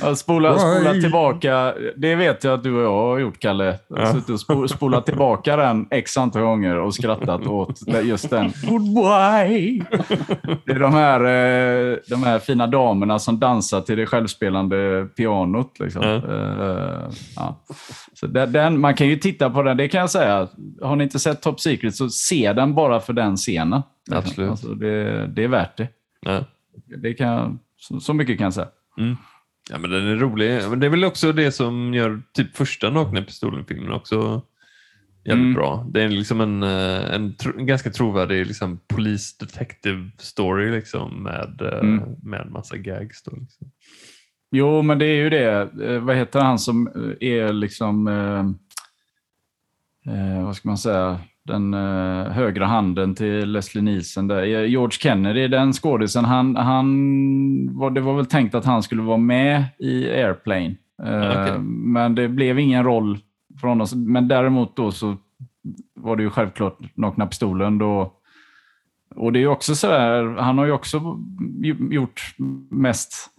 Ja, 0.00 0.14
spola, 0.16 0.58
spola 0.58 0.92
tillbaka. 0.92 1.74
Det 1.96 2.14
vet 2.14 2.44
jag 2.44 2.54
att 2.54 2.62
du 2.62 2.76
och 2.76 2.82
jag 2.82 2.92
har 2.92 3.18
gjort, 3.18 3.38
Kalle. 3.38 3.78
Ja. 3.88 4.12
suttit 4.12 4.30
och 4.30 4.40
spo, 4.40 4.68
spolat 4.68 5.06
tillbaka 5.06 5.56
den 5.56 5.86
x 5.90 6.16
antal 6.16 6.42
gånger 6.42 6.76
och 6.76 6.94
skrattat 6.94 7.46
åt 7.46 7.80
just 8.04 8.30
den. 8.30 8.52
Goodbye! 8.68 9.84
Det 10.64 10.72
är 10.72 10.80
de 10.80 10.94
här, 10.94 11.20
eh, 11.20 11.96
de 12.08 12.22
här 12.22 12.38
fina 12.38 12.66
damerna 12.66 13.18
som 13.18 13.40
dansar 13.40 13.80
till 13.80 13.96
det 13.96 14.06
självspelande 14.06 15.06
pianot. 15.16 15.78
Liksom. 15.80 16.02
Ja. 16.02 16.14
Eh, 16.14 17.10
ja. 17.36 17.64
Så 18.14 18.26
den, 18.26 18.52
den, 18.52 18.80
man 18.80 18.94
kan 18.94 19.06
ju 19.06 19.16
titta 19.16 19.50
på 19.50 19.62
den, 19.62 19.76
det 19.76 19.88
kan 19.88 20.00
jag 20.00 20.10
säga. 20.10 20.48
Har 20.82 20.96
ni 20.96 21.04
inte 21.04 21.18
sett 21.18 21.42
Top 21.42 21.60
Secret 21.60 21.94
så 21.94 22.08
se 22.08 22.52
den 22.52 22.74
bara 22.74 23.00
för 23.00 23.12
den 23.12 23.36
scenen. 23.36 23.82
Absolut. 24.10 24.50
Alltså, 24.50 24.74
det, 24.74 25.26
det 25.26 25.44
är 25.44 25.48
värt 25.48 25.76
det. 25.76 25.88
Ja. 26.20 26.44
det 27.02 27.14
kan, 27.14 27.58
så, 27.76 28.00
så 28.00 28.14
mycket 28.14 28.38
kan 28.38 28.44
jag 28.44 28.54
säga. 28.54 28.68
Ja, 29.70 29.78
men 29.78 29.90
den 29.90 30.06
är 30.06 30.16
rolig. 30.16 30.60
Men 30.70 30.80
det 30.80 30.86
är 30.86 30.90
väl 30.90 31.04
också 31.04 31.32
det 31.32 31.52
som 31.52 31.94
gör 31.94 32.22
typ 32.32 32.56
första 32.56 32.90
Nakna 32.90 33.22
Pistolen-filmen 33.22 33.92
också 33.92 34.42
jävligt 35.24 35.42
Mm. 35.44 35.54
bra. 35.54 35.86
Det 35.90 36.02
är 36.02 36.08
liksom 36.08 36.40
en, 36.40 36.62
eh, 36.62 37.14
en, 37.14 37.36
tro, 37.36 37.58
en 37.58 37.66
ganska 37.66 37.90
trovärdig 37.90 38.46
liksom, 38.46 38.80
police 38.88 39.36
detective 39.40 40.10
story 40.18 40.70
liksom, 40.70 41.22
med, 41.22 41.60
eh, 41.62 41.78
Mm. 41.78 42.02
med 42.22 42.50
massa 42.50 42.76
gags. 42.76 43.22
Då, 43.22 43.36
liksom. 43.36 43.70
Jo, 44.50 44.82
men 44.82 44.98
det 44.98 45.06
är 45.06 45.16
ju 45.16 45.30
det. 45.30 45.70
Eh, 45.84 46.00
vad 46.00 46.16
heter 46.16 46.40
han 46.40 46.58
som 46.58 46.86
är 47.20 47.52
liksom... 47.52 48.08
Eh, 48.08 48.44
vad 50.44 50.56
ska 50.56 50.68
man 50.68 50.78
säga? 50.78 51.20
Den 51.46 51.74
eh, 51.74 52.32
högra 52.32 52.66
handen 52.66 53.14
till 53.14 53.52
Leslie 53.52 53.82
Nielsen. 53.82 54.28
Där. 54.28 54.42
Eh, 54.42 54.70
George 54.70 54.98
Kennedy, 55.00 55.48
den 55.48 55.72
skådisen, 55.72 56.24
han, 56.24 56.56
han, 56.56 57.78
var, 57.78 57.90
det 57.90 58.00
var 58.00 58.14
väl 58.14 58.26
tänkt 58.26 58.54
att 58.54 58.64
han 58.64 58.82
skulle 58.82 59.02
vara 59.02 59.16
med 59.16 59.64
i 59.78 60.10
Airplane. 60.10 60.74
Eh, 61.02 61.30
Okej. 61.30 61.58
Men 61.68 62.14
det 62.14 62.28
blev 62.28 62.58
ingen 62.58 62.84
roll 62.84 63.18
från 63.60 63.80
oss. 63.80 63.94
Men 63.94 64.28
däremot 64.28 64.76
då 64.76 64.92
så 64.92 65.16
var 65.94 66.16
det 66.16 66.22
ju 66.22 66.30
självklart 66.30 66.78
Nakna 66.94 67.26
Pistolen. 67.26 67.78
Då, 67.78 68.12
och 69.14 69.32
det 69.32 69.38
är 69.38 69.40
ju 69.40 69.48
också 69.48 69.74
sådär, 69.74 70.36
han 70.38 70.58
har 70.58 70.66
ju 70.66 70.72
också 70.72 71.18
gjort 71.90 72.34
mest 72.70 73.30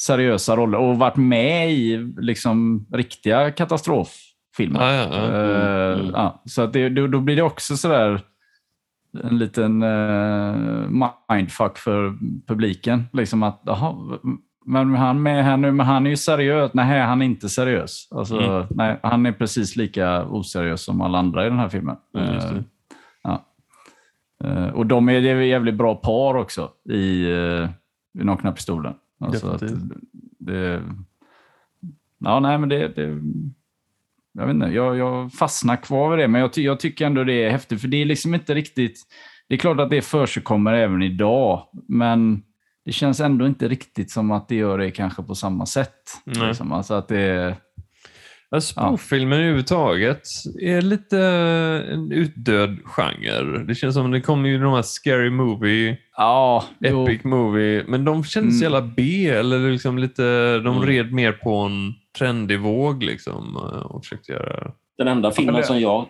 seriösa 0.00 0.56
roller 0.56 0.78
och 0.78 0.98
varit 0.98 1.16
med 1.16 1.72
i 1.72 1.96
liksom 2.18 2.86
riktiga 2.92 3.50
katastroffilmer. 4.56 4.80
Ja, 4.80 4.92
ja, 4.92 5.08
ja. 5.12 5.92
Eh, 5.92 5.98
Mm. 6.00 6.10
ja, 6.14 6.42
så 6.44 6.62
att 6.62 6.72
det, 6.72 6.88
då, 6.88 7.06
då 7.06 7.20
blir 7.20 7.36
det 7.36 7.42
också 7.42 7.76
sådär 7.76 8.20
en 9.22 9.38
liten 9.38 9.82
uh, 9.82 11.10
mindfuck 11.32 11.78
för 11.78 12.16
publiken. 12.46 13.04
Liksom 13.12 13.42
att, 13.42 13.60
jaha, 13.64 14.18
men 14.66 14.94
han 14.94 15.22
med 15.22 15.44
här 15.44 15.56
nu, 15.56 15.72
men 15.72 15.86
han 15.86 16.06
är 16.06 16.10
ju 16.10 16.16
seriös. 16.16 16.70
Nej, 16.74 17.00
han 17.00 17.22
är 17.22 17.26
inte 17.26 17.48
seriös. 17.48 18.08
Alltså, 18.10 18.40
Mm. 18.40 18.66
nej, 18.70 19.00
han 19.02 19.26
är 19.26 19.32
precis 19.32 19.76
lika 19.76 20.24
oseriös 20.24 20.84
som 20.84 21.00
alla 21.00 21.18
andra 21.18 21.46
i 21.46 21.48
den 21.48 21.58
här 21.58 21.68
filmen. 21.68 21.96
Mm, 22.14 22.34
just 22.34 22.48
det. 22.48 22.56
Eh, 22.56 22.62
ja. 23.22 23.44
Eh, 24.44 24.68
och 24.68 24.86
de 24.86 25.08
är 25.08 25.18
ett 25.24 25.48
jävligt 25.48 25.74
bra 25.74 25.94
par 25.94 26.36
också 26.36 26.70
i, 26.90 27.26
uh, 27.26 27.68
i 28.20 28.24
Nakna 28.24 28.52
Pistolen. 28.52 28.94
Alltså 29.20 29.58
det, 30.38 30.82
ja, 32.18 32.40
nej, 32.40 32.58
men 32.58 32.68
det, 32.68 32.88
det, 32.88 33.20
jag 34.36 34.46
vet 34.46 34.54
inte, 34.54 34.66
jag, 34.66 34.96
jag 34.96 35.32
fastnar 35.32 35.76
kvar 35.76 36.10
vid 36.10 36.18
det, 36.18 36.28
men 36.28 36.40
jag, 36.40 36.52
ty, 36.52 36.62
jag 36.62 36.80
tycker 36.80 37.06
ändå 37.06 37.24
det 37.24 37.44
är 37.44 37.50
häftigt, 37.50 37.80
för 37.80 37.88
det 37.88 38.02
är 38.02 38.04
liksom 38.04 38.34
inte 38.34 38.54
riktigt... 38.54 39.00
Det 39.48 39.54
är 39.54 39.58
klart 39.58 39.80
att 39.80 39.90
det 39.90 40.02
försigkommer 40.02 40.72
även 40.72 41.02
idag, 41.02 41.62
men 41.88 42.42
det 42.84 42.92
känns 42.92 43.20
ändå 43.20 43.46
inte 43.46 43.68
riktigt 43.68 44.10
som 44.10 44.30
att 44.30 44.48
det 44.48 44.54
gör 44.56 44.78
det 44.78 44.90
kanske 44.90 45.22
på 45.22 45.34
samma 45.34 45.66
sätt. 45.66 45.94
Nej. 46.24 46.48
Liksom. 46.48 46.72
Alltså 46.72 46.94
att 46.94 47.08
det. 47.08 47.56
Ja, 48.50 48.60
Spoof-filmer 48.60 49.36
överhuvudtaget 49.36 50.22
är 50.62 50.82
lite 50.82 51.18
en 51.92 52.12
utdöd 52.12 52.78
genre. 52.84 53.64
Det 53.64 53.74
känns 53.74 53.94
som 53.94 54.10
det 54.10 54.20
kommer 54.20 54.48
ju 54.48 54.58
de 54.58 54.72
här 54.72 54.82
Scary 54.82 55.30
Movie, 55.30 55.96
Ja, 56.16 56.64
jo. 56.78 57.04
Epic 57.08 57.24
Movie, 57.24 57.84
men 57.88 58.04
de 58.04 58.24
kändes 58.24 58.62
Mm. 58.62 58.62
jävla 58.72 58.92
B, 58.96 59.28
eller 59.28 59.70
liksom 59.70 59.98
lite, 59.98 60.58
de 60.58 60.76
Mm. 60.76 60.86
red 60.88 61.12
mer 61.12 61.32
på 61.32 61.54
en 61.56 61.94
trendig 62.18 62.60
våg 62.60 63.02
liksom 63.02 63.56
och 63.84 64.04
försökte 64.04 64.32
göra... 64.32 64.72
Den 64.98 65.08
enda 65.08 65.30
filmen 65.30 65.62
som 65.64 65.80
jag 65.80 66.06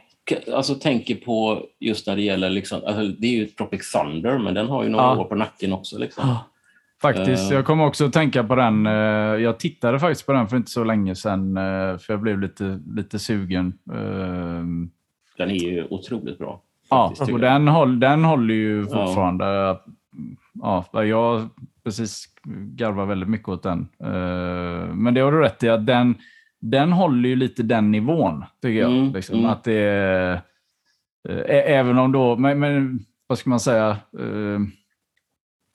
alltså, 0.54 0.74
tänker 0.74 1.14
på 1.14 1.62
just 1.80 2.06
när 2.06 2.16
det 2.16 2.22
gäller, 2.22 2.50
liksom, 2.50 2.80
alltså, 2.86 3.06
det 3.06 3.26
är 3.26 3.32
ju 3.32 3.46
Tropic 3.46 3.92
Thunder, 3.92 4.38
men 4.38 4.54
den 4.54 4.66
har 4.68 4.82
ju 4.84 4.88
några 4.88 5.04
Ja. 5.04 5.16
år 5.20 5.24
på 5.24 5.34
nacken 5.34 5.72
också. 5.72 5.98
Liksom. 5.98 6.28
Ja. 6.28 6.44
Faktiskt, 7.02 7.50
Eh. 7.50 7.56
jag 7.56 7.64
kommer 7.66 7.86
också 7.86 8.04
att 8.04 8.12
tänka 8.12 8.44
på 8.44 8.54
den. 8.54 8.86
eh, 8.86 8.92
Jag 9.42 9.58
tittade 9.58 10.00
faktiskt 10.00 10.26
på 10.26 10.32
den 10.32 10.48
för 10.48 10.56
inte 10.56 10.70
så 10.70 10.84
länge 10.84 11.14
sedan, 11.14 11.56
eh, 11.56 11.98
för 11.98 12.12
jag 12.12 12.20
blev 12.20 12.40
lite, 12.40 12.80
lite 12.96 13.18
sugen. 13.18 13.78
Eh, 13.92 14.64
Den 15.38 15.50
är 15.50 15.54
ju 15.54 15.86
otroligt 15.90 16.38
bra. 16.38 16.60
Ja, 16.90 17.02
faktiskt, 17.08 17.20
och 17.20 17.26
tycker 17.26 17.42
jag. 17.42 17.52
den, 17.52 17.68
håll, 17.68 18.00
den 18.00 18.24
håller 18.24 18.54
ju 18.54 18.86
Ja. 18.90 19.06
fortfarande. 19.06 19.76
Ja, 20.62 20.84
jag 21.04 21.48
precis 21.86 22.24
garvar 22.76 23.06
väldigt 23.06 23.28
mycket 23.28 23.48
åt 23.48 23.62
den. 23.62 23.88
Eh, 24.00 24.94
Men 24.94 25.14
det 25.14 25.20
har 25.20 25.32
du 25.32 25.40
rätt 25.40 25.62
i, 25.62 25.68
att 25.68 25.86
den, 25.86 26.14
den 26.60 26.92
håller 26.92 27.28
ju 27.28 27.36
lite 27.36 27.62
den 27.62 27.90
nivån, 27.90 28.44
tycker 28.62 28.80
jag. 28.80 28.92
Mm, 28.92 29.12
liksom, 29.12 29.38
mm. 29.38 29.50
Att 29.50 29.64
det 29.64 29.72
är, 29.72 30.32
eh, 31.28 31.78
även 31.78 31.98
om 31.98 32.12
då, 32.12 32.36
men, 32.36 32.58
men 32.58 33.00
vad 33.26 33.38
ska 33.38 33.50
man 33.50 33.60
säga? 33.60 33.90
Eh, 34.18 34.60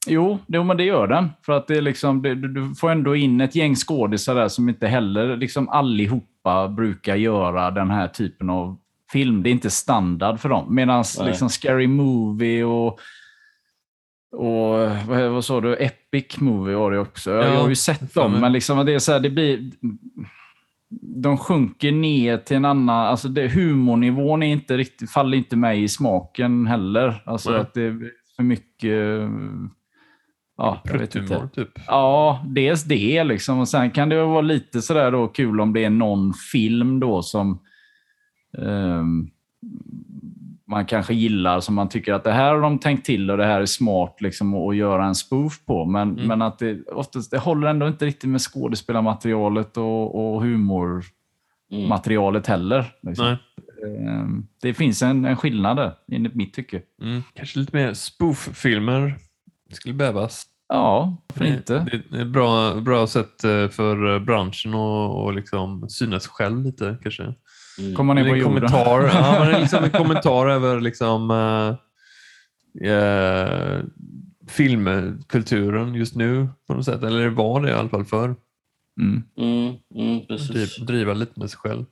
Jo, 0.07 0.37
det, 0.47 0.63
men 0.63 0.77
det 0.77 0.83
gör 0.83 1.07
den. 1.07 1.29
För 1.45 1.53
att 1.53 1.67
det 1.67 1.77
är 1.77 1.81
liksom, 1.81 2.21
det, 2.21 2.35
du, 2.35 2.75
får 2.75 2.91
ändå 2.91 3.15
in 3.15 3.41
ett 3.41 3.55
gäng 3.55 3.75
skådisar 3.75 4.35
där 4.35 4.47
som 4.47 4.69
inte 4.69 4.87
heller 4.87 5.37
liksom 5.37 5.69
allihopa 5.69 6.67
brukar 6.67 7.15
göra 7.15 7.71
den 7.71 7.91
här 7.91 8.07
typen 8.07 8.49
av 8.49 8.77
film. 9.11 9.43
Det 9.43 9.49
är 9.49 9.51
inte 9.51 9.69
standard 9.69 10.39
för 10.39 10.49
dem. 10.49 10.75
Medan 10.75 11.03
liksom 11.25 11.49
Scary 11.49 11.87
Movie 11.87 12.63
och, 12.63 12.99
och 14.31 14.89
vad, 15.07 15.31
vad 15.31 15.45
sa 15.45 15.61
du? 15.61 15.75
Epic 15.75 16.39
Movie 16.39 16.75
var 16.75 16.91
det 16.91 16.99
också. 16.99 17.31
Jag, 17.31 17.45
Ja, 17.45 17.53
jag 17.53 17.61
har 17.61 17.69
ju 17.69 17.75
sett 17.75 18.13
dem, 18.13 18.31
men- 18.39 18.53
liksom, 18.53 18.85
det 18.85 18.93
är 18.93 18.99
så 18.99 19.11
här, 19.11 19.19
det 19.19 19.29
blir... 19.29 19.71
De 21.23 21.37
sjunker 21.37 21.91
ner 21.91 22.37
till 22.37 22.57
en 22.57 22.65
annan... 22.65 23.07
Alltså 23.07 23.27
det, 23.27 23.47
humornivån 23.47 24.43
är 24.43 24.51
inte 24.51 24.77
riktigt, 24.77 25.11
faller 25.11 25.37
inte 25.37 25.55
mig 25.55 25.83
i 25.83 25.87
smaken 25.87 26.67
heller. 26.67 27.23
Alltså 27.25 27.51
Nej. 27.51 27.59
att 27.59 27.73
det 27.73 27.81
är 27.81 28.11
för 28.35 28.43
mycket... 28.43 29.29
Ja, 30.57 30.81
jag 30.83 30.97
vet 30.99 31.15
inte. 31.15 31.49
Typ. 31.55 31.69
Ja, 31.87 32.45
dels 32.47 32.83
det 32.83 33.23
liksom. 33.23 33.59
Och 33.59 33.67
sen 33.67 33.91
kan 33.91 34.09
det 34.09 34.23
vara 34.25 34.41
lite 34.41 34.81
sådär 34.81 35.11
då 35.11 35.27
kul 35.27 35.61
om 35.61 35.73
det 35.73 35.83
är 35.83 35.89
någon 35.89 36.33
film 36.33 36.99
då 36.99 37.21
som 37.21 37.59
ehm, 38.57 39.27
man 40.71 40.85
kanske 40.85 41.13
gillar, 41.13 41.59
som 41.59 41.75
man 41.75 41.89
tycker 41.89 42.13
att 42.13 42.23
det 42.23 42.31
här 42.31 42.53
har 42.53 42.61
de 42.61 42.79
tänkt 42.79 43.05
till 43.05 43.31
och 43.31 43.37
det 43.37 43.45
här 43.45 43.61
är 43.61 43.65
smart 43.65 44.15
liksom 44.21 44.53
att 44.55 44.75
göra 44.75 45.05
en 45.05 45.15
spoof 45.15 45.65
på. 45.65 45.85
Men, 45.85 46.09
Mm. 46.11 46.27
men 46.27 46.41
att 46.41 46.59
det, 46.59 46.83
oftast, 46.87 47.31
det 47.31 47.37
håller 47.37 47.67
ändå 47.67 47.87
inte 47.87 48.05
riktigt 48.05 48.29
med 48.29 48.41
skådespelarmaterialet 48.41 49.77
och, 49.77 50.33
och 50.35 50.41
humormaterialet 51.69 52.47
Mm. 52.49 52.59
heller. 52.59 52.85
Liksom. 53.01 53.35
Ehm, 53.97 54.47
Det 54.61 54.73
finns 54.73 55.01
en, 55.01 55.25
en 55.25 55.37
skillnad 55.37 55.77
där, 55.77 55.93
enligt 56.11 56.35
mitt 56.35 56.53
tycke. 56.53 56.81
Mm. 57.01 57.23
Kanske 57.33 57.59
lite 57.59 57.75
mer 57.75 57.93
spoof-filmer 57.93 59.15
skulle 59.71 59.93
behövas. 59.95 60.45
Ja, 60.69 61.17
för 61.33 61.43
Det- 61.43 61.49
inte. 61.49 61.87
Det 62.09 62.17
är 62.17 62.21
ett 62.21 62.27
bra, 62.27 62.75
bra 62.75 63.07
sätt 63.07 63.43
eh, 63.43 63.67
för 63.67 64.19
branschen 64.19 64.73
att 64.73 65.11
och 65.15 65.33
liksom 65.33 65.89
synas 65.89 66.27
själv 66.27 66.63
lite 66.63 66.97
kanske. 67.03 67.33
Mm. 67.79 67.95
Kommer 67.95 68.13
ner 68.13 68.23
på 68.23 68.29
en 68.29 68.39
jorden. 68.39 68.53
kommentar, 68.55 69.01
ja, 69.13 69.35
men 69.39 69.47
det 69.47 69.55
är 69.57 69.61
liksom 69.61 69.83
en 69.83 69.89
kommentar 70.01 70.47
över 70.47 70.81
liksom, 70.81 71.31
eh, 71.31 72.91
eh, 72.91 73.79
filmkulturen 74.47 75.95
just 75.95 76.15
nu 76.15 76.47
på 76.67 76.73
något 76.73 76.85
sätt. 76.85 77.03
Eller 77.03 77.29
var 77.29 77.61
det 77.61 77.69
i 77.69 77.73
alla 77.73 77.89
fall 77.89 78.05
förr. 78.05 78.35
Mm. 79.01 79.23
Mm, 79.37 79.75
mm, 79.95 80.25
precis. 80.27 80.75
Driv, 80.77 80.85
driva 80.85 81.13
lite 81.13 81.39
med 81.39 81.49
sig 81.49 81.59
själv. 81.59 81.85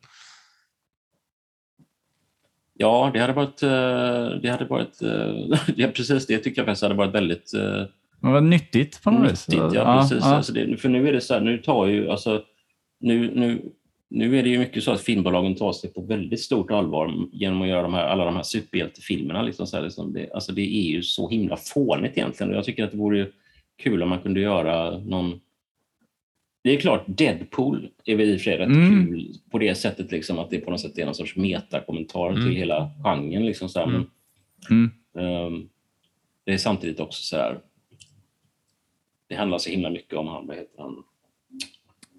Ja, 2.74 3.12
det 3.14 3.20
hade 3.20 3.34
varit... 3.34 3.64
eh, 3.64 4.42
Det 4.42 4.50
hade 4.52 4.66
varit 4.66 5.02
eh, 5.02 5.58
ja, 5.76 5.88
precis 5.96 6.28
det 6.28 6.38
tycker 6.38 6.62
jag 6.62 6.66
faktiskt 6.66 6.84
hade 6.84 6.96
varit 6.96 7.16
väldigt 7.16 7.54
eh, 7.54 7.84
Men 8.20 8.32
vad 8.32 8.44
nyttigt 8.44 9.04
på 9.04 9.12
något 9.12 9.32
vis. 9.32 9.48
nyttigt. 9.48 9.74
Ja, 9.74 10.00
precis. 10.02 10.24
Alltså 10.24 10.54
det, 10.54 10.78
för 10.78 10.90
nu 10.90 11.08
är 11.08 11.14
det 11.14 11.22
så 11.22 11.34
här, 11.34 11.42
nu 11.42 11.58
tar 11.58 11.88
ju... 11.88 12.10
Alltså, 12.10 12.42
nu, 13.00 13.32
nu, 13.36 13.62
nu 14.10 14.40
är 14.40 14.44
det 14.44 14.50
ju 14.50 14.60
mycket 14.60 14.84
så 14.84 14.92
att 14.92 15.02
filmbolagen 15.02 15.56
tar 15.56 15.74
sig 15.74 15.94
på 15.94 16.02
väldigt 16.02 16.40
stort 16.42 16.72
allvar 16.72 17.14
genom 17.32 17.62
att 17.62 17.68
göra 17.68 17.82
de 17.82 17.94
här, 17.94 18.04
alla 18.08 18.26
de 18.26 18.36
här 18.36 18.44
superhjältefilmerna. 18.44 19.42
Liksom 19.42 19.68
så 19.68 19.78
här, 19.78 19.84
liksom 19.84 20.14
det, 20.14 20.32
alltså 20.34 20.52
det 20.52 20.62
är 20.62 20.92
ju 20.92 21.04
så 21.04 21.30
himla 21.30 21.58
fånigt 21.58 22.18
egentligen. 22.18 22.52
Och 22.52 22.58
jag 22.58 22.66
tycker 22.66 22.84
att 22.84 22.92
det 22.92 22.98
vore 22.98 23.28
kul 23.78 24.04
om 24.04 24.10
man 24.10 24.20
kunde 24.22 24.40
göra 24.40 24.98
någon... 24.98 25.40
Det 26.64 26.76
är 26.76 26.80
klart, 26.80 27.04
Deadpool 27.08 27.90
är 28.06 28.16
väl 28.16 28.30
i 28.30 28.36
och 28.36 28.40
för 28.40 28.44
sig 28.44 28.58
rätt 28.58 28.68
Mm. 28.68 29.06
kul 29.08 29.34
på 29.52 29.58
det 29.58 29.76
sättet 29.76 30.12
liksom, 30.12 30.40
att 30.40 30.50
det 30.50 30.58
på 30.60 30.72
något 30.72 30.80
sätt 30.82 30.98
är 30.98 31.06
någon 31.06 31.16
sorts 31.16 31.36
metakommentar 31.36 32.30
Mm. 32.30 32.44
till 32.48 32.56
hela 32.56 32.92
genren. 33.04 33.46
Liksom, 33.46 33.70
så 33.70 33.80
här. 33.80 33.88
Mm. 33.88 34.06
Men, 34.70 35.26
ehm, 35.26 35.70
det 36.44 36.54
är 36.54 36.58
samtidigt 36.58 37.00
också 37.00 37.24
så 37.24 37.36
här... 37.38 37.60
Det 39.28 39.36
handlar 39.36 39.58
så 39.58 39.70
himla 39.70 39.90
mycket 39.90 40.14
om 40.14 40.28
han, 40.28 40.48
vad 40.48 40.56
heter 40.58 40.82
han? 40.82 41.04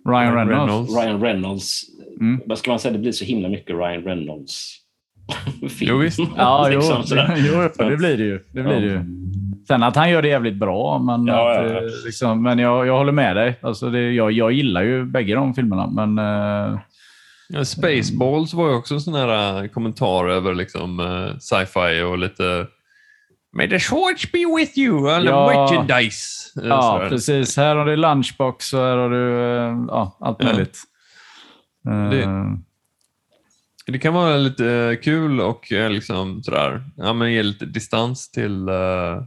Ryan 0.09 0.34
Ryan 0.34 0.48
Reynolds. 0.48 0.70
Reynolds. 0.70 0.94
Ryan 0.96 1.20
Reynolds. 1.22 1.82
Mm. 2.20 2.40
Vad 2.46 2.59
ska 2.59 2.70
man 2.70 2.78
säga? 2.80 2.92
Det 2.92 2.98
blir 2.98 3.12
så 3.12 3.24
himla 3.24 3.48
mycket 3.48 3.76
Ryan 3.76 4.03
Reynolds 4.03 4.76
film. 5.61 5.70
Jo, 5.80 5.96
visst. 5.98 6.20
Ja, 6.36 6.68
Liksom 6.68 7.03
jo, 7.09 7.16
jo, 7.36 7.88
det 7.88 7.96
blir 7.96 8.16
det 8.16 8.24
ju. 8.24 8.40
Det 8.53 8.62
blir 8.62 8.80
det 8.80 8.86
ju. 8.86 9.01
Sen 9.68 9.82
att 9.82 9.96
han 9.96 10.11
gör 10.11 10.22
det 10.22 10.28
jävligt 10.28 10.57
bra, 10.57 10.98
men, 10.98 11.26
Ja, 11.26 11.51
att, 11.59 11.64
ja, 11.64 11.72
ja. 11.72 11.76
eh, 11.78 11.82
liksom, 12.05 12.42
men 12.42 12.59
jag, 12.59 12.86
jag 12.86 12.96
håller 12.98 13.12
med 13.12 13.36
dig. 13.36 13.59
Alltså 13.62 13.90
det, 13.90 14.12
jag, 14.12 14.32
jag 14.32 14.53
gillar 14.53 14.82
ju 14.82 15.05
bägge 15.05 15.34
de 15.34 15.55
filmerna, 15.55 15.86
men 15.86 16.18
Ja, 17.53 17.64
Spaceballs 17.64 18.55
var 18.55 18.68
ju 18.68 18.74
också 18.74 18.94
en 18.94 19.01
sån 19.01 19.14
här 19.14 19.62
eh, 19.62 19.68
kommentar 19.68 20.28
över 20.28 20.55
liksom, 20.55 21.01
eh, 21.01 21.38
sci-fi 21.38 22.03
och 22.03 22.18
lite 22.18 22.66
May 23.53 23.68
the 23.70 23.80
swords 23.80 24.32
be 24.32 24.38
with 24.57 24.78
you, 24.78 25.11
eller 25.11 25.30
Ja. 25.32 25.46
merchandise. 25.46 26.61
eh, 26.62 26.68
ja, 26.68 27.07
precis. 27.09 27.57
Här 27.57 27.76
har 27.76 27.84
du 27.86 27.96
lunchbox 27.96 28.72
och 28.72 28.80
här 28.80 28.96
har 28.96 29.11
du 29.11 29.40
eh, 29.57 29.84
ja, 29.88 30.16
allt 30.20 30.36
Ja. 30.40 30.46
möjligt. 30.46 30.78
Eh, 31.88 32.11
Det- 32.11 32.59
Det 33.92 33.98
kan 33.98 34.14
vara 34.14 34.36
lite 34.36 34.66
eh, 34.70 34.96
kul 35.03 35.40
och 35.40 35.72
eh, 35.72 35.90
liksom 35.90 36.42
sådär, 36.42 36.84
ja, 36.96 37.12
men 37.12 37.32
ge 37.32 37.42
lite 37.42 37.66
distans 37.66 38.30
till, 38.30 38.68
eh, 38.68 39.22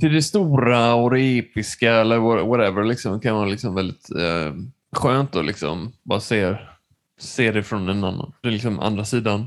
till 0.00 0.12
det 0.12 0.22
stora 0.22 0.94
och 0.94 1.10
det 1.10 1.38
episka 1.38 1.92
eller 1.94 2.18
wha- 2.18 2.48
whatever. 2.48 2.84
Liksom. 2.84 3.20
Kan 3.20 3.34
vara 3.36 3.46
liksom 3.46 3.74
väldigt 3.74 4.10
eh, 4.10 4.52
skönt 4.96 5.36
att 5.36 5.44
liksom 5.44 5.92
bara 6.02 6.20
se, 6.20 6.56
se 7.18 7.52
det 7.52 7.62
från 7.62 7.88
en 7.88 8.04
annan, 8.04 8.32
liksom 8.42 8.80
andra 8.80 9.04
sidan 9.04 9.46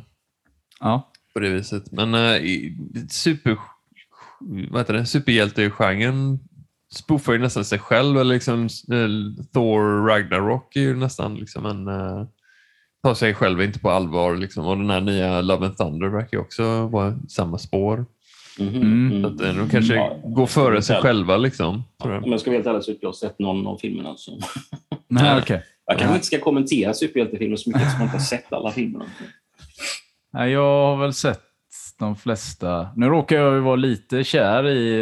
ja. 0.79 1.11
På 1.37 1.41
det 1.41 1.49
viset. 1.49 1.91
Men 1.91 2.13
eh, 2.13 2.41
super, 3.09 3.57
vad 4.71 4.81
heter 4.81 4.93
det, 4.93 5.05
superhjältegenren 5.05 6.39
spoofar 6.93 7.33
ju 7.33 7.39
nästan 7.39 7.65
sig 7.65 7.79
själv. 7.79 8.17
Eller 8.17 8.33
liksom, 8.33 8.63
eh, 8.63 9.43
Thor 9.53 10.07
Ragnarok 10.07 10.75
är 10.75 10.81
ju 10.81 10.95
nästan 10.95 11.35
liksom 11.35 11.65
en... 11.65 11.87
Uh, 11.87 12.25
tar 13.03 13.13
sig 13.13 13.33
själv 13.33 13.61
inte 13.61 13.79
på 13.79 13.89
allvar. 13.89 14.35
Liksom. 14.35 14.65
Och 14.67 14.77
den 14.77 14.89
här 14.89 15.01
nya 15.01 15.41
Love 15.41 15.65
and 15.65 15.77
Thunder 15.77 16.07
verkar 16.07 16.37
ju 16.37 16.41
också 16.41 16.87
vara 16.87 17.19
samma 17.29 17.57
spår. 17.57 18.05
Mhm, 18.59 18.75
Mm. 18.75 19.11
mm. 19.11 19.21
Så 19.21 19.27
att, 19.27 19.41
eh, 19.41 19.55
de 19.55 19.69
kanske 19.69 19.95
Ja, 19.95 20.19
går 20.23 20.45
före 20.45 20.81
sig 20.81 20.95
ja. 20.95 21.01
själva. 21.01 21.37
Liksom, 21.37 21.83
jag. 22.03 22.23
Om 22.23 22.31
jag 22.31 22.39
ska 22.41 22.49
vara 22.49 22.57
helt 22.57 22.67
ärlig 22.67 22.83
så 22.83 22.91
har 22.91 22.97
jag 23.01 23.15
sett 23.15 23.39
någon 23.39 23.67
av 23.67 23.77
filmerna. 23.77 24.13
Så. 24.17 24.39
Nej, 25.07 25.39
okej. 25.41 25.63
Jag 25.85 25.99
kanske 25.99 26.15
inte 26.15 26.25
ska 26.27 26.39
kommentera 26.39 26.93
superhjältefilmer 26.93 27.55
så 27.55 27.69
mycket 27.69 27.81
eftersom 27.81 28.01
jag 28.01 28.07
inte 28.07 28.17
har 28.17 28.23
sett 28.23 28.53
alla 28.53 28.71
filmerna. 28.71 29.05
Jag 30.45 30.61
har 30.87 30.97
väl 30.97 31.13
sett 31.13 31.41
de 31.99 32.15
flesta. 32.15 32.89
Nu 32.95 33.05
råkar 33.05 33.35
jag 33.35 33.53
ju 33.53 33.59
vara 33.59 33.75
lite 33.75 34.23
kär 34.23 34.67
i, 34.67 34.93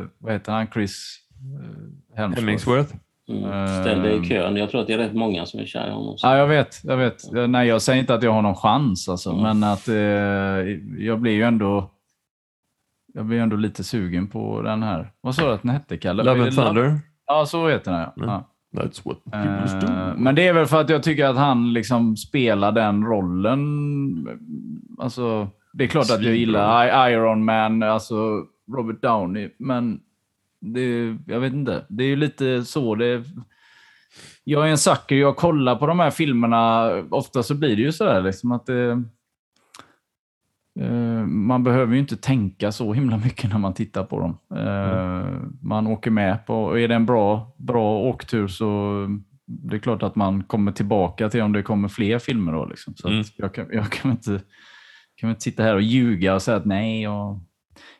eh, 0.00 0.06
vad 0.18 0.32
heter 0.32 0.52
han, 0.52 0.66
Chris 0.66 1.16
eh, 1.30 2.16
Hemsworth. 2.18 2.40
Hemmingsworth. 2.40 2.94
Mm. 3.28 3.68
Ställ 3.82 4.02
dig 4.02 4.20
i 4.20 4.28
kön. 4.28 4.56
Jag 4.56 4.70
tror 4.70 4.80
att 4.80 4.86
det 4.86 4.92
är 4.92 4.98
rätt 4.98 5.14
många 5.14 5.46
som 5.46 5.60
är 5.60 5.66
kära 5.66 5.88
i 5.88 5.90
honom. 5.90 6.16
Ja, 6.22 6.36
jag 6.36 6.46
vet. 6.46 6.80
Jag 6.84 6.96
vet. 6.96 7.22
Nej, 7.48 7.68
jag 7.68 7.82
säger 7.82 8.00
inte 8.00 8.14
att 8.14 8.22
jag 8.22 8.32
har 8.32 8.42
någon 8.42 8.54
chans, 8.54 9.08
alltså, 9.08 9.30
Mm. 9.30 9.42
men 9.42 9.64
att 9.64 9.88
eh, 9.88 9.94
jag 11.04 11.20
blir 11.20 11.32
ju 11.32 11.42
ändå... 11.42 11.90
Jag 13.14 13.26
blir 13.26 13.40
ändå 13.40 13.56
lite 13.56 13.84
sugen 13.84 14.26
på 14.26 14.62
den 14.62 14.82
här. 14.82 15.12
Vad 15.20 15.34
sa 15.34 15.46
du 15.46 15.52
att 15.52 15.62
den 15.62 15.70
hette, 15.70 15.96
Kalle? 15.96 16.22
Love 16.22 16.42
and 16.42 16.54
Thunder. 16.56 17.00
Ja, 17.26 17.46
så 17.46 17.68
heter 17.68 17.92
den. 17.92 18.00
Ja. 18.00 18.12
Mm. 18.16 18.28
Ja. 18.28 18.48
That's 18.76 19.00
what 19.04 19.18
humans 19.32 19.72
do. 19.72 19.86
Eh, 19.92 20.14
Men 20.16 20.34
det 20.34 20.46
är 20.48 20.52
väl 20.52 20.66
för 20.66 20.80
att 20.80 20.90
jag 20.90 21.02
tycker 21.02 21.24
att 21.24 21.36
han 21.36 21.72
liksom 21.72 22.16
spelar 22.16 22.72
den 22.72 23.04
rollen. 23.04 23.58
Alltså, 24.98 25.48
det 25.72 25.84
är 25.84 25.88
klart 25.88 26.02
att 26.04 26.08
jag 26.10 26.18
Svinbra. 26.18 26.34
gillar 26.36 27.10
Iron 27.10 27.44
Man, 27.44 27.82
alltså 27.82 28.44
Robert 28.76 29.02
Downey, 29.02 29.50
men 29.58 30.00
det, 30.60 31.16
jag 31.26 31.40
vet 31.40 31.52
inte. 31.52 31.84
Det 31.88 32.04
är 32.04 32.08
ju 32.08 32.16
lite 32.16 32.64
så 32.64 32.94
det... 32.94 33.22
Jag 34.44 34.66
är 34.66 34.70
en 34.70 34.78
sucker, 34.78 35.16
jag 35.16 35.36
kollar 35.36 35.76
på 35.76 35.86
de 35.86 35.98
här 36.00 36.10
filmerna. 36.10 36.88
Ofta 37.10 37.42
så 37.42 37.54
blir 37.54 37.76
det 37.76 37.82
ju 37.82 37.92
sådär 37.92 38.22
liksom 38.22 38.52
att 38.52 38.66
det... 38.66 39.02
eh, 40.80 41.26
Man 41.26 41.64
behöver 41.64 41.92
ju 41.94 41.98
inte 42.00 42.16
tänka 42.16 42.72
så 42.72 42.92
himla 42.92 43.16
mycket 43.16 43.50
när 43.50 43.58
man 43.58 43.74
tittar 43.74 44.04
på 44.04 44.20
dem. 44.20 44.38
Eh, 44.58 45.26
Man 45.62 45.86
åker 45.86 46.10
med 46.10 46.46
på, 46.46 46.64
och 46.64 46.80
är 46.80 46.88
det 46.88 46.94
en 46.94 47.06
bra, 47.06 47.54
bra 47.58 47.98
åktur 47.98 48.48
så 48.48 48.94
det 49.46 49.76
är 49.76 49.80
klart 49.80 50.02
att 50.02 50.16
man 50.16 50.42
kommer 50.44 50.72
tillbaka 50.72 51.28
till 51.28 51.42
om 51.42 51.52
det 51.52 51.62
kommer 51.62 51.88
fler 51.88 52.18
filmer. 52.18 52.52
Då, 52.52 52.66
liksom. 52.66 52.94
Så 52.96 53.08
Mm. 53.08 53.24
jag, 53.36 53.54
kan, 53.54 53.66
jag 53.72 53.90
kan 53.92 54.10
inte, 54.10 54.40
kan 55.16 55.30
inte 55.30 55.42
sitta 55.42 55.62
här 55.62 55.74
och 55.74 55.82
ljuga 55.82 56.34
och 56.34 56.42
säga 56.42 56.56
att 56.56 56.64
nej, 56.64 57.02
jag, 57.02 57.40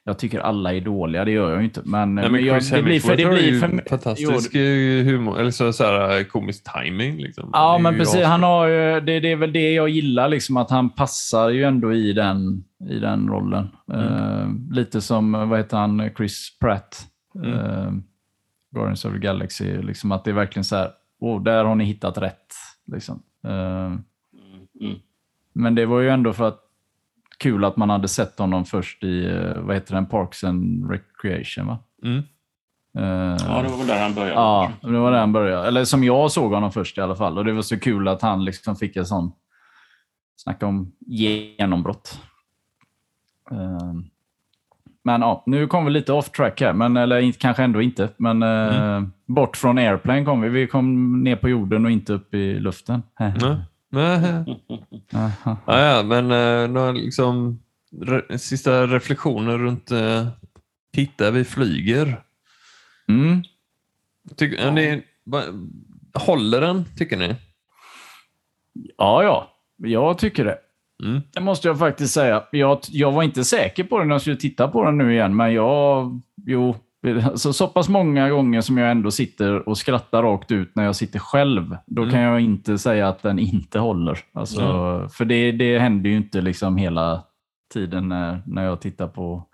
jag 0.04 0.18
tycker 0.18 0.40
alla 0.40 0.74
är 0.74 0.80
dåliga. 0.80 1.24
Det 1.24 1.30
gör 1.30 1.50
jag 1.50 1.58
ju 1.58 1.64
inte. 1.64 1.82
Men, 1.84 2.14
Nej, 2.14 2.30
men 2.30 2.44
jag, 2.44 2.62
det 2.72 2.82
blir 2.82 3.00
för, 3.00 3.16
det 3.16 3.26
blir 3.26 3.60
för, 3.60 3.88
fantastisk 3.88 4.54
eh, 4.54 5.04
humor, 5.04 5.40
eller 5.40 5.50
så, 5.50 5.72
så 5.72 5.84
här, 5.84 6.24
komisk 6.24 6.64
timing. 6.74 7.16
Liksom. 7.16 7.50
Ja, 7.52 7.78
men 7.78 7.98
precis. 7.98 8.24
Han 8.24 8.42
har 8.42 8.66
ju, 8.66 9.00
det, 9.00 9.20
det 9.20 9.32
är 9.32 9.36
väl 9.36 9.52
det 9.52 9.72
jag 9.72 9.88
gillar, 9.88 10.28
liksom, 10.28 10.56
att 10.56 10.70
han 10.70 10.90
passar 10.90 11.48
ju 11.48 11.64
ändå 11.64 11.92
i 11.92 12.12
den, 12.12 12.64
i 12.90 12.98
den 12.98 13.28
rollen. 13.28 13.68
Eh, 13.92 14.48
lite 14.70 15.00
som, 15.00 15.32
vad 15.32 15.58
heter 15.58 15.76
han, 15.76 16.10
Chris 16.16 16.58
Pratt, 16.60 17.04
Mm. 17.34 17.52
eh, 17.52 17.92
Guardians 18.74 19.04
of 19.04 19.12
the 19.12 19.18
Galaxy. 19.18 19.82
Liksom, 19.82 20.12
att 20.12 20.24
det 20.24 20.30
är 20.30 20.34
verkligen 20.34 20.64
så 20.64 20.76
här, 20.76 20.90
oh, 21.20 21.42
där 21.42 21.64
har 21.64 21.74
ni 21.74 21.84
hittat 21.84 22.18
rätt. 22.18 22.46
Liksom. 22.92 23.22
Eh, 23.44 23.92
Mm. 24.80 24.96
men 25.52 25.74
det 25.74 25.86
var 25.86 26.00
ju 26.00 26.08
ändå 26.10 26.32
för 26.32 26.48
att 26.48 26.60
kul 27.38 27.64
att 27.64 27.76
man 27.76 27.90
hade 27.90 28.08
sett 28.08 28.38
honom 28.38 28.64
först 28.64 29.04
i, 29.04 29.26
eh, 29.26 29.60
vad 29.62 29.74
heter 29.76 29.94
den, 29.94 30.06
Parks 30.06 30.44
and 30.44 30.90
Recreation, 30.90 31.66
va? 31.66 31.78
Mm. 32.04 32.18
Eh, 32.98 33.36
Ja, 33.48 33.62
det 33.62 33.68
var 33.68 33.78
väl 33.78 33.86
där 33.86 34.02
han 34.02 34.14
började. 34.14 34.34
Ja, 34.34 34.72
det 34.80 34.98
var 34.98 35.12
där 35.12 35.18
han 35.18 35.32
började. 35.32 35.68
Eller 35.68 35.84
som 35.84 36.04
jag 36.04 36.30
såg 36.32 36.52
honom 36.52 36.72
först 36.72 36.98
i 36.98 37.00
alla 37.00 37.16
fall. 37.16 37.38
Och 37.38 37.44
det 37.44 37.52
var 37.52 37.62
så 37.62 37.80
kul 37.80 38.08
att 38.08 38.22
han 38.22 38.44
liksom 38.44 38.76
fick 38.76 38.96
en 38.96 39.06
sån... 39.06 39.32
Snacka 40.36 40.66
om 40.66 40.92
genombrott. 41.06 42.20
Eh, 43.50 43.92
Men 45.04 45.20
ja, 45.20 45.42
nu 45.46 45.66
kom 45.66 45.84
vi 45.84 45.90
lite 45.90 46.12
off 46.12 46.30
track 46.30 46.60
här. 46.60 46.72
Men, 46.72 46.96
eller 46.96 47.32
kanske 47.32 47.62
ändå 47.62 47.82
inte. 47.82 48.08
Men 48.16 48.42
eh, 48.42 49.02
bort 49.26 49.56
från 49.56 49.78
Airplane 49.78 50.24
kom 50.24 50.40
vi. 50.40 50.48
Vi 50.48 50.66
kom 50.66 51.20
ner 51.24 51.36
på 51.36 51.48
jorden 51.48 51.84
och 51.84 51.90
inte 51.90 52.12
upp 52.12 52.34
i 52.34 52.60
luften. 52.60 53.02
Nej. 53.20 53.32
Nej. 53.90 54.44
Ja, 55.10 55.32
ja, 55.66 56.02
men 56.02 56.30
eh, 56.30 56.70
några 56.70 56.92
liksom, 56.92 57.62
re, 58.00 58.38
sista 58.38 58.86
reflektioner 58.86 59.58
runt 59.58 59.90
eh, 59.90 60.28
Titta, 60.92 61.30
vi 61.30 61.44
flyger. 61.44 62.22
Mm. 63.08 63.42
Tycker, 64.36 64.64
ja. 64.64 64.70
ni, 64.70 65.02
va, 65.24 65.42
håller 66.14 66.60
den, 66.60 66.84
tycker 66.96 67.16
ni? 67.16 67.36
Ja, 68.98 69.22
ja. 69.22 69.54
Jag 69.76 70.18
tycker 70.18 70.44
det. 70.44 70.58
Mm. 71.04 71.20
Det 71.32 71.40
måste 71.40 71.68
jag 71.68 71.78
faktiskt 71.78 72.14
säga. 72.14 72.44
Jag, 72.50 72.78
jag 72.88 73.12
var 73.12 73.22
inte 73.22 73.44
säker 73.44 73.84
på 73.84 73.98
den 73.98 74.08
när 74.08 74.14
jag 74.14 74.20
skulle 74.20 74.36
titta 74.36 74.68
på 74.68 74.84
den 74.84 74.98
nu 74.98 75.12
igen, 75.12 75.36
men 75.36 75.52
jag... 75.52 76.20
Jo, 76.46 76.76
alltså, 77.24 77.52
så 77.52 77.68
pass 77.68 77.88
många 77.88 78.30
gånger 78.30 78.60
som 78.60 78.78
jag 78.78 78.90
ändå 78.90 79.10
sitter 79.10 79.68
och 79.68 79.78
skrattar 79.78 80.22
rakt 80.22 80.50
ut 80.52 80.76
när 80.76 80.84
jag 80.84 80.96
sitter 80.96 81.18
själv, 81.18 81.76
då 81.86 82.02
Mm. 82.02 82.12
kan 82.14 82.20
jag 82.20 82.40
inte 82.40 82.78
säga 82.78 83.08
att 83.08 83.22
den 83.22 83.38
inte 83.38 83.78
håller. 83.78 84.18
Alltså, 84.32 84.60
För 85.12 85.24
det, 85.24 85.52
det 85.52 85.78
händer 85.78 86.10
ju 86.10 86.16
inte 86.16 86.40
liksom 86.40 86.76
hela 86.76 87.24
tiden 87.72 88.08
när, 88.08 88.42
när 88.46 88.64
jag 88.64 88.80
tittar 88.80 89.08
på 89.08 89.44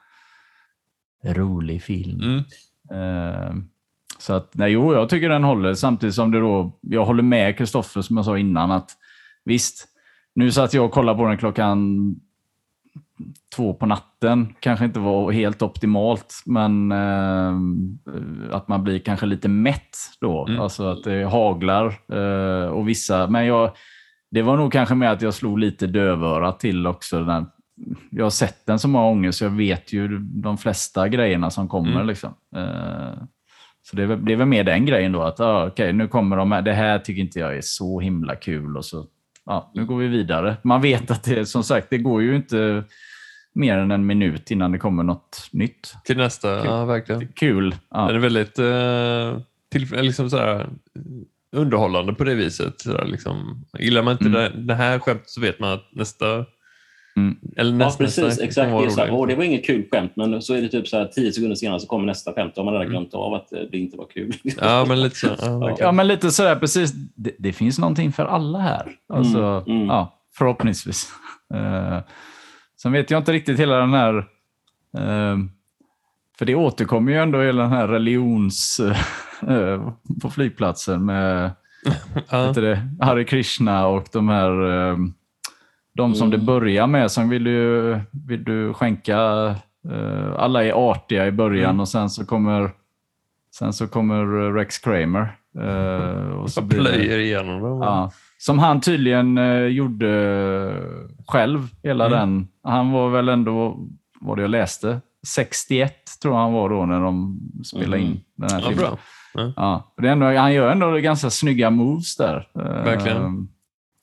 rolig 1.25 1.83
film. 1.83 2.21
Mm. 2.21 2.39
Eh, 2.93 3.55
så 4.19 4.33
att, 4.33 4.51
nej, 4.55 4.73
jo, 4.73 4.95
jag 4.95 5.09
tycker 5.09 5.29
den 5.29 5.45
håller. 5.45 5.75
Samtidigt 5.75 6.15
som 6.15 6.31
det 6.31 6.41
då, 6.41 6.79
jag 6.81 7.05
håller 7.05 7.23
med 7.23 7.59
Kristoffer 7.59 8.03
som 8.03 8.17
jag 8.17 8.25
sa 8.25 8.39
innan 8.39 8.71
att 8.71 8.91
visst, 9.45 9.89
nu 10.35 10.53
satt 10.53 10.75
jag 10.75 10.85
och 10.85 10.93
kollade 10.93 11.19
på 11.19 11.27
den 11.29 11.39
klockan 11.39 11.99
två 13.57 13.75
på 13.75 13.87
natten. 13.87 14.55
Kanske 14.61 14.85
inte 14.85 15.01
var 15.01 15.33
helt 15.33 15.63
optimalt, 15.63 16.43
men 16.47 16.93
eh, 16.93 17.55
att 18.57 18.69
man 18.69 18.85
blir 18.85 18.99
kanske 18.99 19.27
lite 19.27 19.49
mätt 19.49 19.97
då. 20.21 20.47
Mm. 20.47 20.61
Alltså 20.61 20.87
att 20.87 21.05
det 21.05 21.25
haglar 21.25 21.87
eh, 22.13 22.69
och 22.69 22.89
vissa, 22.89 23.27
men 23.27 23.47
jag, 23.47 23.71
det 24.31 24.43
var 24.43 24.57
nog 24.57 24.73
kanske 24.73 24.95
med 24.95 25.13
att 25.13 25.23
jag 25.23 25.35
slog 25.35 25.59
lite 25.59 25.87
dövörat 25.87 26.61
till 26.61 26.87
också. 26.87 27.19
Den 27.19 27.31
här, 27.31 27.47
jag 28.11 28.25
har 28.25 28.31
sett 28.31 28.67
den 28.67 28.79
så 28.79 28.89
många 28.89 29.05
gånger 29.05 29.31
så 29.31 29.45
jag 29.45 29.51
vet 29.51 29.93
ju 29.93 30.19
de 30.19 30.59
flesta 30.59 31.09
grejerna 31.09 31.51
som 31.51 31.69
kommer. 31.69 31.95
Mm. 31.95 32.07
Liksom. 32.07 32.35
Eh, 32.57 33.25
så 33.83 33.97
det 33.97 34.17
det 34.17 34.33
är 34.33 34.37
väl 34.37 34.47
mer 34.47 34.65
den 34.65 34.87
grejen 34.87 35.13
då. 35.13 35.23
Att 35.23 35.41
ah, 35.41 35.67
okej, 35.67 35.93
nu 35.93 36.09
kommer 36.09 36.37
de 36.37 36.53
här. 36.53 36.63
Det 36.63 36.73
här 36.73 36.99
tycker 36.99 37.23
inte 37.23 37.39
jag 37.39 37.57
är 37.57 37.61
så 37.63 38.01
himla 38.01 38.37
kul. 38.37 38.77
Och 38.77 38.85
så, 38.85 39.07
ja, 39.47 39.71
nu 39.75 39.87
går 39.87 39.97
vi 39.97 40.07
vidare. 40.07 40.57
Man 40.63 40.81
vet 40.81 41.11
att 41.11 41.25
det, 41.25 41.47
som 41.47 41.65
sagt, 41.65 41.91
det 41.91 41.99
går 41.99 42.23
ju 42.23 42.37
inte 42.37 42.85
mer 43.55 43.79
än 43.79 43.91
en 43.91 44.07
minut 44.07 44.51
innan 44.51 44.73
det 44.73 44.79
kommer 44.79 45.03
något 45.03 45.49
nytt. 45.51 45.95
Till 46.05 46.17
nästa, 46.17 46.65
ja 46.65 46.85
verkligen. 46.85 47.29
Kul. 47.29 47.75
Ja. 47.91 48.07
Den 48.07 48.17
är 48.17 48.21
väldigt 48.21 48.59
eh, 48.59 49.43
till, 49.71 50.03
liksom 50.05 50.31
sådär, 50.31 50.67
underhållande 51.57 52.15
på 52.15 52.25
det 52.25 52.35
viset. 52.35 52.81
Sådär, 52.81 53.05
liksom. 53.05 53.65
Gillar 53.79 54.03
man 54.03 54.13
inte 54.13 54.25
Mm. 54.25 54.41
det, 54.43 54.51
det 54.63 54.75
här 54.75 54.99
skämtet 54.99 55.31
så 55.31 55.41
vet 55.41 55.61
man 55.61 55.73
att 55.73 55.89
nästa... 55.93 56.45
Mm. 57.17 57.37
Eller 57.57 57.71
Ja, 57.73 57.77
nästa, 57.79 58.05
precis. 58.05 58.25
nästa 58.25 58.45
Exakt. 58.45 58.71
Det, 58.71 58.85
är 58.85 58.89
så 58.89 59.01
här. 59.01 59.11
Åh, 59.11 59.27
det 59.27 59.35
var 59.35 59.45
inget 59.45 59.67
kul 59.67 59.85
skämt, 59.93 60.13
men 60.17 60.43
så 60.43 60.55
är 60.55 60.63
det 60.63 60.69
typ 60.69 60.89
så 60.89 60.99
här, 60.99 61.07
tio 61.07 61.33
sekunder 61.33 61.57
senare 61.57 61.81
så 61.81 61.87
kommer 61.87 62.07
nästa 62.07 62.33
skämt. 62.33 62.53
Då 62.55 62.61
har 62.61 62.65
man 62.65 62.75
Mm. 62.75 62.81
redan 62.89 62.93
glömt 62.93 63.15
av 63.15 63.35
att 63.35 63.53
eh, 63.53 63.61
det 63.71 63.79
inte 63.79 63.97
var 63.97 64.07
kul. 64.07 64.33
Ja, 64.43 64.85
men 64.89 65.03
lite 65.03 65.17
så. 65.17 65.27
Ja. 65.39 65.77
Ja, 65.81 65.93
men 65.93 66.09
lite 66.09 66.31
sådär 66.31 66.57
precis. 66.57 66.93
Det, 67.15 67.35
det 67.39 67.53
finns 67.53 67.79
någonting 67.79 68.13
för 68.13 68.25
alla 68.25 68.59
här. 68.59 68.93
Alltså, 69.13 69.39
Mm, 69.67 69.77
mm. 69.77 69.89
Ja, 69.89 70.15
förhoppningsvis. 70.39 71.13
Sen 72.85 72.93
vet 72.93 73.11
jag 73.11 73.21
inte 73.21 73.33
riktigt 73.33 73.59
hela 73.61 73.77
den 73.77 73.93
här... 73.95 74.17
eh, 74.99 75.37
för 76.39 76.45
det 76.47 76.55
återkommer 76.55 77.13
ju 77.13 77.19
ändå 77.19 77.41
hela 77.43 77.63
den 77.63 77.73
här 77.73 77.89
religions... 77.89 78.81
eh, 79.49 79.93
på 80.23 80.31
flygplatsen 80.31 81.05
med 81.05 81.51
Ja. 82.31 82.47
heter 82.47 82.63
det, 82.63 82.89
Hare 83.01 83.25
Krishna 83.25 83.87
och 83.87 84.07
de 84.13 84.29
här... 84.29 84.51
eh, 84.91 84.97
de 85.95 86.15
som 86.15 86.29
Mm. 86.29 86.41
det 86.41 86.47
börjar 86.47 86.87
med. 86.87 87.11
Sen 87.11 87.29
vill 87.29 87.45
du, 87.45 88.01
vill 88.27 88.45
du 88.45 88.73
skänka... 88.75 89.17
eh, 89.91 90.33
alla 90.37 90.65
är 90.65 90.91
artiga 90.91 91.27
i 91.27 91.33
början 91.33 91.71
Mm. 91.71 91.81
och 91.81 91.89
sen 91.89 92.11
så 92.11 92.27
kommer... 92.27 92.71
Sen 93.59 93.73
så 93.73 93.87
kommer 93.89 94.47
eh, 94.47 94.53
Rex 94.55 94.79
Kramer. 94.79 95.37
eh, 95.61 96.29
och 96.31 96.51
så 96.51 96.63
plöjer 96.63 97.19
igenom 97.19 97.63
dem. 97.63 97.79
Ja, 97.83 98.13
som 98.39 98.59
han 98.59 98.81
tydligen 98.81 99.39
eh, 99.39 99.65
gjorde 99.67 100.09
själv, 101.27 101.69
hela 101.83 102.07
Mm. 102.07 102.19
den. 102.19 102.49
Han 102.63 102.91
var 102.93 103.11
väl 103.11 103.29
ändå, 103.29 103.89
vad 104.21 104.39
det 104.39 104.43
jag 104.43 104.51
läste, 104.51 105.01
61 105.27 105.95
tror 106.23 106.35
jag 106.35 106.41
han 106.43 106.53
var 106.53 106.71
då 106.71 106.87
när 106.87 107.01
de 107.01 107.41
spelade 107.65 108.03
in 108.03 108.21
den 108.37 108.51
här 108.51 108.61
Ja, 108.61 108.69
filmen. 108.69 108.85
bra. 108.85 108.99
Ja. 109.57 109.93
Ja, 109.97 110.09
ändå, 110.09 110.27
han 110.27 110.53
gör 110.55 110.71
ändå 110.73 110.91
ganska 110.91 111.31
snygga 111.31 111.71
moves 111.71 112.17
där. 112.17 112.49
eh, 112.55 112.63
Verkligen. 112.85 113.49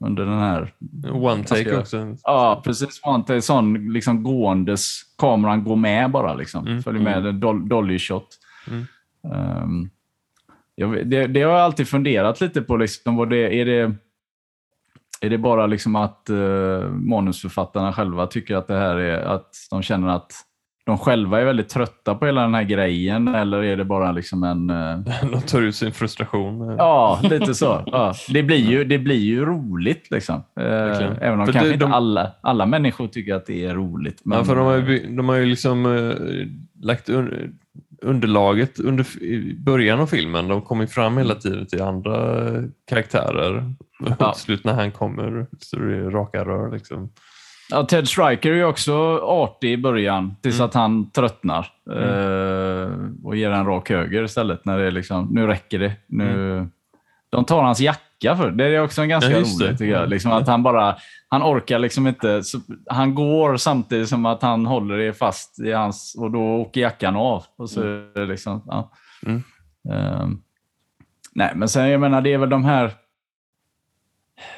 Under 0.06 0.26
den 0.26 0.40
här... 0.40 0.74
One 1.12 1.44
take 1.44 1.64
Ganska- 1.64 1.80
också. 1.80 2.16
Ja, 2.24 2.62
precis. 2.66 3.02
One 3.04 3.24
take, 3.24 3.42
sån 3.42 3.94
liksom 3.94 4.24
gåendes, 4.24 5.02
kameran 5.18 5.64
går 5.64 5.76
med 5.76 6.12
bara. 6.12 6.34
Liksom. 6.34 6.68
Mm. 6.68 6.84
Följer 6.84 7.02
med, 7.04 7.36
doll, 7.36 7.70
dolly 7.70 8.00
shot. 8.00 8.28
Mm. 8.68 8.86
Ehm, 9.34 9.90
jag, 10.76 11.08
det, 11.08 11.28
det 11.28 11.42
har 11.42 11.52
jag 11.52 11.62
alltid 11.62 11.88
funderat 11.88 12.42
lite 12.42 12.62
på. 12.62 12.78
Liksom, 12.78 13.16
vad 13.16 13.30
det, 13.30 13.60
är, 13.62 13.66
det, 13.66 13.96
är 15.22 15.30
det 15.30 15.38
bara 15.38 15.68
liksom 15.68 15.96
att 15.96 16.28
uh, 16.30 16.90
manusförfattarna 16.90 17.94
själva 17.94 18.28
tycker 18.28 18.56
att 18.56 18.68
det 18.68 18.78
här 18.78 18.96
är 18.96 19.22
att 19.22 19.50
de 19.72 19.82
känner 19.82 20.08
att 20.08 20.32
de 20.86 20.98
själva 20.98 21.42
är 21.42 21.46
väldigt 21.46 21.70
trötta 21.70 22.16
på 22.16 22.26
hela 22.26 22.42
den 22.42 22.54
här 22.54 22.64
grejen 22.64 23.28
eller 23.28 23.64
är 23.64 23.78
det 23.78 23.86
bara 23.86 24.12
liksom 24.12 24.44
en... 24.44 24.70
eh, 24.70 25.00
De 25.32 25.42
tar 25.42 25.62
ut 25.62 25.76
sin 25.76 25.92
frustration. 25.92 26.76
Ja, 26.78 27.20
lite 27.24 27.54
så. 27.56 27.84
Ja. 27.86 28.14
Det, 28.30 28.44
blir 28.44 28.58
ju, 28.72 28.84
det 28.84 28.98
blir 29.00 29.16
ju 29.20 29.46
roligt. 29.46 30.12
Liksom. 30.12 30.36
Eh, 30.60 30.66
även 31.22 31.40
om 31.40 31.46
För 31.46 31.54
kanske 31.54 31.70
det- 31.70 31.74
inte 31.74 31.86
de- 31.86 31.94
alla, 31.94 32.32
alla 32.42 32.66
människor 32.66 33.08
tycker 33.08 33.36
att 33.36 33.46
det 33.46 33.66
är 33.66 33.76
roligt. 33.76 34.22
Men, 34.26 34.38
ja, 34.38 34.44
för 34.44 34.56
de 34.56 34.66
har 34.66 34.76
ju, 34.76 34.82
by- 34.86 35.16
de 35.16 35.30
har 35.30 35.36
ju 35.36 35.46
liksom 35.46 35.86
eh, 35.86 36.16
lagt 36.86 37.10
un, 37.10 37.56
underlaget 38.02 38.80
under 38.80 39.24
i 39.24 39.56
början 39.60 40.00
av 40.00 40.08
filmen. 40.08 40.48
De 40.48 40.62
kommer 40.62 40.86
fram 40.88 41.18
hela 41.18 41.36
tiden 41.36 41.66
till 41.68 41.82
andra 41.82 42.46
karaktärer. 42.90 43.74
Ja. 44.20 44.34
Till 44.34 44.42
slut 44.44 44.64
när 44.66 44.74
han 44.74 44.92
kommer 44.92 45.48
så 45.60 45.78
är 45.78 45.82
det 45.82 46.10
raka 46.10 46.46
rör. 46.46 46.72
Liksom. 46.72 47.10
ja, 47.70 47.84
Ted 47.86 48.08
Striker 48.08 48.52
är 48.52 48.64
också 48.66 48.94
artig 49.24 49.72
i 49.72 49.78
början 49.78 50.36
tills 50.42 50.56
Mm. 50.56 50.66
att 50.68 50.74
han 50.74 51.12
tröttnar 51.12 51.68
eh, 51.92 52.90
och 53.24 53.36
ger 53.36 53.52
en 53.52 53.66
rak 53.66 53.90
höger 53.90 54.24
istället. 54.24 54.66
När 54.66 54.78
det 54.80 54.88
är 54.88 54.92
liksom, 54.92 55.28
nu 55.32 55.48
räcker 55.48 55.80
det. 55.80 55.92
Nu, 56.08 56.54
Mm. 56.58 56.70
de 57.30 57.46
tar 57.46 57.64
hans 57.64 57.80
jacka 57.80 58.02
för. 58.22 58.52
Det 58.52 58.66
är 58.66 58.84
också 58.84 59.02
en 59.02 59.10
ganska 59.10 59.32
Ja, 59.32 59.38
roligt 59.40 59.78
tycker 59.78 59.94
jag. 59.94 60.10
Liksom 60.10 60.32
att 60.32 60.48
han 60.48 60.64
bara, 60.64 60.96
han 61.28 61.44
orkar 61.44 61.80
liksom 61.80 62.08
inte. 62.08 62.42
Han 62.90 63.16
går 63.16 63.58
samtidigt 63.58 64.10
som 64.10 64.26
att 64.26 64.42
han 64.42 64.66
håller 64.66 64.98
det 64.98 65.14
fast 65.14 65.60
i 65.60 65.72
hans, 65.72 66.16
och 66.20 66.32
då 66.32 66.42
åker 66.42 66.82
jackan 66.82 67.16
av. 67.16 67.44
Och 67.58 67.70
så 67.70 67.82
det 68.16 68.26
liksom, 68.26 68.64
ja. 68.68 68.92
Mm. 69.26 69.44
Ehm, 69.90 70.42
nej, 71.34 71.52
men 71.56 71.70
sen 71.70 71.90
jag 71.90 72.02
menar, 72.02 72.22
det 72.22 72.34
är 72.34 72.38
väl 72.38 72.50
de 72.50 72.66
här, 72.66 72.92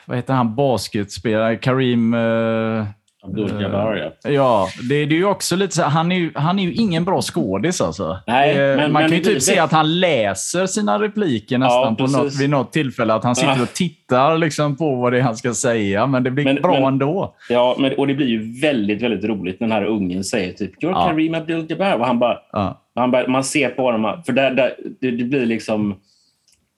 vad 0.06 0.18
heter 0.18 0.34
han, 0.34 0.56
basketspelare, 0.56 1.56
Karim... 1.56 2.14
Uh, 2.14 2.86
Abdul-Jabbar, 3.24 3.96
ja. 4.24 4.30
Ja, 4.32 4.68
det, 4.90 5.06
det 5.06 5.16
är 5.16 5.18
ju 5.18 5.26
också 5.26 5.56
lite 5.56 5.76
så 5.76 5.84
han 5.84 6.12
är 6.12 6.16
ju, 6.16 6.32
han 6.36 6.60
är 6.60 6.64
ju 6.64 6.74
ingen 6.74 7.06
bra 7.06 7.22
skådis 7.22 7.82
alltså. 7.82 8.18
Nej, 8.28 8.50
Eh, 8.58 8.58
men- 8.78 8.78
Man 8.78 9.02
men 9.02 9.10
kan 9.10 9.18
ju 9.18 9.24
det- 9.24 9.30
typ 9.30 9.42
se 9.42 9.60
att 9.60 9.72
han 9.72 10.00
läser 10.00 10.66
sina 10.66 11.00
repliker 11.00 11.58
nästan 11.58 11.96
på 11.96 12.04
precis. 12.04 12.18
något, 12.18 12.42
vid 12.42 12.50
något 12.50 12.74
tillfälle. 12.74 13.14
Att 13.14 13.24
han 13.24 13.36
sitter 13.36 13.56
Ja. 13.58 13.62
och 13.64 13.74
tittar 13.74 14.38
liksom 14.38 14.76
på 14.76 14.96
vad 14.96 15.14
det 15.14 15.18
är 15.20 15.22
han 15.22 15.36
ska 15.38 15.54
säga, 15.54 16.08
men 16.08 16.24
det 16.24 16.32
blir 16.32 16.46
Men- 16.46 16.56
bra 16.62 16.74
men- 16.74 16.84
ändå. 16.84 17.36
Ja, 17.50 17.76
men, 17.80 17.94
och 17.98 18.08
det 18.08 18.14
blir 18.14 18.28
ju 18.28 18.62
väldigt, 18.62 19.02
väldigt 19.02 19.24
roligt 19.30 19.60
när 19.60 19.68
den 19.68 19.78
här 19.78 19.86
ungen 19.86 20.24
säger 20.24 20.54
typ 20.54 20.72
“You're 20.84 20.92
Ja. 20.92 21.08
Kareem 21.10 21.34
Abdul-Jabbar” 21.36 21.94
och 22.00 22.06
han 22.08 22.20
bara, 22.20 22.38
Ja. 22.52 22.82
han 22.96 23.12
bara, 23.12 23.28
man 23.28 23.44
ser 23.44 23.70
på 23.70 23.82
honom, 23.92 24.24
för 24.26 24.34
där, 24.34 24.52
där, 24.52 24.74
det, 25.02 25.12
det 25.12 25.24
blir 25.24 25.46
liksom, 25.46 25.96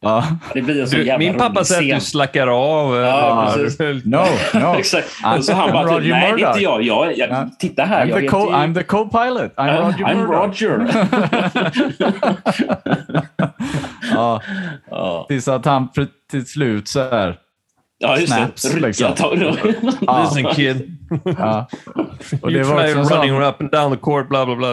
Ja. 0.05 0.23
det 0.53 0.61
blir 0.61 0.81
en 0.81 0.87
så 0.87 0.97
jävla 0.97 1.17
min 1.17 1.33
pappa 1.37 1.63
säger 1.63 1.95
att 1.95 2.01
du 2.01 2.05
slackar 2.05 2.47
av. 2.47 2.95
Ja, 2.95 3.47
eh, 3.47 3.53
precis. 3.53 4.05
No, 4.05 4.17
no. 4.53 4.75
Exakt. 4.77 5.07
I'm- 5.23 5.37
Och 5.37 5.43
så 5.45 5.53
han 5.53 5.71
bara, 5.71 5.83
typ, 5.87 5.91
Roger 5.97 6.09
nej 6.09 6.21
det 6.21 6.27
är 6.27 6.31
Murdoch." 6.31 6.49
inte 6.49 6.63
jag. 6.63 6.81
jag, 6.83 7.17
jag 7.17 7.29
Ja. 7.29 7.49
Titta 7.59 7.83
här. 7.83 8.05
I'm, 8.05 8.09
jag 8.09 8.19
the 8.19 8.27
co- 8.27 8.49
ju- 8.49 8.55
I'm 8.55 8.73
the 8.75 8.83
co-pilot. 8.83 9.55
I'm 9.55 9.67
Ja, 9.67 9.81
Roger 9.81 10.05
I'm 10.05 10.15
Murdoch. 10.15 10.61
Roger. 10.61 10.87
Ja, 14.13 14.41
ja. 14.91 15.25
tills 15.29 15.47
att 15.47 15.65
han 15.65 15.89
till 16.31 16.45
slut 16.47 16.87
så 16.87 16.99
här. 16.99 17.37
ja, 17.97 18.17
just 18.17 18.33
Snaps, 18.33 18.61
det. 18.61 18.79
liksom. 18.79 19.05
Jag 19.07 19.15
tar- 19.17 19.57
Ja, 20.01 20.23
Listen 20.23 20.45
kid. 20.55 20.97
ja. 21.37 21.67
Och 22.41 22.51
det 22.51 22.57
you 22.59 22.63
var 22.63 22.83
try 22.83 22.93
running 22.93 23.41
up 23.41 23.61
and 23.61 23.71
down 23.71 23.91
the 23.91 23.97
court, 23.97 24.29
bla 24.29 24.45
bla 24.45 24.55
bla. 24.55 24.67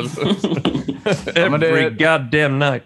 men 1.51 1.61
det- 1.61 1.68
Every 1.68 1.91
goddamn 1.91 2.59
night. 2.59 2.83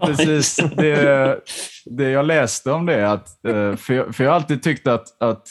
Precis. 0.00 0.56
Det, 0.76 1.40
det 1.84 2.10
jag 2.10 2.26
läste 2.26 2.72
om 2.72 2.86
det, 2.86 3.10
att, 3.10 3.44
eh, 3.46 3.76
för, 3.76 3.94
jag, 3.94 4.14
för 4.14 4.24
jag 4.24 4.30
har 4.30 4.36
alltid 4.36 4.62
tyckt 4.62 4.86
att, 4.86 5.22
att, 5.22 5.42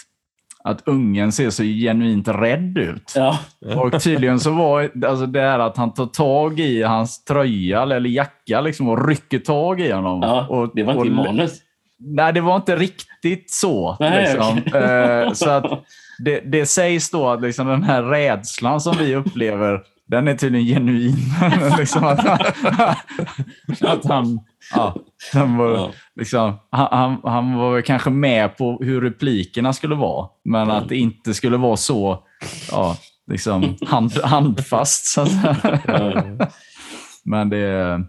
att 0.63 0.87
ungen 0.87 1.31
ser 1.31 1.49
så 1.49 1.63
genuint 1.63 2.27
rädd 2.27 2.77
ut. 2.77 3.13
Ja. 3.15 3.39
Och 3.75 4.01
tydligen 4.01 4.39
så 4.39 4.51
var 4.51 4.89
alltså 5.05 5.25
det 5.25 5.41
här 5.41 5.59
att 5.59 5.77
han 5.77 5.93
tar 5.93 6.05
tag 6.05 6.59
i 6.59 6.81
hans 6.81 7.23
tröja 7.23 7.81
eller 7.81 8.09
jacka 8.09 8.61
liksom, 8.61 8.89
och 8.89 9.07
rycker 9.07 9.39
tag 9.39 9.81
i 9.81 9.91
honom. 9.91 10.21
ja, 10.21 10.47
och, 10.47 10.71
det 10.75 10.83
var 10.83 10.93
inte 10.93 11.01
och, 11.01 11.07
i 11.07 11.09
manus. 11.09 11.59
Nej, 12.05 12.33
det 12.33 12.41
var 12.41 12.55
inte 12.55 12.75
riktigt 12.75 13.51
så. 13.51 13.97
Nej, 13.99 14.21
liksom. 14.23 14.61
okej. 14.67 14.81
Eh, 14.81 15.33
så 15.33 15.49
att 15.49 15.83
det, 16.19 16.39
det 16.39 16.65
sägs 16.65 17.11
då 17.11 17.29
att 17.29 17.41
liksom 17.41 17.67
den 17.67 17.83
här 17.83 18.03
rädslan 18.03 18.81
som 18.81 18.95
vi 18.99 19.15
upplever, 19.15 19.81
den 20.13 20.27
är 20.27 20.35
tydligen 20.35 20.67
genuin. 20.67 21.15
liksom 21.77 22.03
att, 22.03 22.25
att 23.81 24.05
han, 24.05 24.39
ja, 24.75 24.95
han, 25.33 25.57
var, 25.57 25.71
Ja. 25.71 25.91
liksom, 26.15 26.53
han, 26.69 26.87
han, 26.91 27.17
han 27.23 27.53
var 27.53 27.81
kanske 27.81 28.09
med 28.09 28.57
på 28.57 28.77
hur 28.81 29.01
replikerna 29.01 29.73
skulle 29.73 29.95
vara, 29.95 30.27
men 30.45 30.71
att 30.71 30.89
det 30.89 30.97
inte 30.97 31.33
skulle 31.33 31.57
vara 31.57 31.77
så 31.77 32.23
ja, 32.71 32.97
liksom, 33.27 33.77
hand, 33.87 34.11
handfast. 34.23 35.05
Så 35.05 35.25
men 37.25 37.49
det, 37.49 38.01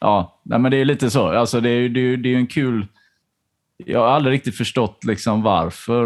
ja, 0.00 0.40
nej, 0.44 0.58
men 0.58 0.70
det 0.70 0.76
är 0.76 0.84
lite 0.84 1.10
så. 1.10 1.28
Alltså, 1.28 1.60
det, 1.60 1.70
är, 1.70 1.88
det, 1.88 2.00
är, 2.00 2.16
det 2.16 2.34
är 2.34 2.36
en 2.36 2.46
kul... 2.46 2.86
Jag 3.84 4.00
har 4.00 4.06
aldrig 4.06 4.34
riktigt 4.34 4.56
förstått 4.56 5.04
liksom 5.04 5.42
varför 5.42 6.02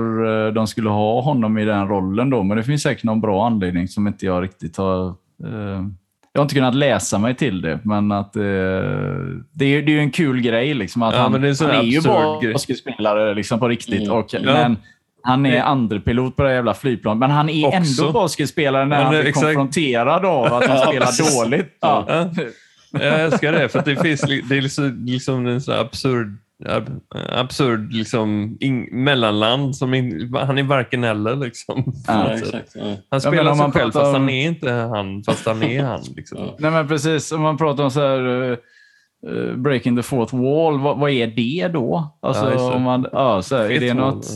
eh, 0.47 0.53
de 0.53 0.67
skulle 0.67 0.89
ha 0.91 1.21
honom 1.21 1.59
i 1.59 1.65
den 1.65 1.89
rollen 1.89 2.31
då, 2.31 2.43
men 2.43 2.57
det 2.57 2.63
finns 2.63 2.83
säkert 2.83 3.05
någon 3.05 3.21
bra 3.21 3.47
anledning 3.47 3.89
som 3.89 4.07
inte 4.07 4.27
jag 4.27 4.43
riktigt 4.43 4.77
har... 4.77 5.07
Eh, 5.45 5.85
jag 6.33 6.41
har 6.41 6.43
inte 6.43 6.55
kunnat 6.55 6.75
läsa 6.75 7.19
mig 7.19 7.35
till 7.35 7.61
det, 7.61 7.79
men 7.85 8.13
att 8.13 8.37
eh, 8.37 8.43
det, 8.43 9.65
är, 9.65 9.83
det 9.83 9.93
är 9.93 9.95
ju 9.95 10.01
en 10.01 10.11
kul 10.11 10.41
grej. 10.41 10.75
Liksom, 10.75 11.03
att 11.03 11.15
Ja, 11.15 11.21
han, 11.21 11.33
men 11.33 11.41
det 11.43 11.49
är 11.49 11.67
han 11.73 11.87
är 11.87 12.43
ju 12.43 12.53
basketspelare 12.53 13.35
liksom, 13.35 13.59
på 13.61 13.69
riktigt, 13.69 14.01
Mm. 14.03 14.13
och, 14.19 14.35
men 14.45 14.77
han 15.23 15.47
är 15.47 15.63
andrepilot 15.63 16.37
på 16.37 16.43
det 16.43 16.53
jävla 16.55 16.75
flygplanet. 16.75 17.19
Men 17.19 17.31
han 17.31 17.49
är 17.49 17.67
Också. 17.67 18.03
ändå 18.03 18.13
basketspelare 18.13 18.85
när 18.85 18.97
Men 18.97 19.03
han 19.03 19.11
blir 19.11 19.27
exakt. 19.27 19.45
konfronterad 19.47 20.25
av 20.25 20.45
att 20.45 20.67
han 20.67 20.77
Ja, 20.77 20.87
spelar 21.07 21.45
dåligt. 21.45 21.77
Ja. 21.81 22.05
Ja. 22.09 22.31
Jag 22.93 23.21
älskar 23.21 23.53
det, 23.53 23.69
för 23.69 23.83
det 23.85 23.97
finns 23.97 24.21
det 24.21 24.57
är 24.57 24.63
liksom, 24.63 25.05
liksom 25.07 25.47
en 25.47 25.61
sån 25.61 25.75
absurd, 25.75 26.27
ab, 26.27 26.37
absurd 27.33 27.93
liksom, 27.93 28.57
in, 28.61 28.89
mellanland. 29.05 29.77
Som 29.77 29.95
in, 29.95 30.35
han 30.35 30.59
är 30.59 30.63
varken 30.63 31.05
eller. 31.05 31.37
Liksom, 31.37 31.93
Ja, 32.07 32.29
Ja, 32.29 32.35
exakt. 32.39 32.73
Ja. 32.75 32.97
Han 33.11 33.21
spelar 33.21 33.51
om 33.51 33.57
sig 33.59 33.65
själv 33.73 33.73
pratar 33.93 34.01
fast 34.01 34.15
om- 34.15 34.21
han 34.21 34.31
är 34.31 34.47
inte 34.49 34.71
han, 34.73 35.23
fast 35.25 35.47
han 35.47 35.63
är 35.63 35.83
han. 35.85 36.01
Liksom. 36.17 36.39
Ja. 36.39 36.57
Nej, 36.59 36.71
men 36.71 36.89
precis. 36.89 37.33
Om 37.33 37.43
man 37.43 37.57
pratar 37.57 37.85
om 37.85 37.91
så 37.91 38.01
här, 38.01 38.51
eh, 38.51 39.55
breaking 39.57 39.97
the 39.97 40.03
fourth 40.03 40.35
wall, 40.37 40.81
vad, 40.81 40.99
vad 40.99 41.11
är 41.11 41.27
det 41.27 41.69
då? 41.73 42.19
Alltså, 42.23 42.53
Ja, 42.53 42.75
om 42.75 42.83
man, 42.83 43.07
ja, 43.13 43.43
så 43.43 43.57
här, 43.57 43.71
är 43.71 43.81
det 43.81 43.95
något... 43.95 44.27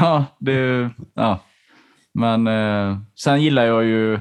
Ja, 0.00 0.24
det, 0.38 0.90
ja. 1.14 1.38
Men 2.14 2.46
eh, 2.46 2.98
sen 3.14 3.42
gillar 3.42 3.64
jag 3.64 3.84
ju, 3.84 4.20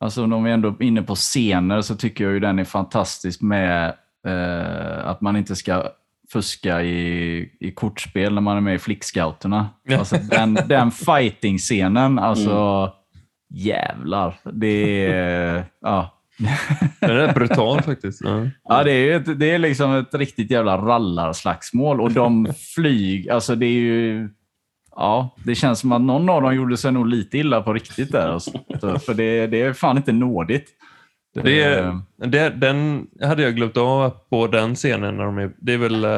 alltså 0.00 0.24
om 0.24 0.44
vi 0.44 0.50
ändå 0.50 0.68
är 0.68 0.82
inne 0.82 1.02
på 1.02 1.14
scener 1.14 1.80
så 1.80 1.94
tycker 1.96 2.24
jag 2.24 2.32
ju 2.32 2.40
den 2.40 2.58
är 2.58 2.64
fantastisk 2.64 3.42
med 3.42 3.94
eh, 4.26 5.06
att 5.08 5.20
man 5.20 5.36
inte 5.36 5.56
ska 5.56 5.82
fuska 6.34 6.82
i, 6.82 7.38
i 7.60 7.70
kortspel 7.70 8.34
när 8.34 8.40
man 8.40 8.56
är 8.56 8.60
med 8.60 8.74
i 8.74 8.78
flickscouterna. 8.78 9.68
Alltså 9.98 10.16
den, 10.30 10.54
den 10.54 10.90
fighting-scenen, 10.90 12.18
alltså 12.18 12.92
jävlar. 13.50 14.34
Det 14.52 15.06
är... 15.06 15.64
Ja. 15.80 16.20
Den 17.00 17.16
är 17.16 17.34
brutal 17.34 17.82
faktiskt. 17.82 18.20
Ja. 18.24 18.48
Ja, 18.64 18.84
det 18.84 18.92
är, 18.92 19.16
ett, 19.16 19.38
det 19.38 19.50
är 19.50 19.58
liksom 19.58 19.94
ett 19.94 20.14
riktigt 20.14 20.50
jävla 20.50 20.76
rallarslagsmål 20.76 22.00
och 22.00 22.12
de 22.12 22.48
flyg, 22.74 23.30
alltså 23.30 23.54
det 23.54 23.66
är 23.66 23.80
ju... 23.80 24.28
Ja, 24.96 25.36
det 25.44 25.54
känns 25.54 25.80
som 25.80 25.92
att 25.92 26.00
någon 26.00 26.28
av 26.28 26.42
dem 26.42 26.54
gjorde 26.54 26.76
sig 26.76 26.92
nog 26.92 27.06
lite 27.06 27.38
illa 27.38 27.62
på 27.62 27.72
riktigt 27.72 28.12
där. 28.12 28.28
Alltså. 28.28 28.50
Så, 28.80 28.98
För 28.98 29.14
det, 29.14 29.46
det 29.46 29.62
är 29.62 29.72
fan 29.72 29.96
inte 29.96 30.12
nådigt. 30.12 30.68
Det 31.34 32.00
det, 32.16 32.48
den 32.50 33.06
hade 33.22 33.42
jag 33.42 33.54
glömt 33.56 33.76
av 33.76 34.10
på 34.30 34.46
den 34.46 34.74
scenen. 34.74 35.16
När 35.16 35.24
de 35.24 35.38
är, 35.38 35.50
det 35.58 35.72
är 35.74 35.78
väl... 35.78 36.04
eh, 36.04 36.10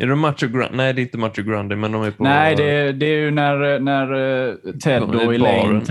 är 0.00 0.06
det 0.06 0.14
Macho 0.14 0.46
Grande? 0.48 0.76
Nej, 0.76 0.92
det 0.92 1.00
är 1.00 1.02
inte 1.02 1.18
Macho 1.18 1.42
Grande, 1.42 1.76
men 1.76 1.92
de 1.92 2.02
är 2.02 2.10
på... 2.10 2.24
Nej, 2.24 2.54
det, 2.56 2.62
är- 2.70 2.92
det 2.92 3.06
är 3.06 3.18
ju 3.20 3.30
när, 3.30 3.78
när 3.80 4.12
eh, 4.48 4.54
Ted 4.84 5.02
och 5.02 5.34
Elaine 5.34 5.82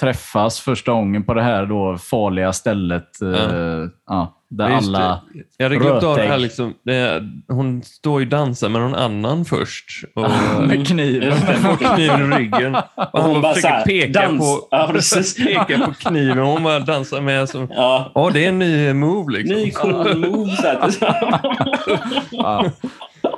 träffas 0.00 0.60
första 0.60 0.92
gången 0.92 1.22
på 1.24 1.34
det 1.34 1.42
här 1.42 1.66
då 1.66 1.98
farliga 1.98 2.52
stället. 2.52 3.22
eh, 3.22 3.28
Ja. 3.28 3.88
Ja, 4.06 4.36
där 4.56 4.70
Just 4.70 4.88
alla... 4.88 4.98
det. 5.34 5.40
Jag 5.56 5.64
hade 5.64 5.76
glömt 5.76 6.02
av 6.04 6.16
det 6.16 6.22
här. 6.22 6.38
Liksom, 6.38 6.74
det, 6.84 7.22
hon 7.48 7.82
står 7.82 8.20
ju 8.20 8.26
och 8.26 8.30
dansar 8.30 8.68
med 8.68 8.80
någon 8.80 8.94
annan 8.94 9.44
först. 9.44 10.04
Och, 10.14 10.30
Med 10.66 10.86
kniven. 10.86 11.28
Just 11.30 11.46
det. 11.46 11.84
kniven 11.94 12.32
i 12.32 12.36
ryggen. 12.38 12.74
Och 12.74 13.20
han 13.22 13.30
hon 13.30 13.42
bara 13.42 13.54
försöker 13.54 13.74
här, 13.74 13.84
peka, 13.84 14.20
dans. 14.20 14.38
på, 14.40 14.68
Ja, 14.70 14.92
peka 15.66 15.86
på 15.86 15.92
kniven. 15.94 16.38
Hon 16.38 16.62
bara 16.62 16.78
dansar 16.78 17.20
med. 17.20 17.48
Som, 17.48 17.68
Ja. 17.70 18.12
Ja, 18.14 18.30
det 18.34 18.44
är 18.44 18.48
en 18.48 18.58
ny 18.58 18.92
move 18.92 19.32
liksom. 19.32 19.56
Ny 19.56 19.70
cool 19.70 20.16
move. 20.18 20.56
Så 20.56 20.68
att, 20.68 20.96
Ja. 22.30 22.64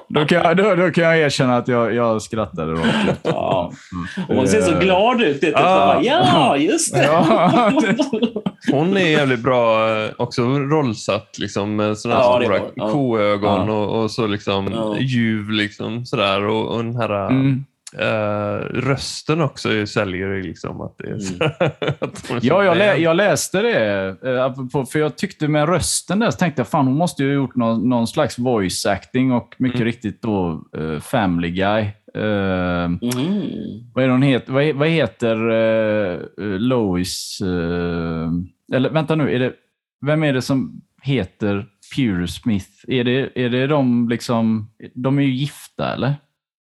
Då, 0.09 0.25
kan 0.27 0.39
jag, 0.39 0.57
då, 0.57 0.75
då 0.75 0.91
kan 0.91 1.05
jag 1.05 1.19
erkänna 1.19 1.57
att 1.57 1.69
jag, 1.69 1.95
jag 1.95 2.23
skrattade 2.23 2.73
rakt 2.73 3.09
ut. 3.11 3.19
ja. 3.23 3.73
Och 4.29 4.35
hon 4.35 4.49
ser 4.49 4.61
så 4.63 4.79
glad 4.79 5.23
ut. 5.23 5.41
Det, 5.41 5.53
Ah. 5.57 5.63
bara, 5.95 6.03
ja, 6.03 6.57
just 6.57 6.95
det. 6.95 7.05
Ja. 7.05 7.73
Hon 8.73 8.97
är 8.97 9.01
jävligt 9.09 9.41
bra 9.41 9.89
eh, 10.05 10.11
också 10.19 10.43
rollsatt. 11.09 11.39
Liksom, 11.39 11.77
med 11.77 11.99
sådana 11.99 12.21
Ja, 12.21 12.39
det 12.39 12.45
stora 12.45 12.59
var- 12.61 12.71
ja. 12.75 12.89
koögon 12.91 13.67
Ja. 13.69 13.73
och, 13.73 14.03
och 14.03 14.11
så 14.11 14.27
liksom 14.27 14.69
Ja. 14.73 14.97
ljuv. 14.99 15.51
Liksom, 15.51 16.05
sådär, 16.07 16.45
och, 16.47 16.75
och 16.77 16.85
den 16.85 16.97
här 16.97 17.31
Mm. 17.31 17.65
eh, 17.99 18.65
rösten 18.75 19.41
också 19.41 19.69
är- 19.73 19.87
säljer 19.87 20.29
ju 20.35 20.43
liksom 20.43 20.81
att 20.81 20.99
det 20.99 21.09
är 21.11 21.19
så, 21.19 21.45
att 22.05 22.19
så 22.19 22.35
Ja, 22.43 22.65
jag, 22.65 22.77
lä 22.79 22.97
jag 22.97 23.17
läste 23.17 23.63
det. 23.63 24.07
eh, 24.09 24.85
För 24.93 24.99
jag 24.99 25.17
tyckte 25.17 25.49
med 25.49 25.69
rösten 25.69 26.19
där 26.19 26.31
så 26.31 26.39
tänkte 26.39 26.61
jag 26.61 26.69
fan 26.69 26.87
hon 26.87 26.97
måste 26.97 27.23
ju 27.23 27.29
ha 27.29 27.35
gjort 27.35 27.57
någon, 27.57 27.89
någon 27.89 28.07
slags 28.07 28.39
voice 28.39 28.87
acting 28.87 29.33
och 29.33 29.55
mycket 29.59 29.81
Mm. 29.81 29.87
riktigt 29.87 30.23
då 30.23 30.65
eh, 30.79 31.01
Family 31.01 31.51
Guy. 31.51 31.81
Eh, 32.15 32.89
Mhm. 32.89 33.43
vad, 33.95 34.05
är 34.05 34.09
hon 34.09 34.23
het, 34.23 34.49
vad, 34.49 34.75
vad 34.75 34.89
heter 34.89 35.51
uh, 35.51 36.19
Lois? 36.59 37.39
eller 38.73 38.91
vänta 38.91 39.15
nu, 39.15 39.35
är 39.35 39.39
det, 39.39 39.53
vem 40.07 40.23
är 40.25 40.33
det 40.33 40.43
som 40.43 40.81
heter 41.09 41.67
Pure 41.97 42.29
Smith? 42.29 42.69
Är 42.89 43.05
det, 43.05 43.31
är 43.35 43.49
det 43.49 43.67
de 43.67 44.09
liksom, 44.09 44.71
de 44.95 45.19
är 45.19 45.23
ju 45.23 45.31
gifta 45.33 45.93
eller? 45.93 46.15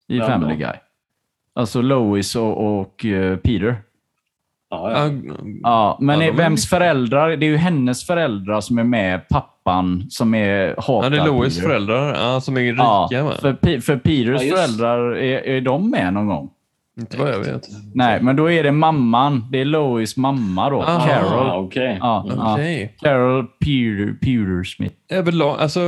I 0.07 0.19
Vem 0.19 0.27
Family 0.27 0.53
då? 0.53 0.59
Guy. 0.59 0.73
Alltså 1.55 1.81
Lois 1.81 2.35
och, 2.35 2.79
och 2.79 3.05
eh, 3.05 3.37
Peter. 3.37 3.77
Ja, 4.69 4.91
Ja, 4.91 5.11
ja. 5.23 5.33
Ja, 5.63 5.97
men 6.01 6.19
Ja, 6.19 6.25
är, 6.25 6.27
de 6.27 6.33
är 6.33 6.37
vems 6.37 6.69
föräldrar? 6.69 7.37
Det 7.37 7.45
är 7.45 7.49
ju 7.49 7.57
hennes 7.57 8.07
föräldrar 8.07 8.61
som 8.61 8.77
är 8.77 8.83
med 8.83 9.27
pappa 9.29 9.53
pappan 9.67 10.05
som 10.09 10.33
är 10.35 10.75
hatar 10.77 11.03
Ja, 11.03 11.09
det 11.09 11.17
är 11.17 11.25
Lois 11.25 11.55
Peter. 11.55 11.69
föräldrar 11.69 12.15
ja, 12.15 12.41
som 12.41 12.57
är 12.57 12.61
rika 12.61 12.75
Ja, 12.77 13.31
för, 13.41 13.79
för 13.81 13.97
Peters 13.97 14.43
Ja, 14.43 14.55
föräldrar, 14.55 15.15
är, 15.15 15.39
är 15.41 15.61
de 15.61 15.89
med 15.89 16.13
någon 16.13 16.27
gång? 16.27 16.49
Inte 16.99 17.17
vad 17.17 17.29
jag 17.29 17.39
vet. 17.39 17.67
Nej, 17.93 18.21
men 18.21 18.35
då 18.35 18.51
är 18.51 18.63
det 18.63 18.71
mamman. 18.71 19.47
Det 19.51 19.61
är 19.61 19.65
Lois 19.65 20.17
mamma 20.17 20.69
då. 20.69 20.81
Ah, 20.81 21.07
Carol. 21.07 21.65
Okej. 21.65 21.97
Ja, 21.99 22.25
ja. 22.29 22.53
Okej. 22.53 22.95
Carol 23.01 23.47
Peter, 23.47 24.13
Peter 24.13 24.63
Smith. 24.63 24.95
Överlag, 25.09 25.59
alltså, 25.59 25.81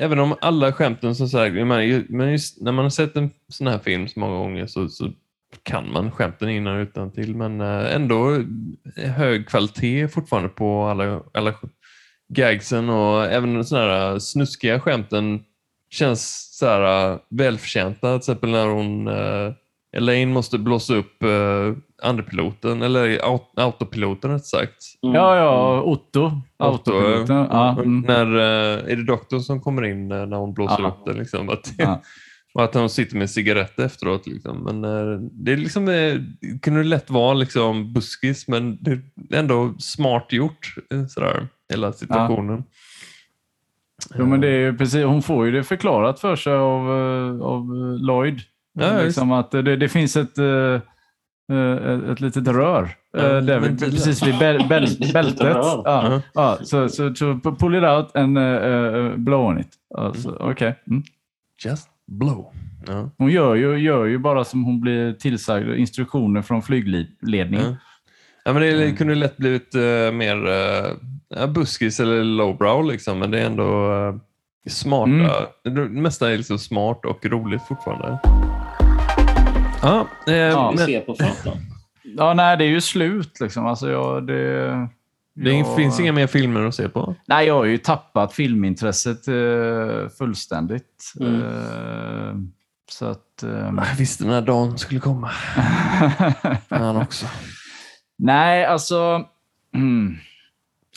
även 0.00 0.18
om 0.18 0.34
alla 0.40 0.72
skämten 0.72 1.14
som 1.14 1.28
sagt, 1.28 1.54
men 1.54 2.30
just 2.30 2.60
när 2.60 2.72
man 2.72 2.84
har 2.84 2.90
sett 2.90 3.16
en 3.16 3.30
sån 3.48 3.66
här 3.66 3.78
film 3.78 4.08
så 4.08 4.20
många 4.20 4.36
gånger 4.36 4.66
så, 4.66 4.88
så 4.88 5.10
kan 5.62 5.92
man 5.92 6.10
skämten 6.10 6.48
innan 6.48 6.76
och 6.76 6.82
utan 6.82 7.10
till 7.10 7.34
men 7.34 7.60
eh, 7.60 7.94
ändå 7.94 8.44
hög 8.96 9.48
kvalitet 9.48 10.08
fortfarande 10.08 10.48
på 10.48 10.82
alla, 10.84 11.20
alla 11.34 11.54
gagsen 12.28 12.90
och 12.90 13.24
även 13.24 13.64
såna 13.64 13.80
här 13.80 14.18
snuskiga 14.18 14.80
skämten 14.80 15.40
känns 15.90 16.48
så 16.58 16.66
här 16.66 17.12
eh, 17.12 17.18
välförtjänta. 17.30 18.10
Till 18.10 18.16
exempel 18.16 18.50
när 18.50 18.66
hon 18.66 19.08
eh, 19.08 19.52
Elaine 19.96 20.32
måste 20.32 20.58
blåsa 20.58 20.94
upp 20.94 21.22
eh, 21.22 21.72
andrepiloten, 22.02 22.82
eller 22.82 23.08
aut- 23.18 23.52
autopiloten 23.56 24.30
rätt 24.30 24.44
sagt. 24.46 24.74
Mm. 25.02 25.14
Ja, 25.14 25.36
ja, 25.36 25.82
Otto. 25.82 26.32
Autopiloten. 26.58 27.40
Otto, 27.40 27.48
Ja, 27.52 27.70
mm. 27.82 28.00
När, 28.00 28.36
eh, 28.36 28.92
är 28.92 28.96
det 28.96 29.04
doktorn 29.04 29.40
som 29.40 29.60
kommer 29.60 29.84
in 29.84 30.12
eh, 30.12 30.26
när 30.26 30.36
hon 30.36 30.54
blåser 30.54 30.82
Ja. 30.82 30.88
upp 30.88 31.06
det? 31.06 31.12
Liksom, 31.12 31.48
att, 31.48 31.72
Ja. 31.78 32.02
och 32.54 32.64
att 32.64 32.74
hon 32.74 32.90
sitter 32.90 33.14
med 33.14 33.22
en 33.22 33.28
cigarett 33.28 33.78
efteråt. 33.78 34.26
Liksom. 34.26 34.58
Men, 34.64 34.84
eh, 34.84 35.18
det 35.32 35.52
är 35.52 35.56
liksom, 35.56 35.88
eh, 35.88 36.14
det 36.40 36.58
kunde 36.62 36.82
lätt 36.84 37.10
vara 37.10 37.34
liksom, 37.34 37.92
buskis, 37.92 38.48
men 38.48 38.78
det 38.80 38.90
är 38.90 39.00
ändå 39.38 39.74
smart 39.78 40.26
gjort. 40.32 40.74
eh, 40.94 41.06
Sådär, 41.06 41.48
hela 41.70 41.92
situationen. 41.92 42.64
Jo, 44.18 44.26
men 44.26 44.40
det 44.40 44.48
är 44.48 44.72
precis, 44.72 45.04
hon 45.04 45.22
får 45.22 45.46
ju 45.46 45.52
det 45.52 45.64
förklarat 45.64 46.20
för 46.20 46.36
sig 46.36 46.52
av, 46.52 46.80
eh, 46.88 47.40
av 47.46 47.74
Lloyd. 48.00 48.40
Ja, 48.80 48.92
just. 48.94 49.04
liksom 49.04 49.32
att 49.32 49.50
det, 49.50 49.76
det 49.76 49.88
finns 49.88 50.16
ett, 50.16 50.38
eh, 50.38 50.80
eh, 51.52 51.72
ett, 51.72 52.08
ett 52.10 52.20
litet 52.20 52.48
rör 52.48 52.90
Ja, 53.12 53.18
eh, 53.18 53.42
där, 53.42 53.60
ventiler. 53.60 53.90
precis 53.90 54.26
vid 54.26 54.38
bäl, 54.38 54.64
bäl, 54.68 54.86
bältet. 55.12 55.56
Ja, 55.56 55.82
Ja. 55.84 56.22
ja, 56.34 56.58
så, 56.62 56.88
så, 56.88 57.14
så 57.14 57.34
pull 57.58 57.74
it 57.74 57.82
out 57.82 58.16
and 58.16 58.38
uh, 58.38 59.16
blow 59.16 59.46
on 59.46 59.58
it. 59.60 59.68
Alltså, 59.98 60.36
Okej. 60.40 60.74
Mm. 60.90 61.02
Just 61.64 61.88
blow. 62.06 62.52
Ja. 62.86 63.10
Hon 63.18 63.30
gör 63.30 63.54
ju, 63.54 63.76
gör 63.78 64.04
ju 64.04 64.18
bara 64.18 64.44
som 64.44 64.64
hon 64.64 64.80
blir 64.80 65.12
tillsagd, 65.12 65.68
instruktioner 65.74 66.42
från 66.42 66.62
flygledningen. 66.62 67.66
Ja. 67.66 67.76
Ja, 68.44 68.52
men 68.52 68.62
det 68.62 68.72
Mm. 68.82 68.96
kunde 68.96 69.14
lätt 69.14 69.36
blivit 69.36 69.74
uh, 69.74 70.12
mer 70.12 70.36
uh, 71.40 71.46
buskis 71.46 72.00
eller 72.00 72.24
lowbrow, 72.24 72.84
liksom, 72.84 73.18
men 73.18 73.30
det 73.30 73.40
är 73.40 73.46
ändå 73.46 73.92
uh, 73.92 74.14
smarta. 74.68 75.10
Mm. 75.10 75.30
Det 75.64 76.00
mesta 76.00 76.32
är 76.32 76.36
liksom 76.36 76.58
smart 76.58 77.04
och 77.04 77.26
roligt 77.26 77.62
fortfarande. 77.62 78.18
Ja, 79.82 80.08
eh, 80.26 80.34
Ja, 80.34 80.70
Vi 80.70 80.76
men, 80.76 80.86
ser 80.86 81.00
på 81.00 81.14
fronten. 81.14 81.52
Ja, 82.16 82.34
nej, 82.34 82.56
det 82.56 82.64
är 82.64 82.68
ju 82.68 82.80
slut 82.80 83.40
liksom. 83.40 83.66
Alltså, 83.66 83.90
jag, 83.90 84.26
det, 84.26 84.68
det 85.34 85.52
jag- 85.52 85.76
finns 85.76 86.00
inga 86.00 86.12
mer 86.12 86.26
filmer 86.26 86.64
att 86.64 86.74
se 86.74 86.88
på. 86.88 87.14
Nej, 87.26 87.46
jag 87.46 87.54
har 87.54 87.64
ju 87.64 87.78
tappat 87.78 88.32
filmintresset 88.32 89.28
eh, 89.28 90.08
fullständigt. 90.18 91.12
Mm. 91.20 91.42
Eh, 91.42 92.34
så 92.90 93.06
att... 93.06 93.42
Eh, 93.42 93.50
Jag 93.50 93.96
visste 93.98 94.24
den 94.24 94.32
här 94.32 94.40
dagen 94.42 94.78
skulle 94.78 95.00
komma. 95.00 95.30
Han 96.68 96.96
också. 96.96 97.26
nej, 98.18 98.64
alltså... 98.64 99.24
Mm. 99.74 100.16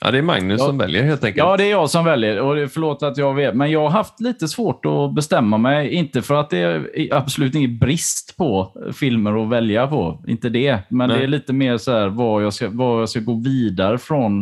Ja, 0.05 0.11
det 0.11 0.17
är 0.17 0.21
Magnus 0.21 0.59
Ja. 0.59 0.65
som 0.65 0.77
väljer 0.77 1.03
helt 1.03 1.23
enkelt. 1.23 1.37
Ja, 1.37 1.57
det 1.57 1.63
är 1.63 1.71
jag 1.71 1.89
som 1.89 2.05
väljer. 2.05 2.39
Och 2.41 2.71
förlåt 2.71 3.03
att 3.03 3.17
jag 3.17 3.33
vet. 3.33 3.55
Men 3.55 3.71
jag 3.71 3.81
har 3.81 3.89
haft 3.89 4.19
lite 4.19 4.47
svårt 4.47 4.85
att 4.85 5.15
bestämma 5.15 5.57
mig. 5.57 5.89
Inte 5.89 6.21
för 6.21 6.35
att 6.35 6.49
det 6.49 6.57
är 6.57 7.13
absolut 7.13 7.55
ingen 7.55 7.77
brist 7.77 8.37
på 8.37 8.71
filmer 8.93 9.43
att 9.43 9.49
välja 9.49 9.87
på. 9.87 10.23
Inte 10.27 10.49
det. 10.49 10.79
Men 10.89 11.09
Nej. 11.09 11.17
det 11.17 11.23
är 11.23 11.27
lite 11.27 11.53
mer 11.53 11.77
så 11.77 11.91
här 11.91 12.07
vad 12.07 12.43
jag 12.43 12.53
ska, 12.53 12.69
vad 12.69 13.01
jag 13.01 13.09
ska 13.09 13.19
gå 13.19 13.33
vidare 13.33 13.97
från 13.97 14.41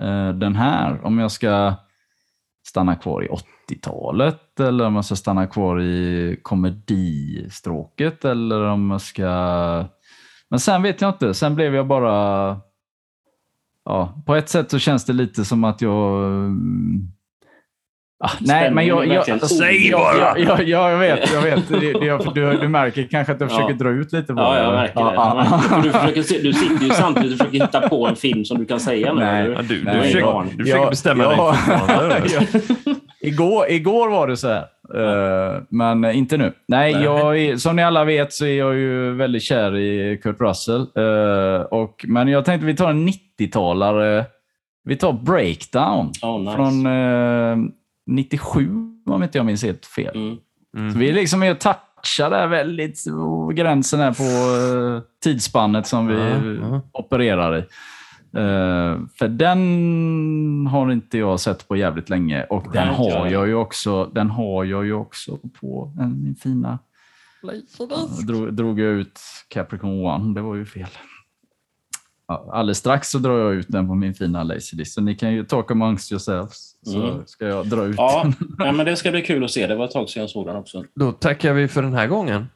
eh, 0.00 0.28
den 0.28 0.54
här. 0.56 1.06
Om 1.06 1.18
jag 1.18 1.30
ska 1.32 1.74
stanna 2.68 2.94
kvar 2.94 3.24
i 3.24 3.28
80-talet 3.68 4.60
eller 4.60 4.86
om 4.86 4.94
jag 4.94 5.04
ska 5.04 5.16
stanna 5.16 5.46
kvar 5.46 5.80
i 5.80 6.36
komedistråket 6.42 8.24
eller 8.24 8.60
om 8.64 8.90
jag 8.90 9.00
ska... 9.00 9.24
Men 10.50 10.60
sen 10.60 10.82
vet 10.82 11.00
jag 11.00 11.10
inte. 11.10 11.34
Sen 11.34 11.54
blev 11.54 11.74
jag 11.74 11.86
bara... 11.86 12.56
Ja, 13.90 14.22
på 14.26 14.34
ett 14.34 14.48
sätt 14.48 14.70
så 14.70 14.78
känns 14.78 15.04
det 15.04 15.12
lite 15.12 15.44
som 15.44 15.64
att 15.64 15.82
jag... 15.82 16.24
mm, 16.24 17.00
Ah, 18.24 18.30
nej, 18.40 18.70
men 18.70 18.86
jag... 18.86 18.96
Spänningen 18.98 19.22
är 19.22 19.30
jag 19.40 19.48
Säg 19.50 19.88
jag, 19.88 20.00
bara! 20.00 20.38
jag, 20.38 20.62
jag, 20.68 20.92
jag 20.92 20.98
vet, 20.98 21.32
jag 21.32 21.42
vet. 21.42 21.68
Det, 21.68 21.92
det, 21.92 22.06
jag, 22.06 22.34
du, 22.34 22.56
du 22.58 22.68
märker 22.68 23.08
kanske 23.10 23.32
att 23.32 23.40
jag 23.40 23.50
Ja. 23.50 23.54
försöker 23.54 23.74
dra 23.74 23.90
ut 23.90 24.12
lite 24.12 24.34
på 24.34 24.40
Ja, 24.40 24.58
jag 24.58 24.72
märker 24.72 24.94
det. 25.04 25.14
Ja, 25.14 25.46
Jag 25.50 25.60
ja. 25.70 25.82
Du, 25.82 25.90
försöker, 25.92 26.22
se- 26.22 26.42
du 26.42 26.52
sitter 26.52 26.84
ju 26.84 26.90
samtidigt 26.90 27.32
och 27.32 27.38
försöker 27.46 27.64
hitta 27.66 27.88
på 27.88 28.06
en 28.06 28.16
film 28.16 28.44
som 28.44 28.58
du 28.58 28.64
kan 28.66 28.80
säga 28.80 29.12
nu. 29.12 29.20
Nej. 29.24 29.50
Ja, 29.50 29.62
du, 29.62 29.78
du, 29.78 29.84
Nej, 29.84 30.00
försöker, 30.02 30.26
jag- 30.26 30.46
du 30.46 30.64
försöker 30.64 30.80
jag- 30.82 30.90
bestämma 30.90 31.22
jag- 31.24 32.08
dig. 32.08 32.22
Ja. 32.84 32.94
igår, 33.20 33.64
igår 33.68 34.08
var 34.10 34.28
det 34.28 34.36
så 34.36 34.48
här, 34.48 34.64
Eh, 34.94 35.62
men 35.68 36.04
inte 36.04 36.36
nu. 36.36 36.52
Nej, 36.68 36.94
Nej. 36.94 37.04
Jag 37.04 37.38
är, 37.38 37.56
som 37.56 37.76
ni 37.76 37.82
alla 37.82 38.04
vet 38.04 38.32
så 38.32 38.44
är 38.44 38.58
jag 38.58 38.74
ju 38.74 39.14
väldigt 39.14 39.42
kär 39.42 39.76
i 39.76 40.20
Kurt 40.22 40.40
Russell. 40.40 40.80
Eh, 40.80 41.60
och, 41.62 42.04
men 42.08 42.28
jag 42.28 42.44
tänkte 42.44 42.66
vi 42.66 42.76
tar 42.76 42.90
en 42.90 43.08
90-talare. 43.08 44.24
Vi 44.84 44.96
tar 44.96 45.12
Breakdown 45.12 46.12
Oh, 46.22 46.40
nice. 46.40 46.56
från 46.56 46.86
eh, 46.86 47.56
97, 48.06 48.68
om 49.06 49.22
inte 49.22 49.38
jag 49.38 49.46
minns 49.46 49.64
helt 49.64 49.86
fel. 49.86 50.16
Mm. 50.76 50.92
Så 50.92 50.98
vi 50.98 51.08
är 51.08 51.12
liksom 51.12 51.42
är 51.42 51.54
touchar 51.54 52.30
där 52.30 52.46
väldigt 52.46 53.04
och 53.06 53.54
gränsen 53.54 54.00
här 54.00 54.12
på 54.12 54.22
eh, 54.22 55.02
tidsspannet 55.22 55.86
som 55.86 56.06
vi 56.06 56.32
opererar 56.92 57.58
i. 57.58 57.64
Eh, 58.34 59.00
för 59.18 59.28
den 59.28 60.66
har 60.70 60.92
inte 60.92 61.18
jag 61.18 61.40
sett 61.40 61.68
på 61.68 61.76
jävligt 61.76 62.08
länge 62.10 62.44
och 62.44 62.72
den 62.72 62.88
har 62.88 63.26
jag 63.26 63.46
ju 63.48 63.54
också, 63.54 64.04
den 64.04 64.30
har 64.30 64.64
jag 64.64 64.84
ju 64.84 64.92
också 64.92 65.38
på 65.60 65.92
en, 66.00 66.22
min 66.22 66.34
fina... 66.34 66.78
Ja, 67.78 68.08
drog, 68.26 68.54
drog 68.54 68.80
jag 68.80 68.92
ut 68.92 69.20
Capricorn 69.48 70.06
One, 70.06 70.34
det 70.34 70.40
var 70.42 70.54
ju 70.54 70.64
fel. 70.66 70.88
Alldeles 72.52 72.78
strax 72.78 73.08
så 73.10 73.18
drar 73.18 73.38
jag 73.38 73.54
ut 73.54 73.68
den 73.68 73.88
på 73.88 73.94
min 73.94 74.14
fina 74.14 74.42
Laserdisc. 74.42 74.94
Så 74.94 75.00
ni 75.00 75.14
kan 75.14 75.32
ju 75.32 75.44
talk 75.44 75.70
amongst 75.70 76.12
yourselves. 76.12 76.70
Så 76.82 77.02
Mm. 77.02 77.26
ska 77.26 77.46
jag 77.46 77.66
dra 77.68 77.84
ut 77.84 77.94
Ja, 77.98 78.22
den. 78.22 78.34
ja, 78.58 78.72
men 78.72 78.86
det 78.86 78.96
ska 78.96 79.10
bli 79.10 79.22
kul 79.22 79.44
att 79.44 79.50
se. 79.50 79.66
Det 79.66 79.74
var 79.76 79.84
ett 79.84 79.90
tag 79.90 80.08
sedan 80.08 80.20
jag 80.20 80.30
såg 80.30 80.46
den 80.46 80.56
också. 80.56 80.84
Då 80.94 81.12
tackar 81.12 81.52
vi 81.52 81.68
för 81.68 81.82
den 81.82 81.94
här 81.94 82.06
gången. 82.06 82.46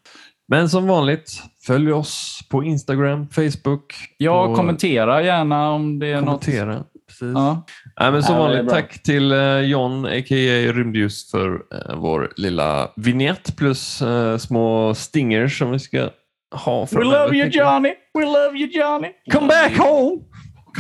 Men 0.49 0.68
som 0.68 0.86
vanligt, 0.86 1.42
följ 1.66 1.92
oss 1.92 2.40
på 2.51 2.62
Instagram, 2.64 3.28
Facebook. 3.28 3.95
Ja, 4.18 4.47
på- 4.47 4.55
kommentera 4.55 5.22
gärna 5.22 5.70
om 5.70 5.99
det 5.99 6.07
är 6.07 6.20
något. 6.20 6.45
kommentera. 6.45 6.84
Precis. 7.09 7.32
Ja. 7.34 7.64
Nej, 8.01 8.12
men 8.12 8.22
som 8.22 8.36
vanligt, 8.36 8.68
tack 8.68 9.03
till 9.03 9.32
eh, 9.32 9.59
John, 9.61 10.07
a.k.a. 10.07 10.72
Rymdljus, 10.72 11.30
för 11.30 11.55
eh, 11.55 11.97
vår 11.97 12.32
lilla 12.36 12.90
vignett 12.97 13.57
plus 13.57 14.03
eh, 14.03 14.36
små 14.36 14.95
stingers 14.95 15.59
som 15.59 15.70
vi 15.70 15.78
ska 15.78 16.09
ha 16.55 16.86
We 16.92 17.05
love 17.05 17.36
you. 17.36 17.49
Johnny! 17.49 17.92
We 18.18 18.24
love 18.24 18.59
you 18.59 18.70
Johnny! 18.72 19.09
Come 19.32 19.47
back 19.47 19.78
home! 19.78 20.20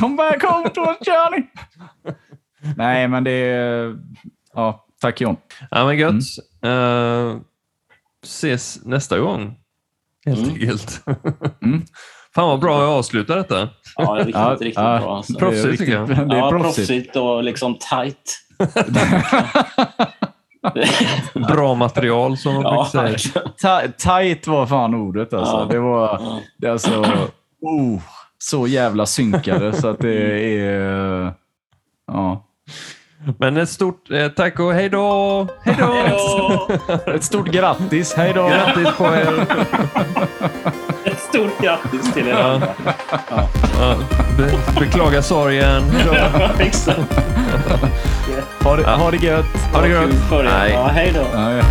Come 0.00 0.16
back 0.16 0.42
home 0.44 0.68
to 0.70 0.80
us 0.80 0.96
Johnny! 1.06 1.46
Nej, 2.76 3.08
men 3.08 3.24
det 3.24 3.30
är... 3.30 3.96
Ja, 4.54 4.86
tack 5.00 5.20
John. 5.20 5.36
Ja, 5.70 5.86
men 5.86 5.98
gött. 5.98 6.14
Mm. 6.62 7.28
Eh, 7.30 7.36
ses 8.24 8.84
nästa 8.84 9.18
gång, 9.18 9.54
helt 10.26 10.38
Mm. 10.38 10.50
enkelt. 10.50 11.02
Mm. 11.62 11.82
Fan 12.34 12.48
vad 12.48 12.60
bra 12.60 12.80
jag 12.82 12.90
avslutar 12.92 13.36
detta. 13.36 13.68
Ja, 13.96 14.14
riktigt, 14.18 14.34
Ja, 14.34 14.50
riktigt 14.60 14.74
ja. 14.76 14.98
bra. 14.98 15.16
Alltså. 15.16 15.34
Proffsigt, 15.38 15.64
Det 15.64 15.70
är 15.72 15.76
tycker 15.76 15.92
jag. 15.92 16.08
Det 16.08 16.14
är 16.14 16.38
ja, 16.38 16.50
proffsigt. 16.50 16.76
proffsigt 16.88 17.16
och 17.16 17.44
liksom 17.44 17.78
tight. 17.78 18.40
Bra 21.48 21.74
material 21.74 22.36
som 22.36 22.54
de 22.54 22.62
Ja, 22.62 22.88
brukar 22.92 23.16
säga. 23.18 23.92
Tight 23.98 24.46
var 24.46 24.66
fan 24.66 24.94
ordet 24.94 25.32
alltså. 25.32 25.54
Ja. 25.56 25.64
Det 25.70 25.78
var 25.78 26.20
det 26.58 26.66
är 26.66 26.70
alltså... 26.70 27.04
Oh, 27.60 28.00
så 28.38 28.66
jävla 28.66 29.06
synkade 29.06 29.72
så 29.72 29.88
att 29.88 29.98
det 29.98 30.40
är... 30.60 31.32
Ja. 32.06 32.46
Men 33.38 33.56
ett 33.56 33.68
stort 33.68 34.10
eh, 34.10 34.28
tack 34.28 34.60
och 34.60 34.72
hej 34.72 34.88
då! 34.88 35.46
Hej 35.62 35.76
då! 35.78 36.68
Ett 37.14 37.24
stort 37.24 37.46
grattis. 37.48 38.14
Hej 38.16 38.32
då! 38.34 38.48
Grattis 38.48 38.88
på 38.98 39.04
er! 39.04 39.46
Ett 41.04 41.20
stort 41.20 41.60
grattis 41.62 42.12
till 42.12 42.28
er 42.28 42.30
Ja. 42.32 42.38
alla. 42.44 42.66
Ja, 43.80 43.94
be 44.38 44.52
beklagar 44.80 45.20
sorgen. 45.20 45.82
Hej 45.90 46.04
då! 46.06 46.48
Exakt. 46.64 47.00
Ha 48.62 48.76
det, 48.76 48.84
ha 48.84 49.10
det 49.10 49.16
gött. 49.16 49.46
Ha 49.72 49.80
det 49.80 49.88
gött! 49.88 50.04
Kul 50.10 50.14
för 50.28 50.44
er. 50.44 50.48
Nej. 50.58 50.72
Ja, 50.72 50.86
hej 50.86 51.12
då. 51.14 51.38
Ja, 51.38 51.52
ja. 51.52 51.62